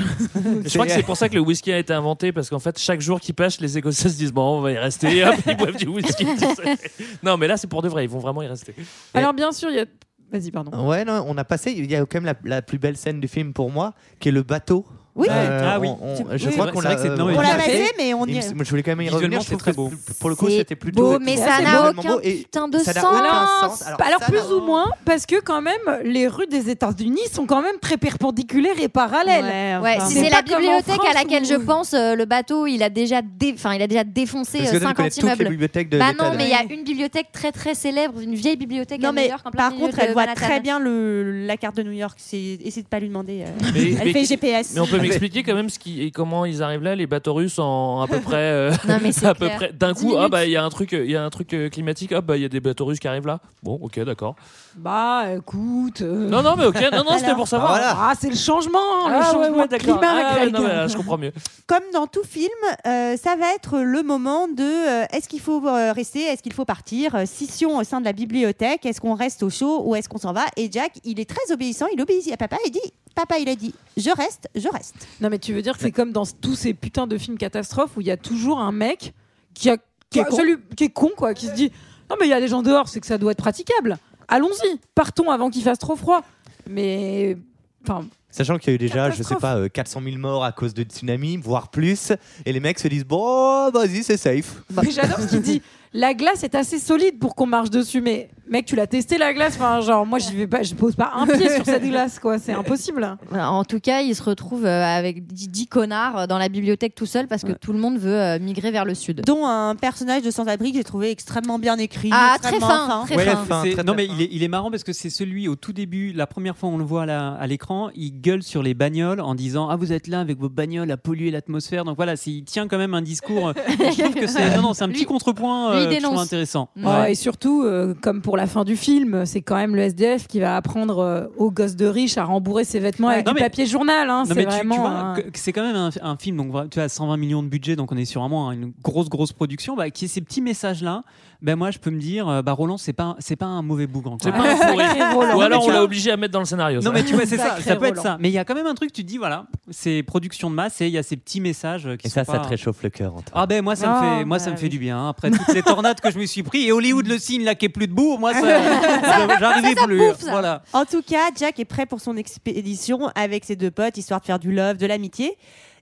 [0.63, 2.79] Je crois que c'est pour ça que le whisky a été inventé parce qu'en fait,
[2.79, 5.17] chaque jour qui passe, les Écossais se disent bon, on va y rester.
[5.17, 6.25] Et hop, ils boivent du whisky.
[7.23, 8.05] non, mais là, c'est pour de vrai.
[8.05, 8.73] Ils vont vraiment y rester.
[9.13, 9.85] Alors bien sûr, il y a
[10.31, 10.87] Vas-y, pardon.
[10.87, 11.73] Ouais, non, on a passé.
[11.75, 14.29] Il y a quand même la, la plus belle scène du film pour moi, qui
[14.29, 14.85] est le bateau.
[15.15, 15.27] Oui.
[15.29, 15.87] Ah oui.
[15.89, 16.91] on- on- Tu- je oui, crois qu'on l'a.
[16.91, 19.41] euh, mais on l'a passé, mais on y moi, je voulais quand même y revenir.
[19.41, 19.91] Je trouve très que beau.
[20.19, 21.01] Pour le coup, c'était plutôt.
[21.13, 23.81] beau, mais ça n'a aucun putain de ça n'a sens.
[23.83, 27.61] aucun Alors, plus ou moins, parce que quand même, les rues des États-Unis sont quand
[27.61, 29.81] même très perpendiculaires et parallèles.
[29.81, 30.05] Ouais, enfin.
[30.07, 33.53] si C'est la bibliothèque à laquelle je pense, euh, le bateau, il a déjà, dé...
[33.55, 35.49] enfin, il a déjà défoncé Parce euh, que tu 50 connais toutes les immeubles.
[35.49, 38.57] bibliothèques de Bah non, mais il y a une bibliothèque très très célèbre, une vieille
[38.57, 39.43] bibliothèque à New York.
[39.55, 42.17] par contre, elle voit très bien la carte de New York.
[42.17, 43.43] C'est essayer de pas lui demander.
[43.43, 44.75] euh, elle mais- fait GPS.
[45.01, 48.01] Peut m'expliquer quand même ce qui et comment ils arrivent là, les bateaux russes en
[48.01, 50.15] à peu près, euh, Non, mais c'est à peu près d'un 10 coup.
[50.17, 52.11] Ah bah il y a un truc, il y a un truc euh, climatique.
[52.13, 53.39] Ah bah il y a des bateaux russes qui arrivent là.
[53.63, 54.35] Bon, ok, d'accord.
[54.77, 56.01] Bah écoute.
[56.01, 57.71] euh, Non non mais ok, non non c'était pour savoir.
[57.71, 57.95] Voilà.
[57.97, 59.99] Ah, c'est le changement, le Ah, changement ouais, de d'accord.
[59.99, 60.53] climat, Ah, ouais, Greg.
[60.53, 61.31] non, mais, je comprends mieux.
[61.67, 62.47] Comme dans tout film,
[62.87, 66.53] euh, ça va être le moment de euh, est-ce qu'il faut euh, rester, est-ce qu'il
[66.53, 70.07] faut partir, scission au sein de la bibliothèque, est-ce qu'on reste au chaud ou est-ce
[70.07, 70.45] qu'on s'en va?
[70.55, 72.79] Et Jack, il est très obéissant, il obéit à papa et dit
[73.19, 74.95] papa, il a dit je reste, je reste.
[75.21, 77.97] Non, mais tu veux dire que c'est comme dans tous ces putains de films catastrophes
[77.97, 79.13] où il y a toujours un mec
[79.53, 79.77] qui, a,
[80.09, 80.35] qui, est con.
[80.37, 81.71] celui- qui est con, quoi, qui se dit
[82.09, 83.97] Non, mais il y a des gens dehors, c'est que ça doit être praticable.
[84.27, 86.21] Allons-y, partons avant qu'il fasse trop froid.
[86.69, 87.37] Mais.
[87.83, 90.51] Enfin, Sachant qu'il y a eu déjà, je sais pas, euh, 400 000 morts à
[90.51, 92.11] cause de tsunami, voire plus,
[92.45, 94.61] et les mecs se disent bon, vas-y, c'est safe.
[94.69, 95.61] mais j'adore ce qu'il dit.
[95.93, 99.33] La glace est assez solide pour qu'on marche dessus, mais mec, tu l'as testé la
[99.33, 99.55] glace?
[99.55, 102.37] Enfin, genre, moi, j'y vais pas, je pose pas un pied sur cette glace, quoi.
[102.37, 103.17] C'est impossible.
[103.33, 107.07] En tout cas, il se retrouve euh, avec 10 connards euh, dans la bibliothèque tout
[107.07, 109.21] seul parce que tout le monde veut euh, migrer vers le sud.
[109.25, 112.09] Dont un personnage de sans-abri que j'ai trouvé extrêmement bien écrit.
[112.13, 113.45] Ah, très extrêmement fin, très Ouais, fin.
[113.45, 114.13] fin, très, non mais fin.
[114.15, 116.69] il est, il est marrant parce que c'est celui au tout début, la première fois
[116.69, 119.75] on le voit à la- à l'écran, il gueule sur les bagnoles en disant ah
[119.75, 121.83] vous êtes là avec vos bagnoles à polluer l'atmosphère.
[121.83, 123.53] Donc voilà, il tient quand même un discours.
[123.67, 125.95] je trouve que c'est non non c'est un petit Lui- contrepoint lui, il euh, que
[125.95, 126.25] je trouve dénonce.
[126.27, 126.69] intéressant.
[126.85, 130.27] Oh, et surtout, euh, comme pour la fin du film, c'est quand même le SDF
[130.27, 133.35] qui va apprendre euh, aux gosses de riches à rembourrer ses vêtements avec Non, du
[133.35, 134.09] mais- papier journal.
[134.09, 134.87] Hein, c'est vraiment.
[134.87, 137.91] un- c'est quand même un, un film donc tu as 120 millions de budget donc
[137.91, 141.03] on est sur vraiment une grosse grosse production bah, qui est ces petits messages là
[141.41, 143.61] ben moi je peux me dire euh, bah Roland c'est pas un- c'est pas un
[143.61, 144.85] mauvais bougre C'est pas un pourri.
[145.13, 145.37] Roland.
[145.37, 146.81] Ou alors tu on l'a obligé à mettre dans le scénario.
[146.81, 148.55] Non mais tu vois c'est ça ça peut être ça mais il y a quand
[148.55, 151.03] même un truc tu te dis voilà c'est production de masse et il y a
[151.03, 153.13] ces petits messages euh, qui Et ça, sont ça pas- te réchauffe le cœur.
[153.33, 154.69] Ah ben moi ça me Ah, fait moi ça bah me fait oui.
[154.69, 156.65] du bien après toutes les tornade que je me suis pris.
[156.65, 158.41] Et Hollywood le signe là qui est plus debout, moi ça,
[159.39, 160.11] j'arrivais plus.
[160.29, 160.63] Voilà.
[160.73, 164.25] En tout cas, Jack est prêt pour son expédition avec ses deux potes, histoire de
[164.25, 165.37] faire du love, de l'amitié.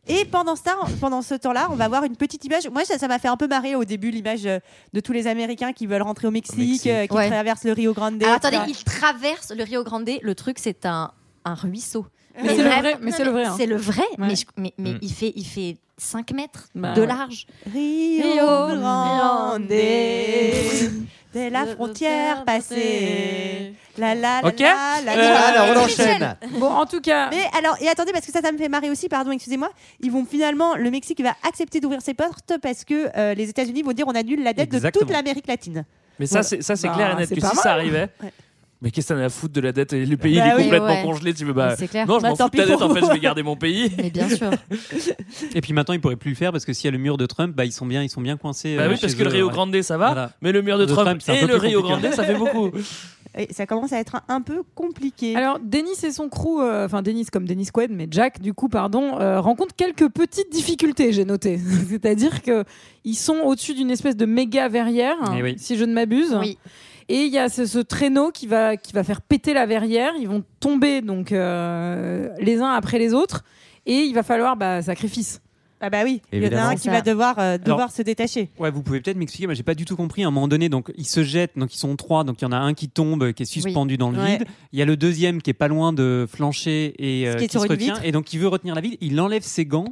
[0.10, 2.68] Et pendant ce, temps, pendant ce temps-là, on va voir une petite image.
[2.70, 4.60] Moi, ça ça m'a fait un peu marrer au début, l'image euh,
[4.93, 6.88] de tous les Américains qui veulent rentrer au Mexique, Mexique.
[6.88, 7.28] euh, qui Ouais.
[7.30, 8.22] traversent le Rio Grande.
[8.24, 8.72] Alors, attendez, etc.
[8.80, 10.10] il traverse le Rio Grande.
[10.22, 11.12] Le truc, c'est un,
[11.45, 12.05] un ruisseau.
[12.41, 13.55] Mais c'est le vrai, mais c'est le vrai, hein.
[13.58, 14.28] C'est le vrai, Ouais.
[14.28, 14.99] mais, je- mais, mais Mm.
[15.01, 17.47] il fait, il fait 5 mètres Bah, de large.
[17.74, 18.34] Rio
[18.78, 19.72] Grande,
[21.36, 23.73] de la frontière passée.
[23.97, 24.59] La la la Ok.
[24.59, 25.39] la la Euh, la.
[25.47, 26.36] alors, on enchaîne.
[26.59, 27.30] Bon, en tout cas.
[27.32, 29.69] Mais alors, et attendez, parce que ça, ça me fait marrer aussi, pardon, excusez-moi.
[30.01, 33.82] Ils vont finalement, le Mexique va accepter d'ouvrir ses portes parce que euh, les États-Unis
[33.84, 35.84] vont dire on annule la dette de toute l'Amérique latine.
[36.19, 36.47] Mais ça, Voilà.
[36.47, 37.63] c'est ça, c'est Bah, clair et net c'est que pas si mal.
[37.63, 38.07] ça arrivait.
[38.23, 38.32] Ouais.
[38.82, 39.93] Mais qu'est-ce que t'en as à foutre de la dette?
[39.93, 41.01] Et le pays Bah il est oui, complètement ouais.
[41.03, 42.05] congelé tu veux bah C'est clair.
[42.07, 43.19] non je Bah, m'en tant fous de ta pis dette pour en fait je vais
[43.19, 44.51] garder mon pays Mais bien sûr.
[45.55, 47.17] Et puis maintenant, ils pourraient plus le faire parce que s'il y a le mur
[47.17, 48.75] de Trump, bah, ils sont bien, ils sont bien coincés.
[48.75, 49.53] bah euh, oui parce chez que le eux, Rio ouais.
[49.53, 50.32] Grande ça va Voilà.
[50.41, 52.01] mais le mur de Trump, Trump, c'est un et peu le plus Rio compliqué.
[52.01, 52.71] Grande ça fait beaucoup
[53.39, 55.36] Et ça commence à être un, un peu compliqué.
[55.36, 58.67] Alors, Denis et son crew, euh, enfin Denis comme Denis Quaid, mais Jack, du coup,
[58.67, 61.59] pardon, euh, rencontrent quelques petites difficultés, j'ai noté.
[61.89, 62.63] C'est-à-dire que
[63.03, 65.53] ils sont au-dessus d'une espèce de méga verrière, Eh oui.
[65.59, 66.36] si je ne m'abuse.
[66.39, 66.57] Oui.
[67.10, 70.14] Et il y a ce, ce traîneau qui va, qui va faire péter la verrière.
[70.20, 73.43] Ils vont tomber donc euh, les uns après les autres.
[73.86, 75.41] Et il va falloir bah, sacrifice.
[75.80, 78.01] Ah bah oui, il y en a un qui va devoir, euh, devoir Alors- se
[78.01, 78.49] détacher.
[78.58, 80.24] Ouais, vous pouvez peut-être m'expliquer, mais j'ai pas du tout compris.
[80.24, 82.47] À un moment donné, donc ils se jettent, donc ils sont trois, donc il y
[82.47, 84.38] en a un qui tombe, qui est suspendu dans le Ouais.
[84.39, 84.47] vide.
[84.74, 87.60] Il y a le deuxième qui est pas loin de flancher et euh, qui se
[87.60, 88.01] retient, vitre.
[88.03, 88.97] et donc il veut retenir la vide.
[89.01, 89.86] Il enlève ses gants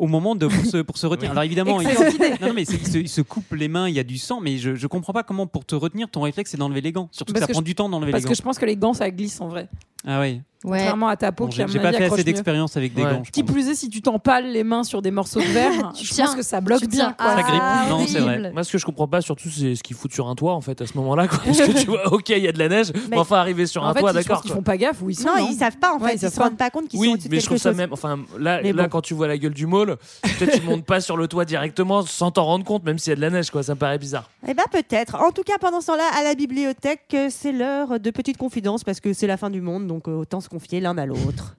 [0.00, 1.30] au moment de pour se, pour se retenir.
[1.32, 3.98] Alors évidemment, il, non, non, mais il se, il se coupe les mains, il y
[4.00, 6.56] a du sang, mais je, je comprends pas comment pour te retenir ton réflexe c'est
[6.56, 7.08] d'enlever les gants.
[7.12, 8.30] Surtout que Parce ça que prend je- du temps d'enlever les Parce gants.
[8.30, 9.68] que je pense que les gants, ça glisse en vrai.
[10.06, 10.40] Ah oui.
[10.62, 10.76] Ouais.
[10.80, 13.10] Contrairement à ta peau Bon, qui, j'ai pas fait assez d'expérience avec des Ouais.
[13.14, 13.22] gants.
[13.32, 16.12] Qui plus est, si tu t'empales les mains sur des morceaux de verre, Tu je
[16.12, 16.26] tiens.
[16.26, 17.14] pense que ça bloque bien.
[17.14, 17.34] quoi.
[17.34, 17.62] Ça grippe.
[17.62, 18.50] Ah, Non, c'est vrai.
[18.52, 20.60] moi ce que je comprends pas surtout c'est ce qu'ils foutent sur un toit en
[20.60, 22.92] fait à ce moment-là parce que tu vois ok il y a de la neige
[22.94, 24.56] mais Mais- enfin arriver sur En un fait, toit ils- d'accord qu'ils quoi.
[24.58, 25.28] font pas gaffe où ils sont.
[25.28, 27.06] Non, ils savent pas en Ouais, fait, ils ils, se rendent pas compte qu'ils sont
[27.06, 27.78] oui au-dessus de mais je quelque trouve ça chose.
[27.78, 31.16] même enfin là, quand tu vois la gueule du môle peut-être tu montes pas sur
[31.16, 33.62] le toit directement sans t'en rendre compte même s'il y a de la neige quoi
[33.62, 35.14] ça me paraît bizarre Eh ben peut-être.
[35.22, 38.84] En tout cas, pendant ce temps-là, à la bibliothèque, euh, c'est l'heure de petites confidences
[38.84, 41.56] parce que c'est la fin du monde, donc euh, autant se confier l'un à l'autre.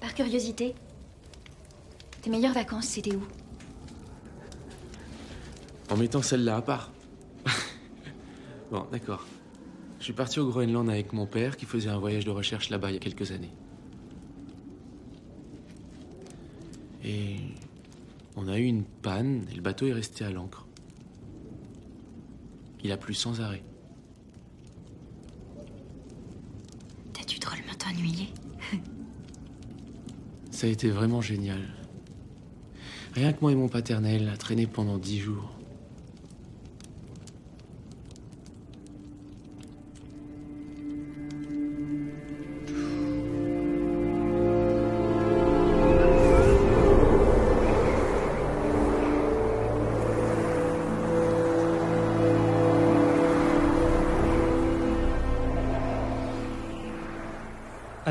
[0.00, 0.76] Par curiosité,
[2.22, 3.22] tes meilleures vacances, c'était où?
[5.90, 6.92] En mettant celle-là à part.
[8.70, 9.26] bon, d'accord.
[9.98, 12.90] Je suis parti au Groenland avec mon père qui faisait un voyage de recherche là-bas
[12.90, 13.52] il y a quelques années.
[17.04, 17.38] Et
[18.36, 20.64] on a eu une panne et le bateau est resté à l'ancre.
[22.84, 23.64] Il a plu sans arrêt.
[27.12, 27.75] T'as dû drôlement
[30.50, 31.60] Ça a été vraiment génial.
[33.14, 35.52] Rien que moi et mon paternel a traîné pendant dix jours.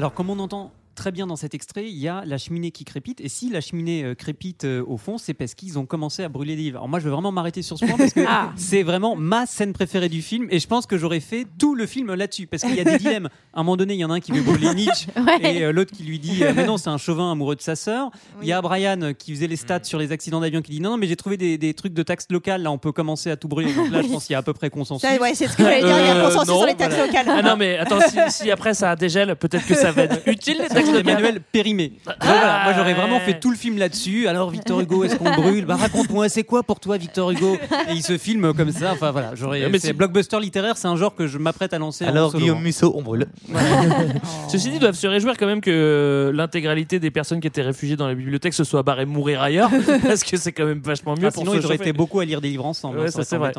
[0.06, 2.86] Alors, comme on entend très bien dans cet extrait, il y a la cheminée qui
[2.86, 3.22] crépite.
[3.22, 6.30] Et si la cheminée euh, crépite euh, au fond, c'est parce qu'ils ont commencé à
[6.30, 6.78] brûler des livres.
[6.78, 8.52] Alors moi, je veux vraiment m'arrêter sur ce point parce que Ah.
[8.56, 10.48] c'est vraiment ma scène préférée du film.
[10.50, 12.48] Et je pense que j'aurais fait tout le film là-dessus.
[12.48, 13.30] Parce qu'il y a des dilemmes.
[13.54, 15.56] À un moment donné, il y en a un qui veut brûler Nietzsche Ouais.
[15.58, 17.76] et euh, l'autre qui lui dit euh, Mais non, c'est un chauvin amoureux de sa
[17.78, 18.12] sœur.
[18.42, 20.92] Il y a Brian qui faisait les stats sur les accidents d'avion qui dit Non,
[20.92, 22.64] non, mais j'ai trouvé des, des trucs de taxes locales.
[22.64, 23.74] Là, on peut commencer à tout brûler.
[23.74, 25.08] Donc là, je pense qu'il y a à peu près consensus.
[25.10, 26.76] Ça, ouais, c'est ce que j'allais dire, il y a Euh, consensus non, sur les
[26.76, 27.08] taxes voilà.
[27.08, 27.26] locales.
[27.30, 30.58] ah non mais attends si, si après ça dégèle peut-être que ça va être utile
[30.62, 31.08] les taxes locales.
[31.10, 31.94] Emmanuel Périmé.
[32.06, 34.28] Donc voilà, moi j'aurais vraiment fait tout le film là-dessus.
[34.28, 35.66] Alors Victor Hugo, est-ce qu'on brûle?
[35.66, 37.58] Bah raconte-moi, c'est quoi pour toi Victor Hugo?
[37.90, 38.92] Et il se filme comme ça.
[38.94, 39.68] Enfin voilà, j'aurais.
[39.70, 42.06] Mais c'est blockbuster littéraire, c'est un genre que je m'apprête à lancer.
[42.06, 42.62] Alors Guillaume.
[42.62, 43.28] Musso, on brûle.
[44.50, 47.96] Ceci dit, ils doivent se réjouir quand même que l'intégralité des personnes qui étaient réfugiées
[47.96, 49.70] dans la bibliothèque se soient barrées mourir ailleurs,
[50.04, 52.26] parce que c'est quand même vachement mieux Ah, pour sinon ils auraient été beaucoup à
[52.26, 53.00] lire des livres ensemble.
[53.00, 53.52] Ouais, hein, ça, ça vrai.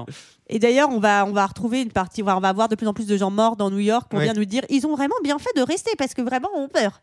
[0.48, 2.94] Et d'ailleurs, on va, on va retrouver une partie, on va voir de plus en
[2.94, 4.24] plus de gens morts dans New York pour Ouais.
[4.24, 7.00] bien nous dire ils ont vraiment bien fait de rester parce que vraiment on peur.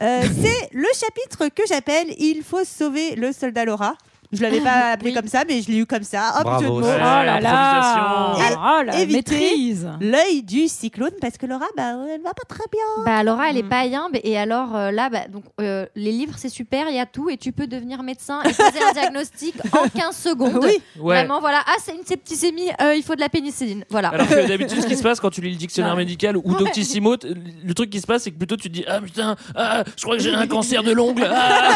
[0.00, 3.94] Euh, c'est le chapitre que j'appelle Il faut sauver le soldat Laura.
[4.32, 6.34] Je l'avais pas appelé comme ça, mais je l'ai eu comme ça.
[6.38, 6.60] Hop, Bravo.
[6.62, 6.80] jeu de mots.
[6.82, 8.60] Ouais, Oh là là improvisation.
[8.60, 12.64] Oh la éviter maîtrise L'œil du cyclone parce que Laura, bah, elle va pas très
[12.70, 13.04] bien.
[13.04, 13.58] Bah Laura, elle Mm.
[13.58, 16.96] est pas yimbe et alors euh, là, bah, donc euh, les livres c'est super, il
[16.96, 20.60] y a tout et tu peux devenir médecin et poser un diagnostic en 15 secondes.
[20.62, 20.78] Oui.
[21.00, 21.16] Ouais.
[21.20, 21.60] Vraiment, voilà.
[21.66, 23.84] Ah, c'est une septicémie, euh, il faut de la pénicilline.
[23.90, 24.08] Voilà.
[24.08, 25.98] Alors que d'habitude, ce qui se passe quand tu lis le dictionnaire Ouais.
[26.00, 27.16] médical ou Doctissimo,
[27.64, 30.02] le truc qui se passe, c'est que plutôt tu te dis Ah putain, ah, je
[30.02, 31.26] crois que j'ai un cancer de l'ongle.
[31.32, 31.70] Ah.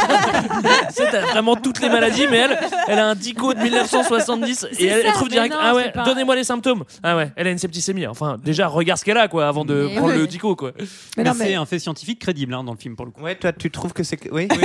[1.10, 5.12] t'as vraiment toutes les maladies, mais elle, elle a un dico de 1970 et elle,
[5.12, 6.84] trouve direct non, ah ouais, pas- donnez-moi les symptômes.
[7.02, 8.06] Ah ouais, elle a une septicémie.
[8.06, 10.18] Enfin, déjà regarde ce qu'elle a quoi avant de Mais prendre oui.
[10.18, 10.72] le dico quoi.
[11.16, 13.22] Mais, c'est un fait scientifique crédible hein, dans le film pour le coup.
[13.22, 14.18] Ouais, toi, tu trouves que c'est.
[14.30, 14.48] Oui.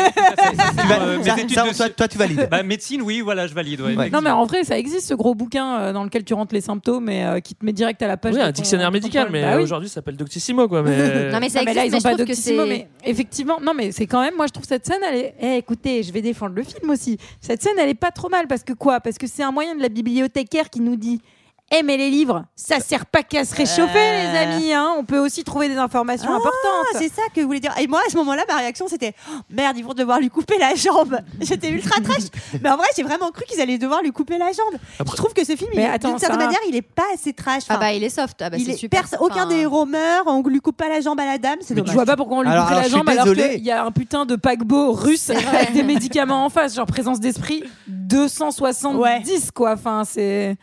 [0.77, 1.35] Tu vas, Euh, ça-
[1.73, 2.47] ça, toi- toi, tu valides.
[2.49, 3.81] Bah, médecine, oui, voilà, je valide.
[3.81, 6.53] ouais, Non, mais en vrai, ça existe ce gros bouquin euh, dans lequel tu rentres
[6.53, 8.35] les symptômes et euh, qui te met direct à la page.
[8.35, 9.63] Oui, un dictionnaire médical, mais Bah oui.
[9.63, 10.83] aujourd'hui ça s'appelle Doctissimo quoi.
[10.83, 10.97] Mais...
[11.31, 14.07] Non, mais ça mais là, existe, ils ont pas Doctissimo, mais effectivement, non, mais c'est
[14.07, 15.33] quand même, moi, je trouve cette scène, elle est.
[15.41, 17.17] Eh, écoutez, je vais défendre le film aussi.
[17.41, 18.99] Cette elle est pas trop mal parce que quoi?
[18.99, 21.21] Parce que c'est un moyen de la bibliothécaire qui nous dit.
[21.69, 24.31] Eh mais les livres, ça sert pas qu'à se réchauffer Euh.
[24.31, 24.95] les amis, hein.
[24.97, 26.87] on peut aussi trouver des informations Ah, importantes.
[26.93, 27.73] c'est ça que vous voulez dire.
[27.77, 30.57] Et moi, à ce moment-là, ma réaction, c'était oh, merde, ils vont devoir lui couper
[30.57, 31.17] la jambe.
[31.41, 32.23] J'étais ultra trash.
[32.63, 34.79] Mais en vrai, j'ai vraiment cru qu'ils allaient devoir lui couper la jambe.
[34.97, 36.37] Je trouve que ce film, d'une certaine Sarah.
[36.37, 37.63] manière, il est pas assez trash.
[37.67, 39.03] Ah Enfin, bah il est soft, ah bah il est super.
[39.19, 41.75] aucun Enfin, des héros meurt, on lui coupe pas la jambe à la dame, c'est
[41.77, 43.55] je vois pas pourquoi on lui alors, la jambe alors désolé.
[43.55, 47.19] qu'il y a un putain de paquebot russe avec des médicaments en face, genre présence
[47.19, 49.73] d'esprit 270 quoi.
[49.73, 50.55] Enfin c'est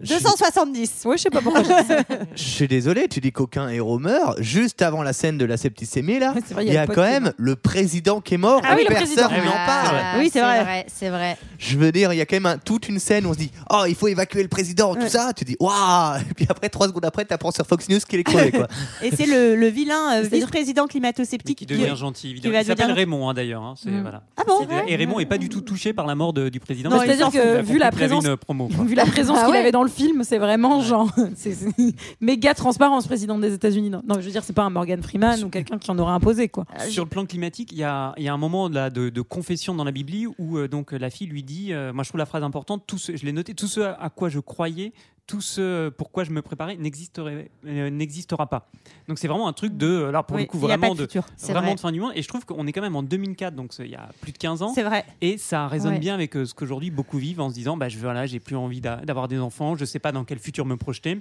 [0.00, 1.02] 270.
[1.06, 1.62] Ouais, je sais pas pourquoi.
[2.36, 4.40] Je suis désolé, tu dis qu'aucun héros meurt.
[4.40, 7.32] Juste avant la scène de la septicémie, là, vrai, il y a, quand qui même
[7.36, 8.60] le président qui est mort.
[8.64, 9.96] Ah oui, le personne n'en parle.
[10.00, 10.86] Ah, Oui, c'est vrai.
[10.92, 11.36] C'est vrai.
[11.58, 13.38] Je veux dire, il y a quand même un- toute une scène où on se
[13.38, 15.08] dit Oh, il faut évacuer le président, tout Ouais.
[15.08, 15.32] ça.
[15.36, 18.20] Tu dis Waouh Et puis après, trois secondes après, tu apprends sur Fox News qu'il
[18.20, 18.52] est crevé.
[18.52, 18.68] Quoi.
[19.02, 22.54] Et c'est le, le vilain euh, vice-président climato-sceptique qui devient gentil, évidemment.
[22.54, 23.62] va Il s'appelle devenir- Raymond, hein, d'ailleurs.
[23.62, 24.00] hein, Mm.
[24.02, 24.22] voilà.
[24.36, 26.90] Ah bon Et Raymond est pas du tout touché par la mort de- du président.
[26.90, 28.84] C'est-à-dire que vu la présence, quoi.
[28.84, 31.72] vu la présence Ah qu'il avait dans le film, c'est vraiment genre c'est c'est
[32.20, 33.90] méga transparence président des États-Unis.
[33.90, 36.12] Non, non, je veux dire c'est pas un Morgan Freeman ou quelqu'un qui en aurait
[36.12, 36.64] imposé quoi.
[36.88, 39.20] Sur le plan climatique, il y a, il y a un moment là, de, de
[39.20, 40.08] confession dans la Bible
[40.38, 42.98] où euh, donc la fille lui dit, euh, moi je trouve la phrase importante, tout
[42.98, 44.92] ce, je l'ai noté, tout ce à quoi je croyais,
[45.28, 48.68] tout ce pourquoi je me préparais euh, n'existera pas.
[49.06, 51.20] Donc c'est vraiment un truc de, euh, là pour Oui, le coup vraiment de de,
[51.42, 51.74] vraiment vrai.
[51.76, 52.12] de fin du monde.
[52.16, 54.38] Et je trouve qu'on est quand même en 2004, donc il y a plus de
[54.38, 54.72] 15 ans.
[54.74, 55.04] C'est vrai.
[55.20, 55.98] Et ça résonne Ouais.
[56.00, 58.56] bien avec euh, ce qu'aujourd'hui beaucoup vivent en se disant bah, je, voilà, j'ai plus
[58.56, 61.20] envie d'a- d'avoir des enfants, je sais pas dans quel futur me projeter.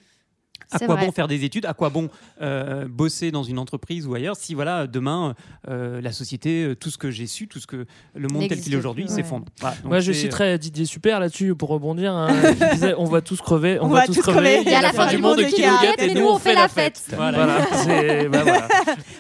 [0.72, 1.06] À quoi vrai.
[1.06, 1.66] bon faire des études?
[1.66, 2.10] À quoi bon
[2.42, 5.34] euh, bosser dans une entreprise ou ailleurs si voilà demain
[5.70, 7.86] euh, la société, euh, tout ce que j'ai su, tout ce que
[8.16, 9.46] le monde tel qu'il est aujourd'hui s'effondre.
[9.62, 12.14] Voilà, donc Moi je citerai Didier Super là-dessus pour rebondir.
[12.14, 14.38] hein, qui disait on va tous crever, on, On va, va tous crever.
[14.56, 14.62] crever.
[14.66, 16.68] Il y a la fin du monde qui nous guette et nous on fait la
[16.68, 17.02] fête.
[17.16, 17.38] Voilà.
[17.38, 18.68] Voilà, c'est- bah, voilà.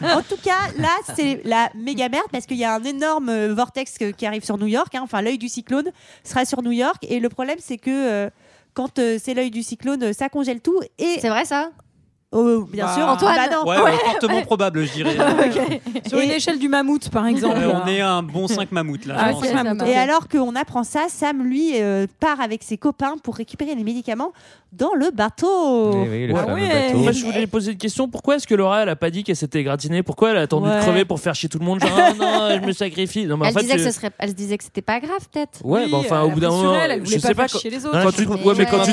[0.17, 3.95] En tout cas, là, c'est la méga merde parce qu'il y a un énorme vortex
[4.17, 4.93] qui arrive sur New York.
[4.95, 5.01] hein.
[5.03, 5.89] Enfin, l'œil du cyclone
[6.23, 7.05] sera sur New York.
[7.09, 8.29] Et le problème, c'est que euh,
[8.77, 10.79] quand euh, c'est l'œil du cyclone, euh, ça congèle tout.
[10.99, 11.71] Et C'est vrai ça?
[12.33, 13.35] Oh, bien Bah, sûr, Antoine.
[13.37, 13.65] bah non.
[13.69, 15.15] Ouais, ouais, fortement probable, je dirais.
[16.07, 17.55] Sur une Et- échelle du mammouth par exemple.
[17.57, 19.15] Euh, on est à un bon 5 mammouths là.
[19.17, 19.31] Ah,
[19.63, 23.75] mammouth, Et alors qu'on apprend ça, Sam, lui, euh, part avec ses copains pour récupérer
[23.75, 24.33] les médicaments
[24.73, 25.91] dans le bateau.
[26.05, 26.87] Eh oui, le fameux ouais.
[26.87, 26.97] bateau.
[26.99, 28.09] Moi, je voulais poser une question.
[28.09, 30.67] Pourquoi est-ce que Laura, elle a pas dit qu'elle s'était gratinée Pourquoi elle a attendu
[30.67, 30.75] Ouais.
[30.75, 31.79] de crever pour faire chier tout le monde?
[31.79, 33.25] Genre, Ah non, je me sacrifie.
[33.25, 34.11] Non, mais en elle, fait, disait que ce serait...
[34.19, 35.63] elle se disait que c'était pas grave peut-être.
[35.63, 37.69] Ouais, Oui, bah, enfin, au a bout d'un moment, elle, je sais pas Quand, tu,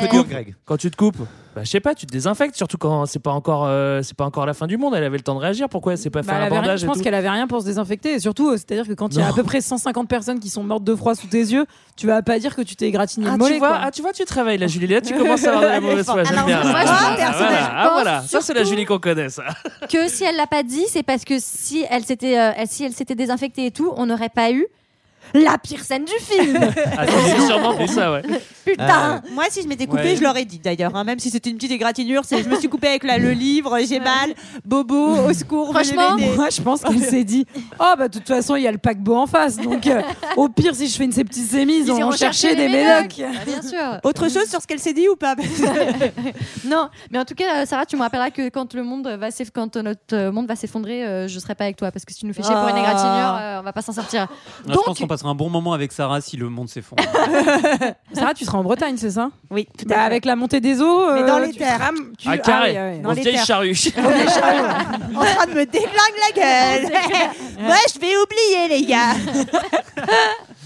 [0.01, 0.55] te coupes, Greg.
[0.63, 1.17] quand tu te coupes,
[1.53, 2.55] bah, je sais pas, tu te désinfectes.
[2.55, 4.93] Surtout quand c'est pas encore, euh, c'est pas encore la fin du monde.
[4.95, 5.69] Elle avait le temps de réagir.
[5.69, 7.61] Pourquoi elle s'est pas Bah, fait un rien- bandage je pense qu'elle avait rien pour
[7.61, 10.07] se désinfecter et surtout euh, c'est-à-dire que quand il y a à peu près 150
[10.07, 11.65] personnes qui sont mortes de froid sous tes yeux,
[11.95, 13.79] tu vas pas dire que tu t'es égratigné Ah le tu, vois, quoi.
[13.83, 14.87] ah, tu vois, tu travailles la Julie.
[14.87, 16.21] Là, tu commences à avoir de la mauvaise foi.
[16.27, 16.63] Alors, bien.
[16.63, 17.15] moi, je Ah, voilà.
[17.15, 18.21] personnellement, Ah, voilà.
[18.23, 19.43] Ça, c'est la Julie qu'on connaît, ça.
[19.89, 22.93] Que si elle l'a pas dit, c'est parce que si elle s'était euh, si elle
[22.93, 24.65] s'était désinfectée et tout, on n'aurait pas eu
[25.33, 26.59] la pire scène du film.
[26.97, 28.21] Ah, c'est sûrement pour ça, ouais.
[28.63, 30.15] Putain Moi, si je m'étais coupé, Ouais.
[30.15, 30.95] je l'aurais dit d'ailleurs.
[30.95, 33.31] hein, même si c'était une petite égratignure, c'est je me suis coupé avec la- le
[33.31, 35.71] livre, j'ai mal, bobo, au secours.
[35.73, 36.17] Franchement.
[36.35, 37.45] Moi, je pense qu'elle s'est dit
[37.79, 39.57] Oh, bah, de toute façon, il y a le paquebot en face.
[39.57, 40.01] Donc, euh,
[40.37, 43.17] au pire, si je fais une septicémie, ils Ils vont chercher des médocs.
[43.17, 43.35] médocs.
[43.41, 43.99] Ah, bien sûr.
[44.03, 45.35] Autre chose sur ce qu'elle s'est dit ou pas?
[46.65, 49.27] Non, mais en tout cas, euh, Sarah, tu me rappelleras que quand le monde va
[49.53, 52.19] quand notre euh, monde va s'effondrer, euh, je serai pas avec toi parce que si
[52.19, 52.79] tu nous fais chier pour une Ah.
[52.79, 54.27] égratignure, euh, on va pas s'en sortir.
[54.65, 54.83] Donc,
[55.15, 57.01] passera un bon moment avec Sarah si le monde s'effondre.
[58.13, 59.29] Sarah, tu seras en Bretagne, c'est ça?
[59.49, 60.05] Oui, tout Bah, à fait.
[60.05, 61.13] avec la montée des eaux.
[61.13, 61.89] Mais euh, dans les tu terres.
[62.17, 62.71] tu- À ah carré.
[62.73, 62.99] ouais, ouais.
[62.99, 63.45] Dans On les vieille terres.
[63.45, 63.71] charrue.
[63.97, 66.91] en train de me déglinguer la gueule.
[67.61, 69.13] Moi, je vais oublier, les gars.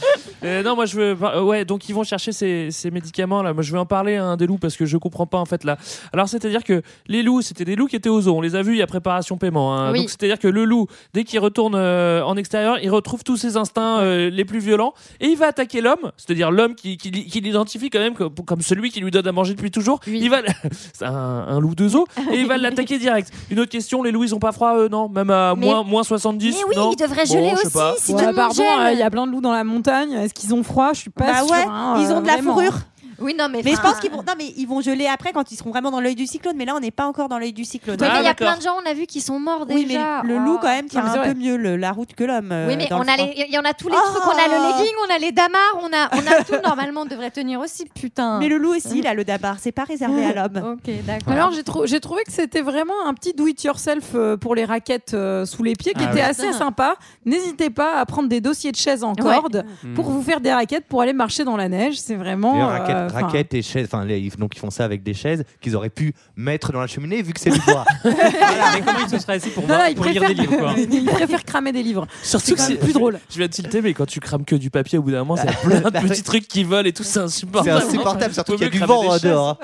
[0.41, 1.17] Euh, non, moi je veux.
[1.21, 3.51] euh, ouais, donc ils vont chercher ces, ces médicaments là.
[3.53, 5.65] Moi je vais en parler hein, des loups parce que je comprends pas en fait
[5.65, 5.77] là.
[6.13, 8.37] Alors c'est à dire que les loups, c'était des loups qui étaient aux eaux.
[8.37, 9.75] On les a vus il y a préparation paiement.
[9.77, 9.91] hein.
[9.91, 9.99] Oui.
[9.99, 13.25] Donc c'est à dire que le loup, dès qu'il retourne euh, en extérieur, il retrouve
[13.25, 16.11] tous ses instincts euh, les plus violents et il va attaquer l'homme.
[16.15, 19.27] C'est-à-dire l'homme qui, qui, li- qui l'identifie quand même comme, comme celui qui lui donne
[19.27, 19.99] à manger depuis toujours.
[20.07, 20.19] Oui.
[20.21, 20.37] Il va.
[20.93, 23.29] c'est un, un loup de zoo et il va l'attaquer direct.
[23.51, 24.87] Une autre question les loups ils ont pas froid eux?
[24.87, 26.91] Non, même à Mais- moins, moins 70 Mais oui, non?
[26.93, 27.67] ils devraient geler aussi.
[27.97, 28.93] Si Ouais, pardon, gèle.
[28.93, 29.88] il y a plein de loups dans la montagne.
[29.89, 30.93] Est-ce qu'ils ont froid?
[30.93, 31.51] Je suis pas Bah sûre.
[31.51, 32.53] ouais, hein, ils ont de la vraiment.
[32.53, 32.79] fourrure.
[33.21, 33.61] Oui, non, mais.
[33.63, 35.91] Mais je pense qu'ils vont, non, mais ils vont geler après quand ils seront vraiment
[35.91, 36.55] dans l'œil du cyclone.
[36.57, 37.95] Mais là, on n'est pas encore dans l'œil du cyclone.
[37.99, 39.65] Ouais, mais Ah, il y a plein de gens, on a vu, qui sont morts
[39.69, 40.21] Oui, déjà.
[40.23, 40.59] mais le loup Oh.
[40.61, 42.51] quand même tient mais un peu mieux le- la route que l'homme.
[42.51, 44.11] euh, Oui, mais dans on le a, les, il y en a tous les Oh
[44.13, 44.23] trucs.
[44.25, 46.61] On a le legging, on a les damars, on a, on a tout.
[46.67, 48.39] Normalement, on devrait tenir aussi, putain.
[48.39, 50.73] Mais le loup aussi, là, le dabar, c'est pas réservé à l'homme.
[50.77, 51.33] Ok, d'accord.
[51.33, 54.55] Alors j'ai trou- j'ai trouvé que c'était vraiment un petit do it yourself euh, pour
[54.55, 56.29] les raquettes euh, sous les pieds qui Ah était ouais.
[56.29, 56.95] assez sympa.
[57.25, 59.93] N'hésitez pas à prendre des dossiers de chaises en corde Mm.
[59.93, 61.99] pour vous faire des raquettes pour aller marcher dans la neige.
[61.99, 65.13] C'est vraiment euh, raquettes, raquettes et chaises, enfin, les- donc ils font ça avec des
[65.13, 67.85] chaises qu'ils auraient pu mettre dans la cheminée vu que c'est du bois.
[68.05, 70.73] Mais comment il se serait assis pour, Non, voir- pour lire préfère, des livres quoi.
[70.77, 72.07] il préfère cramer des livres.
[72.23, 73.19] Surtout que c'est plus drôle.
[73.29, 75.35] Je viens de tilter, mais quand tu crames que du papier, au bout d'un moment,
[75.35, 77.83] c'est plein de Bah, petits trucs qui volent et tout, c'est C'est insupportable.
[77.85, 79.59] insupportable, surtout qu'il y a du vent dehors.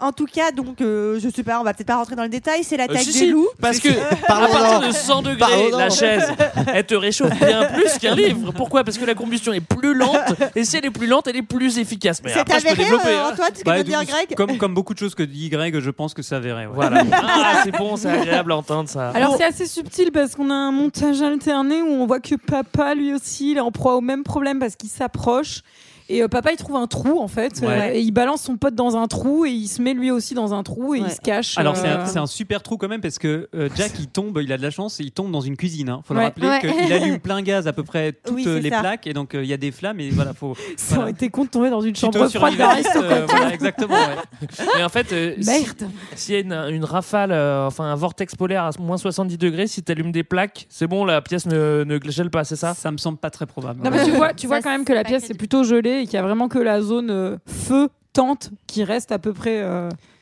[0.00, 2.28] En tout cas, donc, euh, je sais pas, on va peut-être pas rentrer dans le
[2.28, 2.64] détail.
[2.64, 3.46] C'est Euh, l'attaque si, des si, loups.
[3.60, 6.32] parce que à partir de 100 degrés, la chaise,
[6.74, 8.52] elle te réchauffe bien plus qu'un livre.
[8.52, 8.82] Pourquoi?
[8.82, 10.16] Parce que la combustion est plus lente,
[10.56, 12.20] et si elle est plus lente, elle est plus efficace.
[12.24, 13.08] Mais C'est après, je peux avéré, développer.
[13.08, 13.30] euh, hein.
[13.32, 15.78] Antoine, ce que Bah, dire donc, Greg comme, comme beaucoup de choses que dit Greg,
[15.78, 16.66] je pense que ça verrait.
[16.66, 17.02] Voilà.
[17.12, 19.10] Ah, c'est bon, c'est agréable à entendre ça.
[19.10, 22.94] Alors c'est assez subtil parce qu'on a un montage alterné où on voit que papa
[22.94, 25.60] lui aussi il est en proie au même problème parce qu'il s'approche
[26.08, 27.68] et euh, papa il trouve un trou en fait Ouais.
[27.68, 30.34] euh, et il balance son pote dans un trou et il se met lui aussi
[30.34, 31.56] dans un trou et il se cache.
[31.58, 34.08] Alors c'est euh, un, c'est un super trou quand même parce que euh, Jack il
[34.08, 35.88] tombe, il a de la chance, il tombe dans une cuisine.
[35.88, 36.00] Hein.
[36.04, 36.20] Faut Ouais.
[36.20, 36.60] le rappeler Ouais.
[36.60, 38.80] qu'il allume plein gaz à peu près toutes Oui, les ça.
[38.80, 40.54] plaques et donc euh, il y a des flammes et voilà faut.
[40.76, 41.02] Ça voilà.
[41.02, 43.94] aurait été con de tomber dans une chambre sur froide euh, voilà, exactement.
[43.94, 44.46] ouais.
[44.76, 45.90] Mais en fait, euh, si- Merde.
[46.16, 49.66] s'il y a une, une rafale, euh, enfin un vortex polaire à moins 70 degrés,
[49.66, 52.74] si tu allumes des plaques, c'est bon, la pièce ne, ne gèle pas, c'est ça?
[52.74, 53.82] Ça me semble pas très probable.
[53.82, 56.06] Non, mais tu vois, tu vois quand même que la pièce est plutôt gelée et
[56.06, 59.62] qu'il y a vraiment que la zone euh, feu tente qui reste à peu près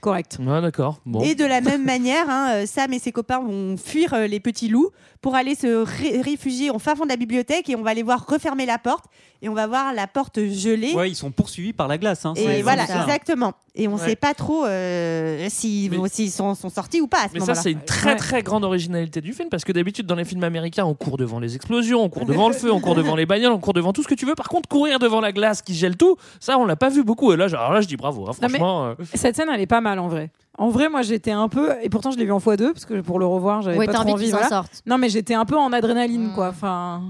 [0.02, 0.36] correcte.
[0.40, 1.00] Ouais, d'accord.
[1.06, 1.20] Bon.
[1.22, 4.40] Et de la même manière, hein, euh, Sam et ses copains vont fuir euh, les
[4.40, 4.90] petits loups
[5.22, 8.02] pour aller se ré- réfugier au fin fond de la bibliothèque et on va les
[8.02, 9.04] voir refermer la porte
[9.40, 10.92] et on va voir la porte gelée.
[10.94, 12.26] Ouais, ils sont poursuivis par la glace.
[12.26, 12.34] Hein.
[12.36, 13.02] Et C'est voilà, ça.
[13.02, 13.54] exactement.
[13.74, 13.98] Et on Ouais.
[14.10, 17.54] sait pas trop euh, s'ils s'ils sont, sont sortis ou pas à ce Mais ça,
[17.54, 18.16] c'est une très Ouais.
[18.16, 21.38] très grande originalité du film parce que d'habitude, dans les films américains, on court devant
[21.40, 23.92] les explosions, on court devant le feu, on court devant les bagnoles, on court devant
[23.92, 24.34] tout ce que tu veux.
[24.34, 27.32] Par contre, courir devant la glace qui gèle tout, ça, on l'a pas vu beaucoup.
[27.32, 28.24] Et là, alors là, je dis bravo.
[28.28, 30.30] hein, Non, franchement, euh, Cette scène, elle est pas mal en vrai.
[30.58, 31.70] En vrai, moi j'étais un peu.
[31.82, 33.92] Et pourtant, je l'ai vu en x2 parce que pour le revoir, j'avais Ouais, pas
[33.92, 34.30] t'as trop envie envie.
[34.30, 34.48] voilà.
[34.48, 34.82] sortent.
[34.86, 36.34] Non, mais j'étais un peu en adrénaline Mm.
[36.34, 36.48] quoi.
[36.48, 37.02] Enfin.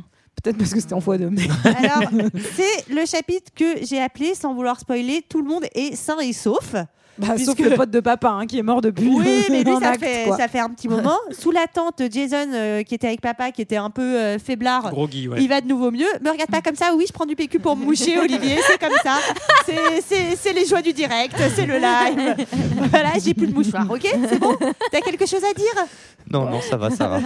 [0.42, 1.28] Peut-être parce que c'était en x2.
[1.30, 1.42] Mais...
[1.88, 2.08] Alors,
[2.54, 6.32] c'est le chapitre que j'ai appelé, sans vouloir spoiler, tout le monde est sain et
[6.32, 6.74] sauf.
[7.18, 9.06] Bah, Sauf Puisque- le pote de papa hein, qui est mort depuis.
[9.08, 10.36] Oui, mais lui, ça acte, fait, quoi.
[10.38, 11.18] ça fait un petit moment.
[11.38, 14.90] Sous la tente, Jason, euh, qui était avec papa, qui était un peu euh, faiblard,
[14.90, 15.36] Groggy, ouais.
[15.40, 16.06] il va de nouveau mieux.
[16.22, 16.86] Me regarde pas comme ça.
[16.96, 18.56] Oui, je prends du PQ pour me moucher, Olivier.
[18.66, 19.18] C'est comme ça.
[19.66, 21.36] C'est- les joies du direct.
[21.54, 22.46] C'est le live.
[22.90, 23.86] Voilà, j'ai plus de mouchoir.
[23.90, 24.56] Ok, c'est bon
[24.90, 25.86] T'as quelque chose à dire?
[26.30, 27.20] Non, non, ça va, ça va.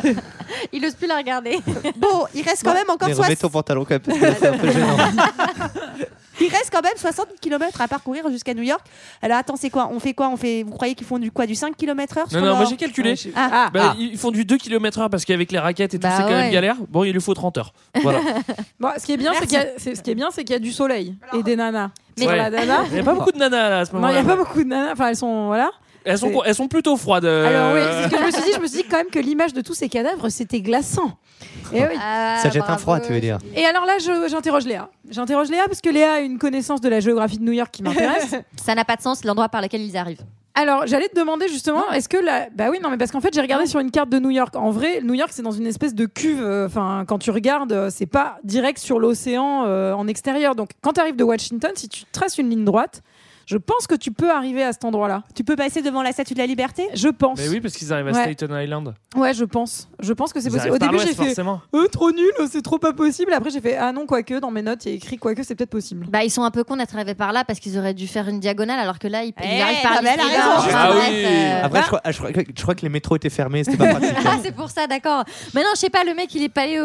[0.72, 1.59] Il ose plus la regarder.
[1.97, 4.47] Bon, il reste quand même encore Mais remets ton pantalon quand même, parce que c'est
[4.49, 4.97] un peu gênant.
[6.41, 8.80] Il reste quand même 60 km à parcourir jusqu'à New York.
[9.22, 9.89] Alors attends, c'est quoi?
[9.93, 10.28] On fait quoi?
[10.28, 12.26] On fait Vous croyez qu'ils font du quoi Du 5 km heure?
[12.32, 13.14] Non, non, moi j'ai calculé.
[13.34, 16.14] Ah, Bah, Ils font du 2 km heure parce qu'avec les raquettes et tout, Bah
[16.16, 16.76] c'est quand même galère.
[16.89, 17.72] Bon, il lui faut 30 heures.
[18.03, 18.20] Voilà.
[18.80, 20.45] Bon, ce qui est bien, c'est qu'il y, a- c'est- ce qui est bien, c'est
[20.45, 21.91] qu'il y a du soleil et des nanas.
[22.18, 22.37] Mais- Ouais.
[22.37, 22.84] la nana.
[22.89, 24.22] Il n'y a pas beaucoup de nanas là à ce Non, il moment-là.
[24.22, 24.93] n'y a pas beaucoup de nanas.
[24.93, 25.47] Enfin, elles sont.
[25.47, 25.70] Voilà.
[26.07, 27.25] Elles, sont, c'est- elles sont plutôt froides.
[27.25, 28.53] euh, Alors, oui, c'est ce que je me suis dit.
[28.57, 31.13] Je me suis dit quand même que l'image de tous ces cadavres, c'était glaçant.
[31.73, 31.95] Et oui.
[32.01, 34.89] Ah, Ça jette un froid, tu veux dire Et alors là, je- j'interroge Léa.
[35.11, 37.83] J'interroge Léa parce que Léa a une connaissance de la géographie de New York qui
[37.83, 38.35] m'intéresse.
[38.65, 40.23] Ça n'a pas de sens, l'endroit par lequel ils arrivent.
[40.59, 42.47] Alors, j'allais te demander justement, est-ce que la...
[42.55, 44.57] Bah oui, non, mais parce qu'en fait, j'ai regardé sur une carte de New York.
[44.57, 46.41] En vrai, New York, c'est dans une espèce de cuve.
[46.43, 50.55] euh, Enfin, quand tu regardes, euh, c'est pas direct sur l'océan euh, en extérieur.
[50.55, 53.03] Donc, quand tu arrives de Washington, si tu traces une ligne droite,
[53.47, 55.23] je pense que tu peux arriver à cet endroit-là.
[55.35, 57.39] Tu peux passer devant la Statue de la Liberté Je pense.
[57.39, 58.33] Mais oui, parce qu'ils arrivent à Ouais.
[58.35, 58.95] Staten Island.
[59.15, 59.89] Ouais, je pense.
[60.01, 60.75] Je pense que c'est possible.
[60.75, 61.61] Au début, j'ai fait forcément.
[61.75, 63.33] euh, trop nul, c'est trop pas possible.
[63.33, 65.55] Après, j'ai fait ah non, quoique, dans mes notes, il y a écrit quoique, c'est
[65.55, 66.07] peut-être possible.
[66.11, 68.29] Bah, ils sont un peu cons d'être arrivés par là parce qu'ils auraient dû faire
[68.29, 70.35] une diagonale alors que là, ils, ils Eh, arrivent par non, mais elle a l'Isle
[70.37, 70.51] raison.
[70.57, 71.25] Enfin, Ah bref, oui.
[71.25, 73.95] euh, Après, je crois, je, crois, je crois que les métros étaient fermés, c'était pas
[73.95, 74.17] pratique.
[74.27, 75.25] Ah, c'est pour ça, d'accord.
[75.55, 76.85] Mais non, je sais pas, le mec, il est paléo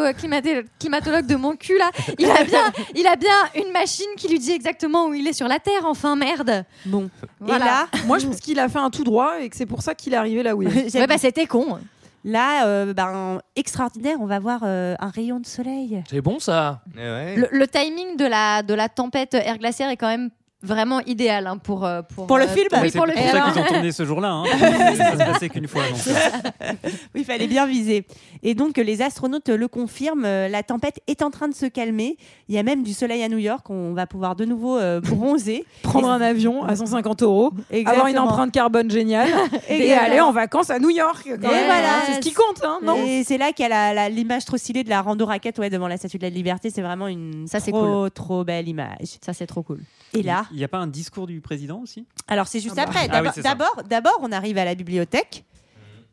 [0.80, 1.90] climatologue de mon cul, là.
[2.20, 5.34] Il a bien, il a bien une machine qui lui dit exactement où il est
[5.34, 6.51] sur la Terre, enfin, merde.
[6.86, 7.10] Bon.
[7.40, 7.66] Voilà.
[7.66, 9.82] Et là, Moi, je pense qu'il a fait un tout droit et que c'est pour
[9.82, 10.96] ça qu'il est arrivé là où il est.
[11.00, 11.80] Ouais, bah, c'était con.
[12.24, 16.04] là euh, ben, extraordinaire, on va voir euh, un rayon de soleil.
[16.10, 16.82] C'est bon ça.
[16.96, 17.36] Eh ouais.
[17.36, 20.30] Le, le timing de la, de la tempête air glaciaire est quand même
[20.64, 23.22] vraiment idéal hein, pour, euh, pour, Pour le euh, film Oui, c'est pour le pour
[23.24, 23.32] film.
[23.38, 24.30] ça qu'ils ont tourné ce jour-là.
[24.32, 24.44] Hein.
[24.96, 25.84] ça se passait qu'une fois.
[25.84, 26.74] donc, euh.
[27.16, 28.06] Oui, il fallait bien viser.
[28.44, 32.18] Et donc, les astronautes le confirment, la tempête est en train de se calmer.
[32.48, 35.00] Il y a même du soleil à New York, on va pouvoir de nouveau euh,
[35.02, 35.66] bronzer.
[35.84, 38.24] Prendre un avion à 150 euros, avoir une Exactement.
[38.26, 39.30] empreinte carbone géniale
[39.70, 40.06] et Exactement.
[40.12, 41.24] aller en vacances à New York.
[41.26, 41.66] quand Et même.
[41.66, 41.90] voilà.
[42.06, 42.96] c'est ce qui compte, hein, non?
[43.06, 45.88] Et c'est là qu'il y a l'image trop stylée de la rando raquette ouais, devant
[45.88, 46.70] la Statue de la Liberté.
[46.70, 49.18] C'est vraiment une Ça, c'est trop, trop belle image.
[49.26, 49.80] Ça, c'est trop cool.
[50.14, 52.86] Et là, Il n'y a pas un discours du président aussi Alors c'est juste Ah
[52.86, 52.92] bah.
[52.92, 53.08] après.
[53.12, 53.44] Ah oui,
[53.90, 55.46] D'abord, on arrive à la bibliothèque.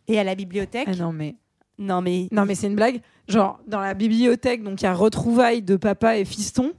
[0.06, 0.88] Et à la bibliothèque.
[0.90, 1.36] Ah non mais.
[1.78, 2.28] Non mais.
[2.32, 3.00] Non mais c'est une blague.
[3.28, 6.72] Genre dans la bibliothèque, donc il y a retrouvailles de papa et fiston.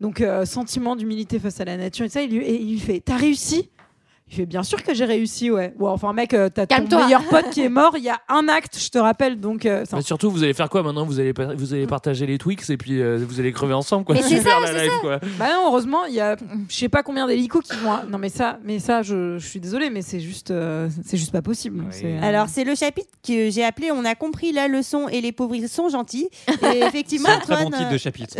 [0.00, 2.22] Donc euh, sentiment d'humilité face à la nature et ça.
[2.22, 3.70] Il lui, et il lui fait T'as réussi?
[4.32, 5.74] Il fait Bien sûr que j'ai réussi, ouais.
[5.78, 7.04] Ouais, enfin mec, euh, t'as ton Calme-toi.
[7.04, 7.96] meilleur pote qui est mort.
[7.98, 9.38] Il y a un acte, je te rappelle.
[9.38, 11.04] Donc euh, Mais surtout, vous allez faire quoi maintenant?
[11.04, 14.04] Vous allez, vous allez partager les Twix et puis euh, vous allez crever ensemble.
[14.04, 14.14] Quoi.
[14.14, 14.98] Mais c'est Super, ça, la c'est ça.
[15.02, 15.18] quoi.
[15.38, 16.36] Bah non, heureusement, il y a
[16.68, 17.90] je sais pas combien d'hélicos qui vont.
[18.08, 21.30] Non mais ça, mais ça, je, je suis désolée, mais c'est juste, euh, c'est juste
[21.32, 21.84] pas possible.
[21.90, 25.32] C'est- Alors c'est le chapitre que j'ai appelé On a compris la leçon et les
[25.32, 26.28] pauvres ils sont gentils.
[26.72, 28.36] Et effectivement, C'est un très bon Antoine, titre de euh, chapitre.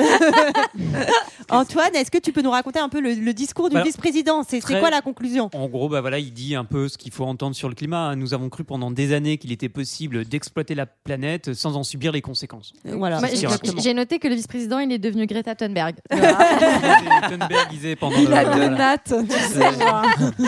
[1.51, 4.43] Antoine, est-ce que tu peux nous raconter un peu le, le discours du Alors, vice-président?
[4.43, 5.51] C'est c'est très- quoi la conclusion?
[5.55, 8.15] En gros, bah voilà, il dit un peu ce qu'il faut entendre sur le climat.
[8.17, 12.13] Nous avons cru pendant des années qu'il était possible d'exploiter la planète sans en subir
[12.13, 12.73] les conséquences.
[12.85, 13.19] Voilà.
[13.21, 15.97] Ce j'ai- noté que le vice-président, il est devenu Greta Thunberg.
[16.11, 18.69] Thunberg disait pendant Il le- a deux voilà.
[18.71, 20.05] nattes, tu sais, genre.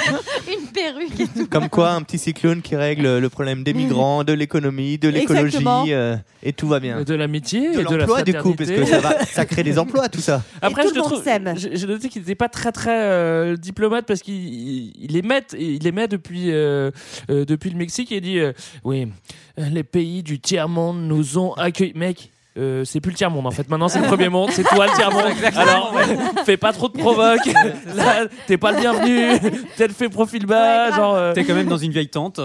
[0.49, 1.47] Une perruque et tout.
[1.49, 5.65] Comme quoi, un petit cyclone qui règle le problème des migrants, de l'économie, de l'écologie,
[5.93, 7.03] euh, et tout va bien.
[7.03, 9.63] De l'amitié De et de la l'emploi, du coup, parce que ça, va, ça crée
[9.63, 10.43] des emplois, tout ça.
[10.63, 11.25] Après, tout je le monde trouve.
[11.57, 15.43] J'ai j'ai noté qu'il n'était pas très très euh, diplomate parce qu'il il il émet,
[15.57, 16.91] il émet depuis euh,
[17.31, 18.53] euh, depuis le Mexique et dit euh,
[18.83, 19.09] oui,
[19.57, 22.31] les pays du tiers monde nous ont accueillis, mec.
[22.57, 23.69] Euh, c'est plus le tiers monde en fait.
[23.69, 25.25] Maintenant c'est le premier monde, c'est toi le tiers monde.
[25.57, 25.95] Alors
[26.45, 27.45] fais pas trop de provoque.
[27.97, 29.39] Là t'es pas le bienvenu.
[29.77, 31.15] T'es fait profil bas, genre.
[31.15, 32.41] euh, T'es quand même dans une vieille tente.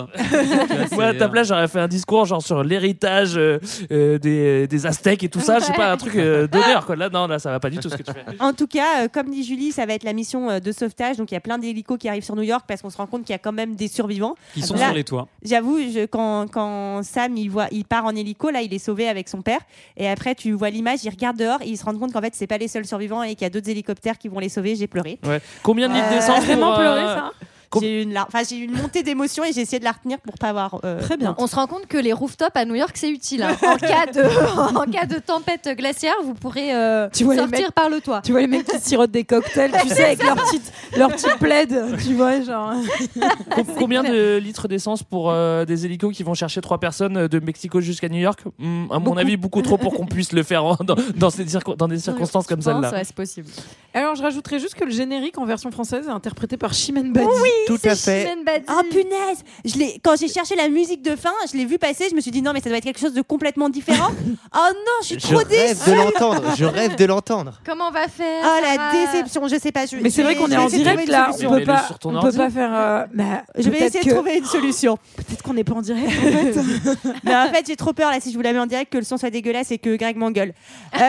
[0.94, 3.60] moi, à ta place, j'aurais fait un discours genre sur l'héritage euh,
[3.92, 5.60] euh, des, des Aztèques et tout ça.
[5.60, 6.96] Je sais pas, un truc euh, d'honneur quoi.
[6.96, 8.24] Là, non, là, ça va pas du tout ce que tu fais.
[8.40, 11.18] En tout cas, euh, comme dit Julie, ça va être la mission euh, de sauvetage.
[11.18, 13.06] Donc il y a plein d'hélicos qui arrivent sur New York parce qu'on se rend
[13.08, 14.36] compte qu'il y a quand même des survivants.
[14.54, 15.28] Qui sont Là, sur les toits.
[15.44, 15.78] J'avoue,
[16.12, 19.42] quand, quand Sam il voit, il part en hélico, là il est sauvé avec son
[19.42, 19.60] père.
[20.00, 22.34] Et après tu vois l'image, il regarde dehors et il se rend compte qu'en fait
[22.34, 24.76] c'est pas les seuls survivants et qu'il y a d'autres hélicoptères qui vont les sauver.
[24.76, 25.20] J'ai pleuré.
[25.26, 25.42] Ouais.
[25.62, 27.48] Combien de litres Euh, d'essence vraiment pour, pleuré, euh, ça com-
[27.80, 29.92] J'ai eu une, lar- enfin, j'ai eu une montée d'émotion et j'ai essayé de la
[29.92, 30.80] retenir pour pas avoir.
[30.84, 31.36] euh, Très bien.
[31.38, 33.44] On se rend compte que les rooftops à New York, c'est utile.
[33.44, 33.56] hein.
[33.62, 37.72] En, cas de, en cas de tempête glaciaire, vous pourrez euh, Tu vois sortir mecs-
[37.72, 38.22] par le toit.
[38.24, 41.38] Tu vois les mecs qui sirotent des cocktails, tu sais, avec leur petite, leur petite
[41.40, 42.74] plaid, tu vois, genre.
[43.56, 47.40] com- combien de litres d'essence pour euh, des hélicos qui vont chercher trois personnes de
[47.40, 48.42] Mexico jusqu'à New York?
[48.58, 51.46] Hmm, À mon avis, beaucoup trop pour qu'on puisse le faire en- dans, dans, ces
[51.46, 52.92] circo- dans des circonstances comme celle-là.
[52.92, 53.48] ouais, c'est possible.
[53.94, 57.28] Alors, je rajouterais juste que le générique en version française est interprété par Chimène Badi.
[57.42, 58.36] Oui, Tout à fait.
[58.70, 62.06] Oh punaise je l'ai- Quand j'ai cherché la musique de fin, je l'ai vu passer,
[62.10, 64.12] je me suis dit non mais ça doit être quelque chose de complètement différent.
[64.56, 65.90] oh non, je suis Je trop rêve déçue.
[65.90, 66.44] de l'entendre.
[66.58, 67.62] Je rêve de l'entendre.
[67.66, 69.86] Comment on va faire Oh la déception, je sais pas.
[69.86, 72.00] je- Mais c'est vrai je- qu'on je est en direct là, on peut pas, sur
[72.00, 72.72] ton on peut pas faire.
[72.74, 74.98] euh, bah, Je vais peut-être essayer que- de trouver une solution.
[75.16, 76.08] Peut-être qu'on n'est pas en direct.
[76.08, 77.14] En fait.
[77.24, 78.98] Mais en fait, j'ai trop peur là si je vous la mets en direct que
[78.98, 80.54] le son soit dégueulasse et que Greg m'engueule.
[80.96, 81.00] Euh,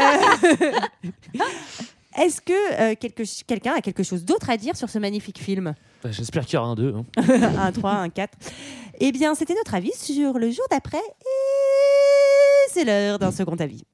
[2.19, 5.75] Est-ce que euh, quelque- quelqu'un a quelque chose d'autre à dire sur ce magnifique film?
[6.09, 6.95] J'espère qu'il y aura un 2.
[7.59, 8.33] Un 3, un 4.
[9.01, 10.99] Eh bien, c'était notre avis sur le jour d'après.
[10.99, 13.85] Et c'est l'heure d'un second avis.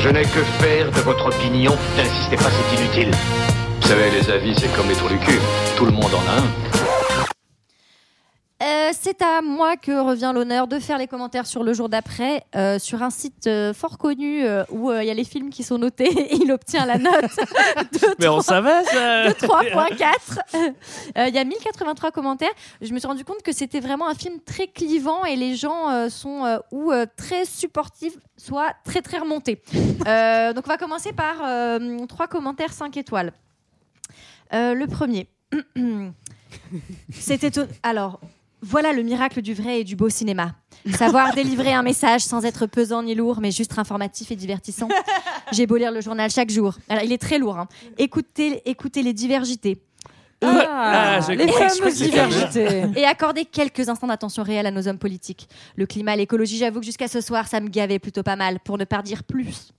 [0.00, 1.72] Je n'ai que faire de votre opinion.
[1.96, 3.10] N'insistez pas, c'est inutile.
[3.80, 5.38] Vous savez, les avis, c'est comme les trous du cul.
[5.76, 6.75] Tout le monde en a un.
[8.62, 12.42] Euh, c'est à moi que revient l'honneur de faire les commentaires sur le jour d'après
[12.56, 15.76] euh, sur un site euh, fort connu où il y a les films qui sont
[15.76, 17.12] notés et il obtient la note
[17.92, 20.38] de Mais on 3 savait ça de 3.4.
[20.54, 22.48] Euh, Il y a 1083 commentaires.
[22.80, 26.08] Je me suis rendu compte que c'était vraiment un film très clivant et les gens
[26.08, 29.62] sont ou très supportifs, soit très très remontés.
[29.70, 31.36] Donc on va commencer par
[32.08, 33.32] trois commentaires 5 étoiles.
[34.52, 35.28] Le premier.
[37.10, 37.50] C'était
[37.82, 38.20] alors
[38.66, 40.52] voilà le miracle du vrai et du beau cinéma.
[40.92, 44.88] Savoir délivrer un message sans être pesant ni lourd, mais juste informatif et divertissant.
[45.52, 46.74] J'ai beau lire le journal chaque jour.
[46.88, 47.58] Alors, il est très lourd.
[47.58, 47.68] hein.
[47.98, 49.78] Écoutez, écoutez les divergités.
[50.42, 52.34] Et, Ah, j'ai les fameuses Les fameuses.
[52.50, 52.82] diversités.
[52.96, 55.48] et accorder quelques instants d'attention réelle à nos hommes politiques.
[55.76, 58.76] Le climat, l'écologie, j'avoue que jusqu'à ce soir, ça me gavait plutôt pas mal, pour
[58.78, 59.72] ne pas dire plus.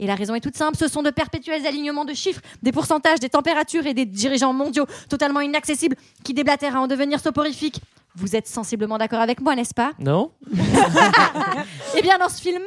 [0.00, 3.20] Et la raison est toute simple, ce sont de perpétuels alignements de chiffres, des pourcentages,
[3.20, 7.80] des températures et des dirigeants mondiaux totalement inaccessibles qui déblatèrent à en devenir soporifiques.
[8.14, 10.32] Vous êtes sensiblement d'accord avec moi, n'est-ce pas Non
[11.96, 12.62] Eh bien, dans ce film,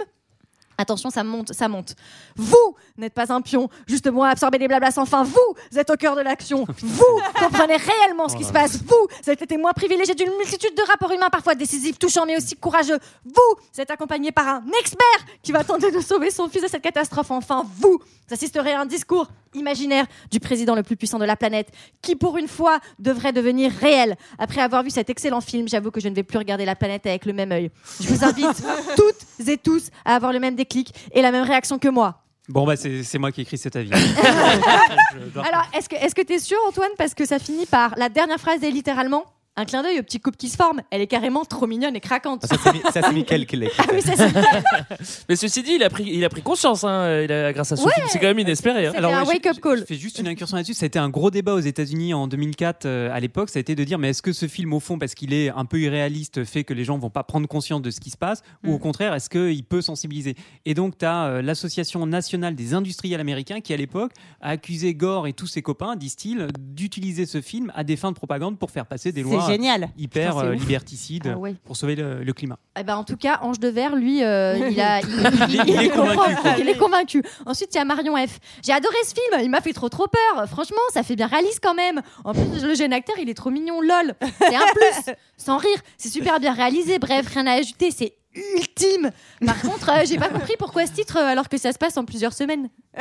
[0.77, 1.95] attention, ça monte, ça monte.
[2.35, 5.23] Vous n'êtes pas un pion, juste moi à absorber des blablas sans fin.
[5.23, 6.65] Vous êtes au cœur de l'action.
[6.79, 8.77] Vous comprenez réellement ce qui se passe.
[8.77, 12.55] Vous êtes les témoins privilégiés d'une multitude de rapports humains parfois décisifs, touchants, mais aussi
[12.55, 12.97] courageux.
[13.23, 16.81] Vous êtes accompagné par un expert qui va tenter de sauver son fils de cette
[16.83, 17.31] catastrophe.
[17.31, 17.99] Enfin, vous
[18.31, 21.69] assisterez à un discours imaginaire du président le plus puissant de la planète,
[22.01, 24.15] qui pour une fois devrait devenir réel.
[24.37, 27.05] Après avoir vu cet excellent film, j'avoue que je ne vais plus regarder la planète
[27.05, 27.71] avec le même œil.
[27.99, 28.63] Je vous invite
[28.95, 32.21] toutes et tous à avoir le même déclic et la même réaction que moi.
[32.47, 33.89] Bon, bah, c'est c'est moi qui ai écrit cet avis.
[33.91, 38.39] Alors, est-ce que est-ce que t'es sûr, Antoine Parce que ça finit par la dernière
[38.39, 39.25] phrase est littéralement
[39.57, 40.81] un clin d'œil au petit couple qui se forme.
[40.91, 42.45] Elle est carrément trop mignonne et craquante.
[42.45, 43.77] Ça, c'est Mi- ça, c'est Mickaël qui l'a écrit.
[43.87, 44.33] Ah oui, ça, c'est
[45.29, 47.75] Mais ceci dit, il a pris, il a pris conscience hein, il a- grâce à
[47.77, 47.93] ce Ouais.
[47.93, 48.07] film.
[48.09, 48.87] C'est quand même inespéré.
[48.87, 48.91] hein.
[48.95, 49.79] C'était un wake-up call.
[49.79, 50.73] Je fais juste une incursion là-dessus.
[50.73, 53.49] Ça a été un gros débat aux États-Unis en 2004 euh, à l'époque.
[53.49, 55.49] Ça a été de dire mais est-ce que ce film, au fond, parce qu'il est
[55.49, 58.17] un peu irréaliste, fait que les gens vont pas prendre conscience de ce qui se
[58.17, 58.73] passe, ou Mm.
[58.73, 60.35] au contraire, est-ce qu'il peut sensibiliser?
[60.65, 65.27] Et donc, tu as l'Association nationale des industriels américains qui, à l'époque, a accusé Gore
[65.27, 68.85] et tous ses copains, disent-ils, d'utiliser ce film à des fins de propagande pour faire
[68.85, 69.89] passer des C'est génial.
[69.97, 70.59] hyper Putain, euh, ouf.
[70.61, 71.55] liberticides Ah ouais.
[71.65, 72.57] pour sauver le, le climat.
[72.79, 75.07] Eh ben, en tout cas, Ange de Verre, lui, euh, il, a, il,
[75.49, 76.51] Il est- il est comprend, convaincu, quoi.
[76.59, 77.23] il est convaincu.
[77.45, 78.39] Ensuite, il y a Marion F.
[78.65, 80.47] J'ai adoré ce film, il m'a fait trop trop peur.
[80.49, 82.01] Franchement, ça fait bien réaliste quand même.
[82.23, 84.13] En plus, le jeune acteur, il est trop mignon, lol.
[84.39, 85.77] C'est un plus, sans rire.
[85.97, 86.99] C'est super bien réalisé.
[86.99, 88.13] Bref, rien à ajouter, c'est
[88.57, 89.11] ultime.
[89.45, 91.95] Par contre, euh, j'ai pas compris pourquoi ce titre euh, alors que ça se passe
[91.95, 92.67] en plusieurs semaines.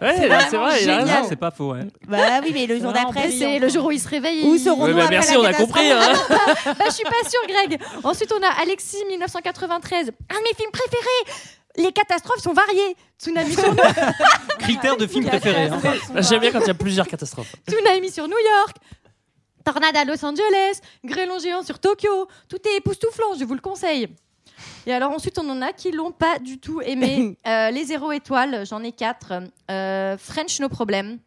[0.00, 0.16] Ouais,
[0.50, 1.28] c'est vrai, il a raison.
[1.28, 1.72] c'est pas faux.
[1.72, 1.80] ouais.
[2.08, 4.44] Bah oui, mais le jour d'après, C'est le jour où il se réveille.
[4.44, 5.90] Où serons-nous Ouais, bah, après merci, la on a compris.
[5.90, 6.12] Hein.
[6.66, 7.80] bah, je suis pas sûre, Greg.
[8.02, 10.08] Ensuite, on a Alexis 1993.
[10.08, 11.38] Un de mes films préférés.
[11.76, 12.96] Les catastrophes sont variées.
[13.20, 13.80] Tsunami sur, New-
[14.60, 15.66] Critère de film préféré.
[15.68, 15.80] hein.
[16.18, 17.54] J'aime bien quand il y a plusieurs catastrophes.
[17.68, 18.76] Tsunami sur New York.
[19.64, 20.80] Tornade à Los Angeles.
[21.04, 22.28] Grêlon géant sur Tokyo.
[22.48, 24.08] Tout est époustouflant, je vous le conseille.
[24.86, 27.38] Et alors ensuite, on en a qui l'ont pas du tout aimé.
[27.46, 29.32] Euh, les zéro étoiles, j'en ai quatre.
[29.70, 31.18] Euh, French No Problem.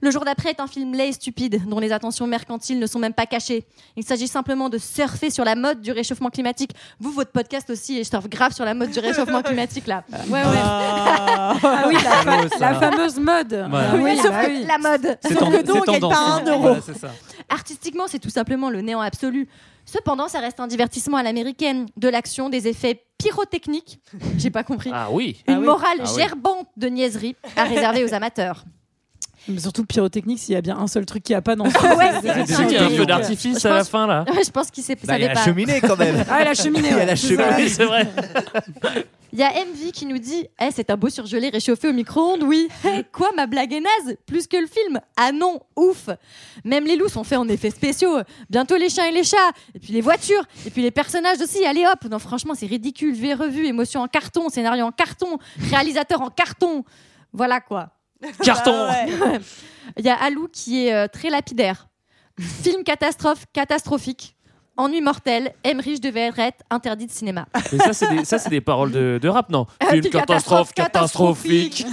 [0.00, 2.98] Le jour d'après est un film laid et stupide, dont les attentions mercantiles ne sont
[2.98, 3.64] même pas cachées.
[3.96, 6.72] Il s'agit simplement de surfer sur la mode du réchauffement climatique.
[7.00, 10.04] Vous, votre podcast aussi, et je surfe grave sur la mode du réchauffement climatique là.
[10.28, 10.40] Ouais, ouais.
[10.42, 13.66] Ah oui, la, fa- la fameuse mode.
[13.70, 13.90] Voilà.
[13.92, 14.64] Ah oui, Sauf bah que oui.
[14.66, 15.18] la mode.
[15.22, 16.12] C'est Sauf que gagne tendance.
[16.12, 16.74] pas un euro.
[16.74, 17.14] Voilà.
[17.48, 19.48] Artistiquement, c'est tout simplement le néant absolu.
[19.86, 24.00] Cependant, ça reste un divertissement à l'américaine, de l'action, des effets pyrotechniques.
[24.38, 24.90] J'ai pas compris.
[24.92, 25.42] Ah oui.
[25.46, 25.66] Une Ah oui.
[25.66, 26.20] morale Ah oui.
[26.22, 28.64] gerbante de niaiserie à réserver aux amateurs.
[29.48, 31.76] Mais surtout pyrotechnique, s'il y a bien un seul truc qui a pas dans ce
[31.96, 34.24] Ouais, c'est- qu'il y a un feu d'artifice à la fin là.
[34.34, 35.44] Ouais, je pense qu'il s'est Bah, il y a la pas.
[35.44, 36.24] cheminée quand même.
[36.30, 36.88] Ah, la cheminée.
[36.88, 37.44] Il y a ouais, la cheminée.
[37.58, 38.08] Oui, c'est vrai.
[39.32, 42.44] Il y a MV qui nous dit Eh, c'est un beau surgelé réchauffé au micro-ondes,
[42.44, 42.68] oui.
[43.12, 45.00] Quoi, ma blague est naze Plus que le film?
[45.16, 46.08] Ah non, ouf
[46.64, 48.18] Même les loups sont faits en effets spéciaux.
[48.48, 51.64] Bientôt les chiens et les chats, et puis les voitures, et puis les personnages aussi.
[51.64, 53.12] Allez hop Non, franchement, c'est ridicule.
[53.14, 55.38] Vu et revu, émotion en carton, scénario en carton,
[55.68, 56.84] réalisateur en carton.
[57.32, 57.90] Voilà quoi.
[58.42, 58.88] Carton.
[58.88, 59.40] Ah ouais.
[59.98, 61.88] Il y a Alou qui est euh, très lapidaire.
[62.38, 64.34] Film catastrophe, catastrophique.
[64.76, 67.46] Ennui mortel, Emmerich devait être interdit de cinéma.
[67.70, 69.66] Mais ça, c'est des, ça, c'est des paroles de, de rap, non?
[69.88, 71.86] Film catastrophe, catastrophique.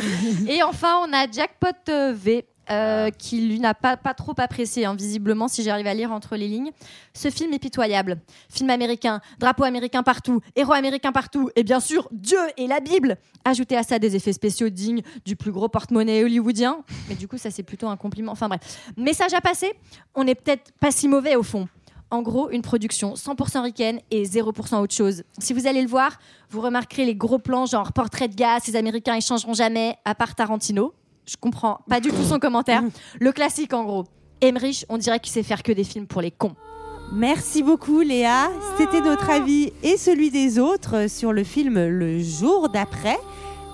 [0.47, 2.47] Et enfin, on a Jackpot euh, V.
[2.72, 6.47] euh, qui lui n'a pas, trop apprécié, hein, visiblement, si j'arrive à lire entre les
[6.47, 6.72] lignes.
[7.13, 8.19] Ce film est pitoyable.
[8.49, 13.17] Film américain, drapeau américain partout, héros américain partout, et bien sûr, Dieu et la Bible.
[13.43, 16.84] Ajoutez à ça des effets spéciaux dignes du plus gros porte-monnaie hollywoodien.
[17.09, 18.32] Mais du coup, ça, c'est plutôt un compliment.
[18.32, 18.61] Enfin bref.
[18.95, 19.74] Message à passer,
[20.15, 21.67] on n'est peut-être pas si mauvais au fond.
[22.09, 25.24] En gros, une production 100% ricaine et 0% autre chose.
[25.39, 26.19] Si vous allez le voir,
[26.49, 30.13] vous remarquerez les gros plans genre portrait de gars, ces Américains ils changeront jamais, à
[30.13, 30.93] part Tarantino.
[31.26, 32.84] Je comprends pas du tout son commentaire.
[33.19, 34.05] Le classique en gros.
[34.41, 36.55] Emmerich, on dirait qu'il sait faire que des films pour les cons.
[37.13, 38.49] Merci beaucoup Léa.
[38.78, 43.19] C'était notre avis et celui des autres sur le film Le jour d'après.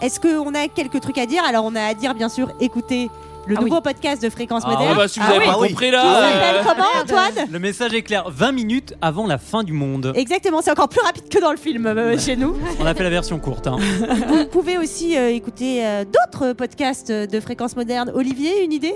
[0.02, 1.44] Est-ce qu'on a quelques trucs à dire?
[1.44, 3.10] Alors on a à dire bien sûr écouter
[3.48, 4.96] le Ah nouveau podcast de Fréquence Ah, Moderne.
[4.98, 6.04] bah, si vous avez pas compris là.
[6.24, 10.12] euh, comment Antoine Le message est clair 20 minutes avant la fin du monde.
[10.16, 12.56] Exactement, c'est encore plus rapide que dans le film euh, chez nous.
[12.80, 13.68] On a fait la version courte.
[13.68, 13.78] hein.
[14.28, 18.12] Vous pouvez aussi euh, écouter euh, d'autres podcasts de Fréquence Moderne.
[18.14, 18.96] Olivier, une idée?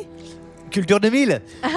[0.69, 1.41] Culture 2000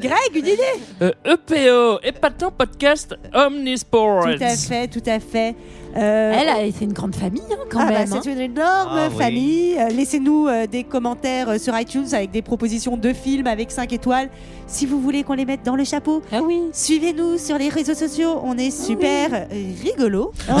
[0.00, 0.62] Greg, une idée?
[1.02, 4.24] Euh, EPO, épatant podcast Omnisport.
[4.24, 5.54] Tout à fait, tout à fait.
[5.96, 8.12] Euh, Elle a été une grande famille hein, quand Ah bah, même.
[8.12, 8.20] hein.
[8.22, 9.76] c'est une énorme Ah famille.
[9.78, 14.28] Euh, Laissez-nous euh, des commentaires sur iTunes avec des propositions de films avec 5 étoiles.
[14.66, 16.62] Si vous voulez qu'on les mette dans le chapeau, Ah oui.
[16.72, 18.40] suivez-nous sur les réseaux sociaux.
[18.42, 19.44] On est super euh,
[19.84, 20.32] rigolo.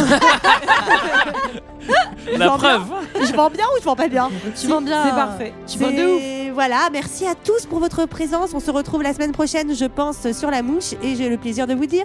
[2.38, 2.84] La preuve.
[3.20, 5.04] je vends bien ou je vends pas bien Tu vends bien.
[5.04, 5.52] C'est parfait.
[5.66, 6.06] Tu vends de
[6.48, 6.54] ouf.
[6.54, 8.54] Voilà, merci à tous pour votre présence.
[8.54, 10.92] On se retrouve la semaine prochaine, je pense, sur la mouche.
[11.02, 12.04] Et j'ai le plaisir de vous dire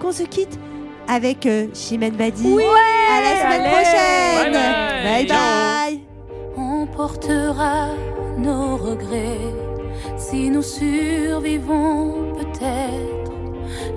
[0.00, 0.58] qu'on se quitte
[1.10, 2.46] avec euh, Chimène Badi.
[2.46, 3.70] à la semaine allez.
[3.70, 4.52] prochaine.
[4.52, 5.26] Bye bye.
[5.26, 5.28] bye.
[5.28, 6.00] bye.
[6.56, 7.88] On portera
[8.38, 9.38] nos regrets
[10.16, 13.32] si nous survivons peut-être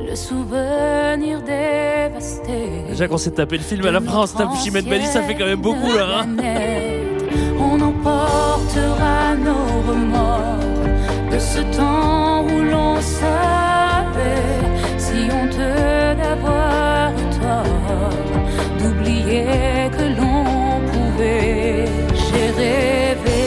[0.08, 2.84] le souvenir dévasté.
[2.90, 5.46] Déjà qu'on s'est tapé le film à la France, tape Chimène Bali, ça fait quand
[5.46, 6.22] même beaucoup là.
[6.24, 6.36] hein.
[7.60, 10.60] On emportera nos remords
[11.32, 16.93] de ce temps où l'on savait si honteux d'avoir
[18.80, 20.46] d'oublier que l'on
[20.92, 21.86] pouvait.
[22.24, 23.44] J'ai rêvé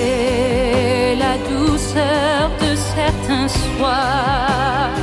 [1.24, 4.96] la douceur de certains soirs.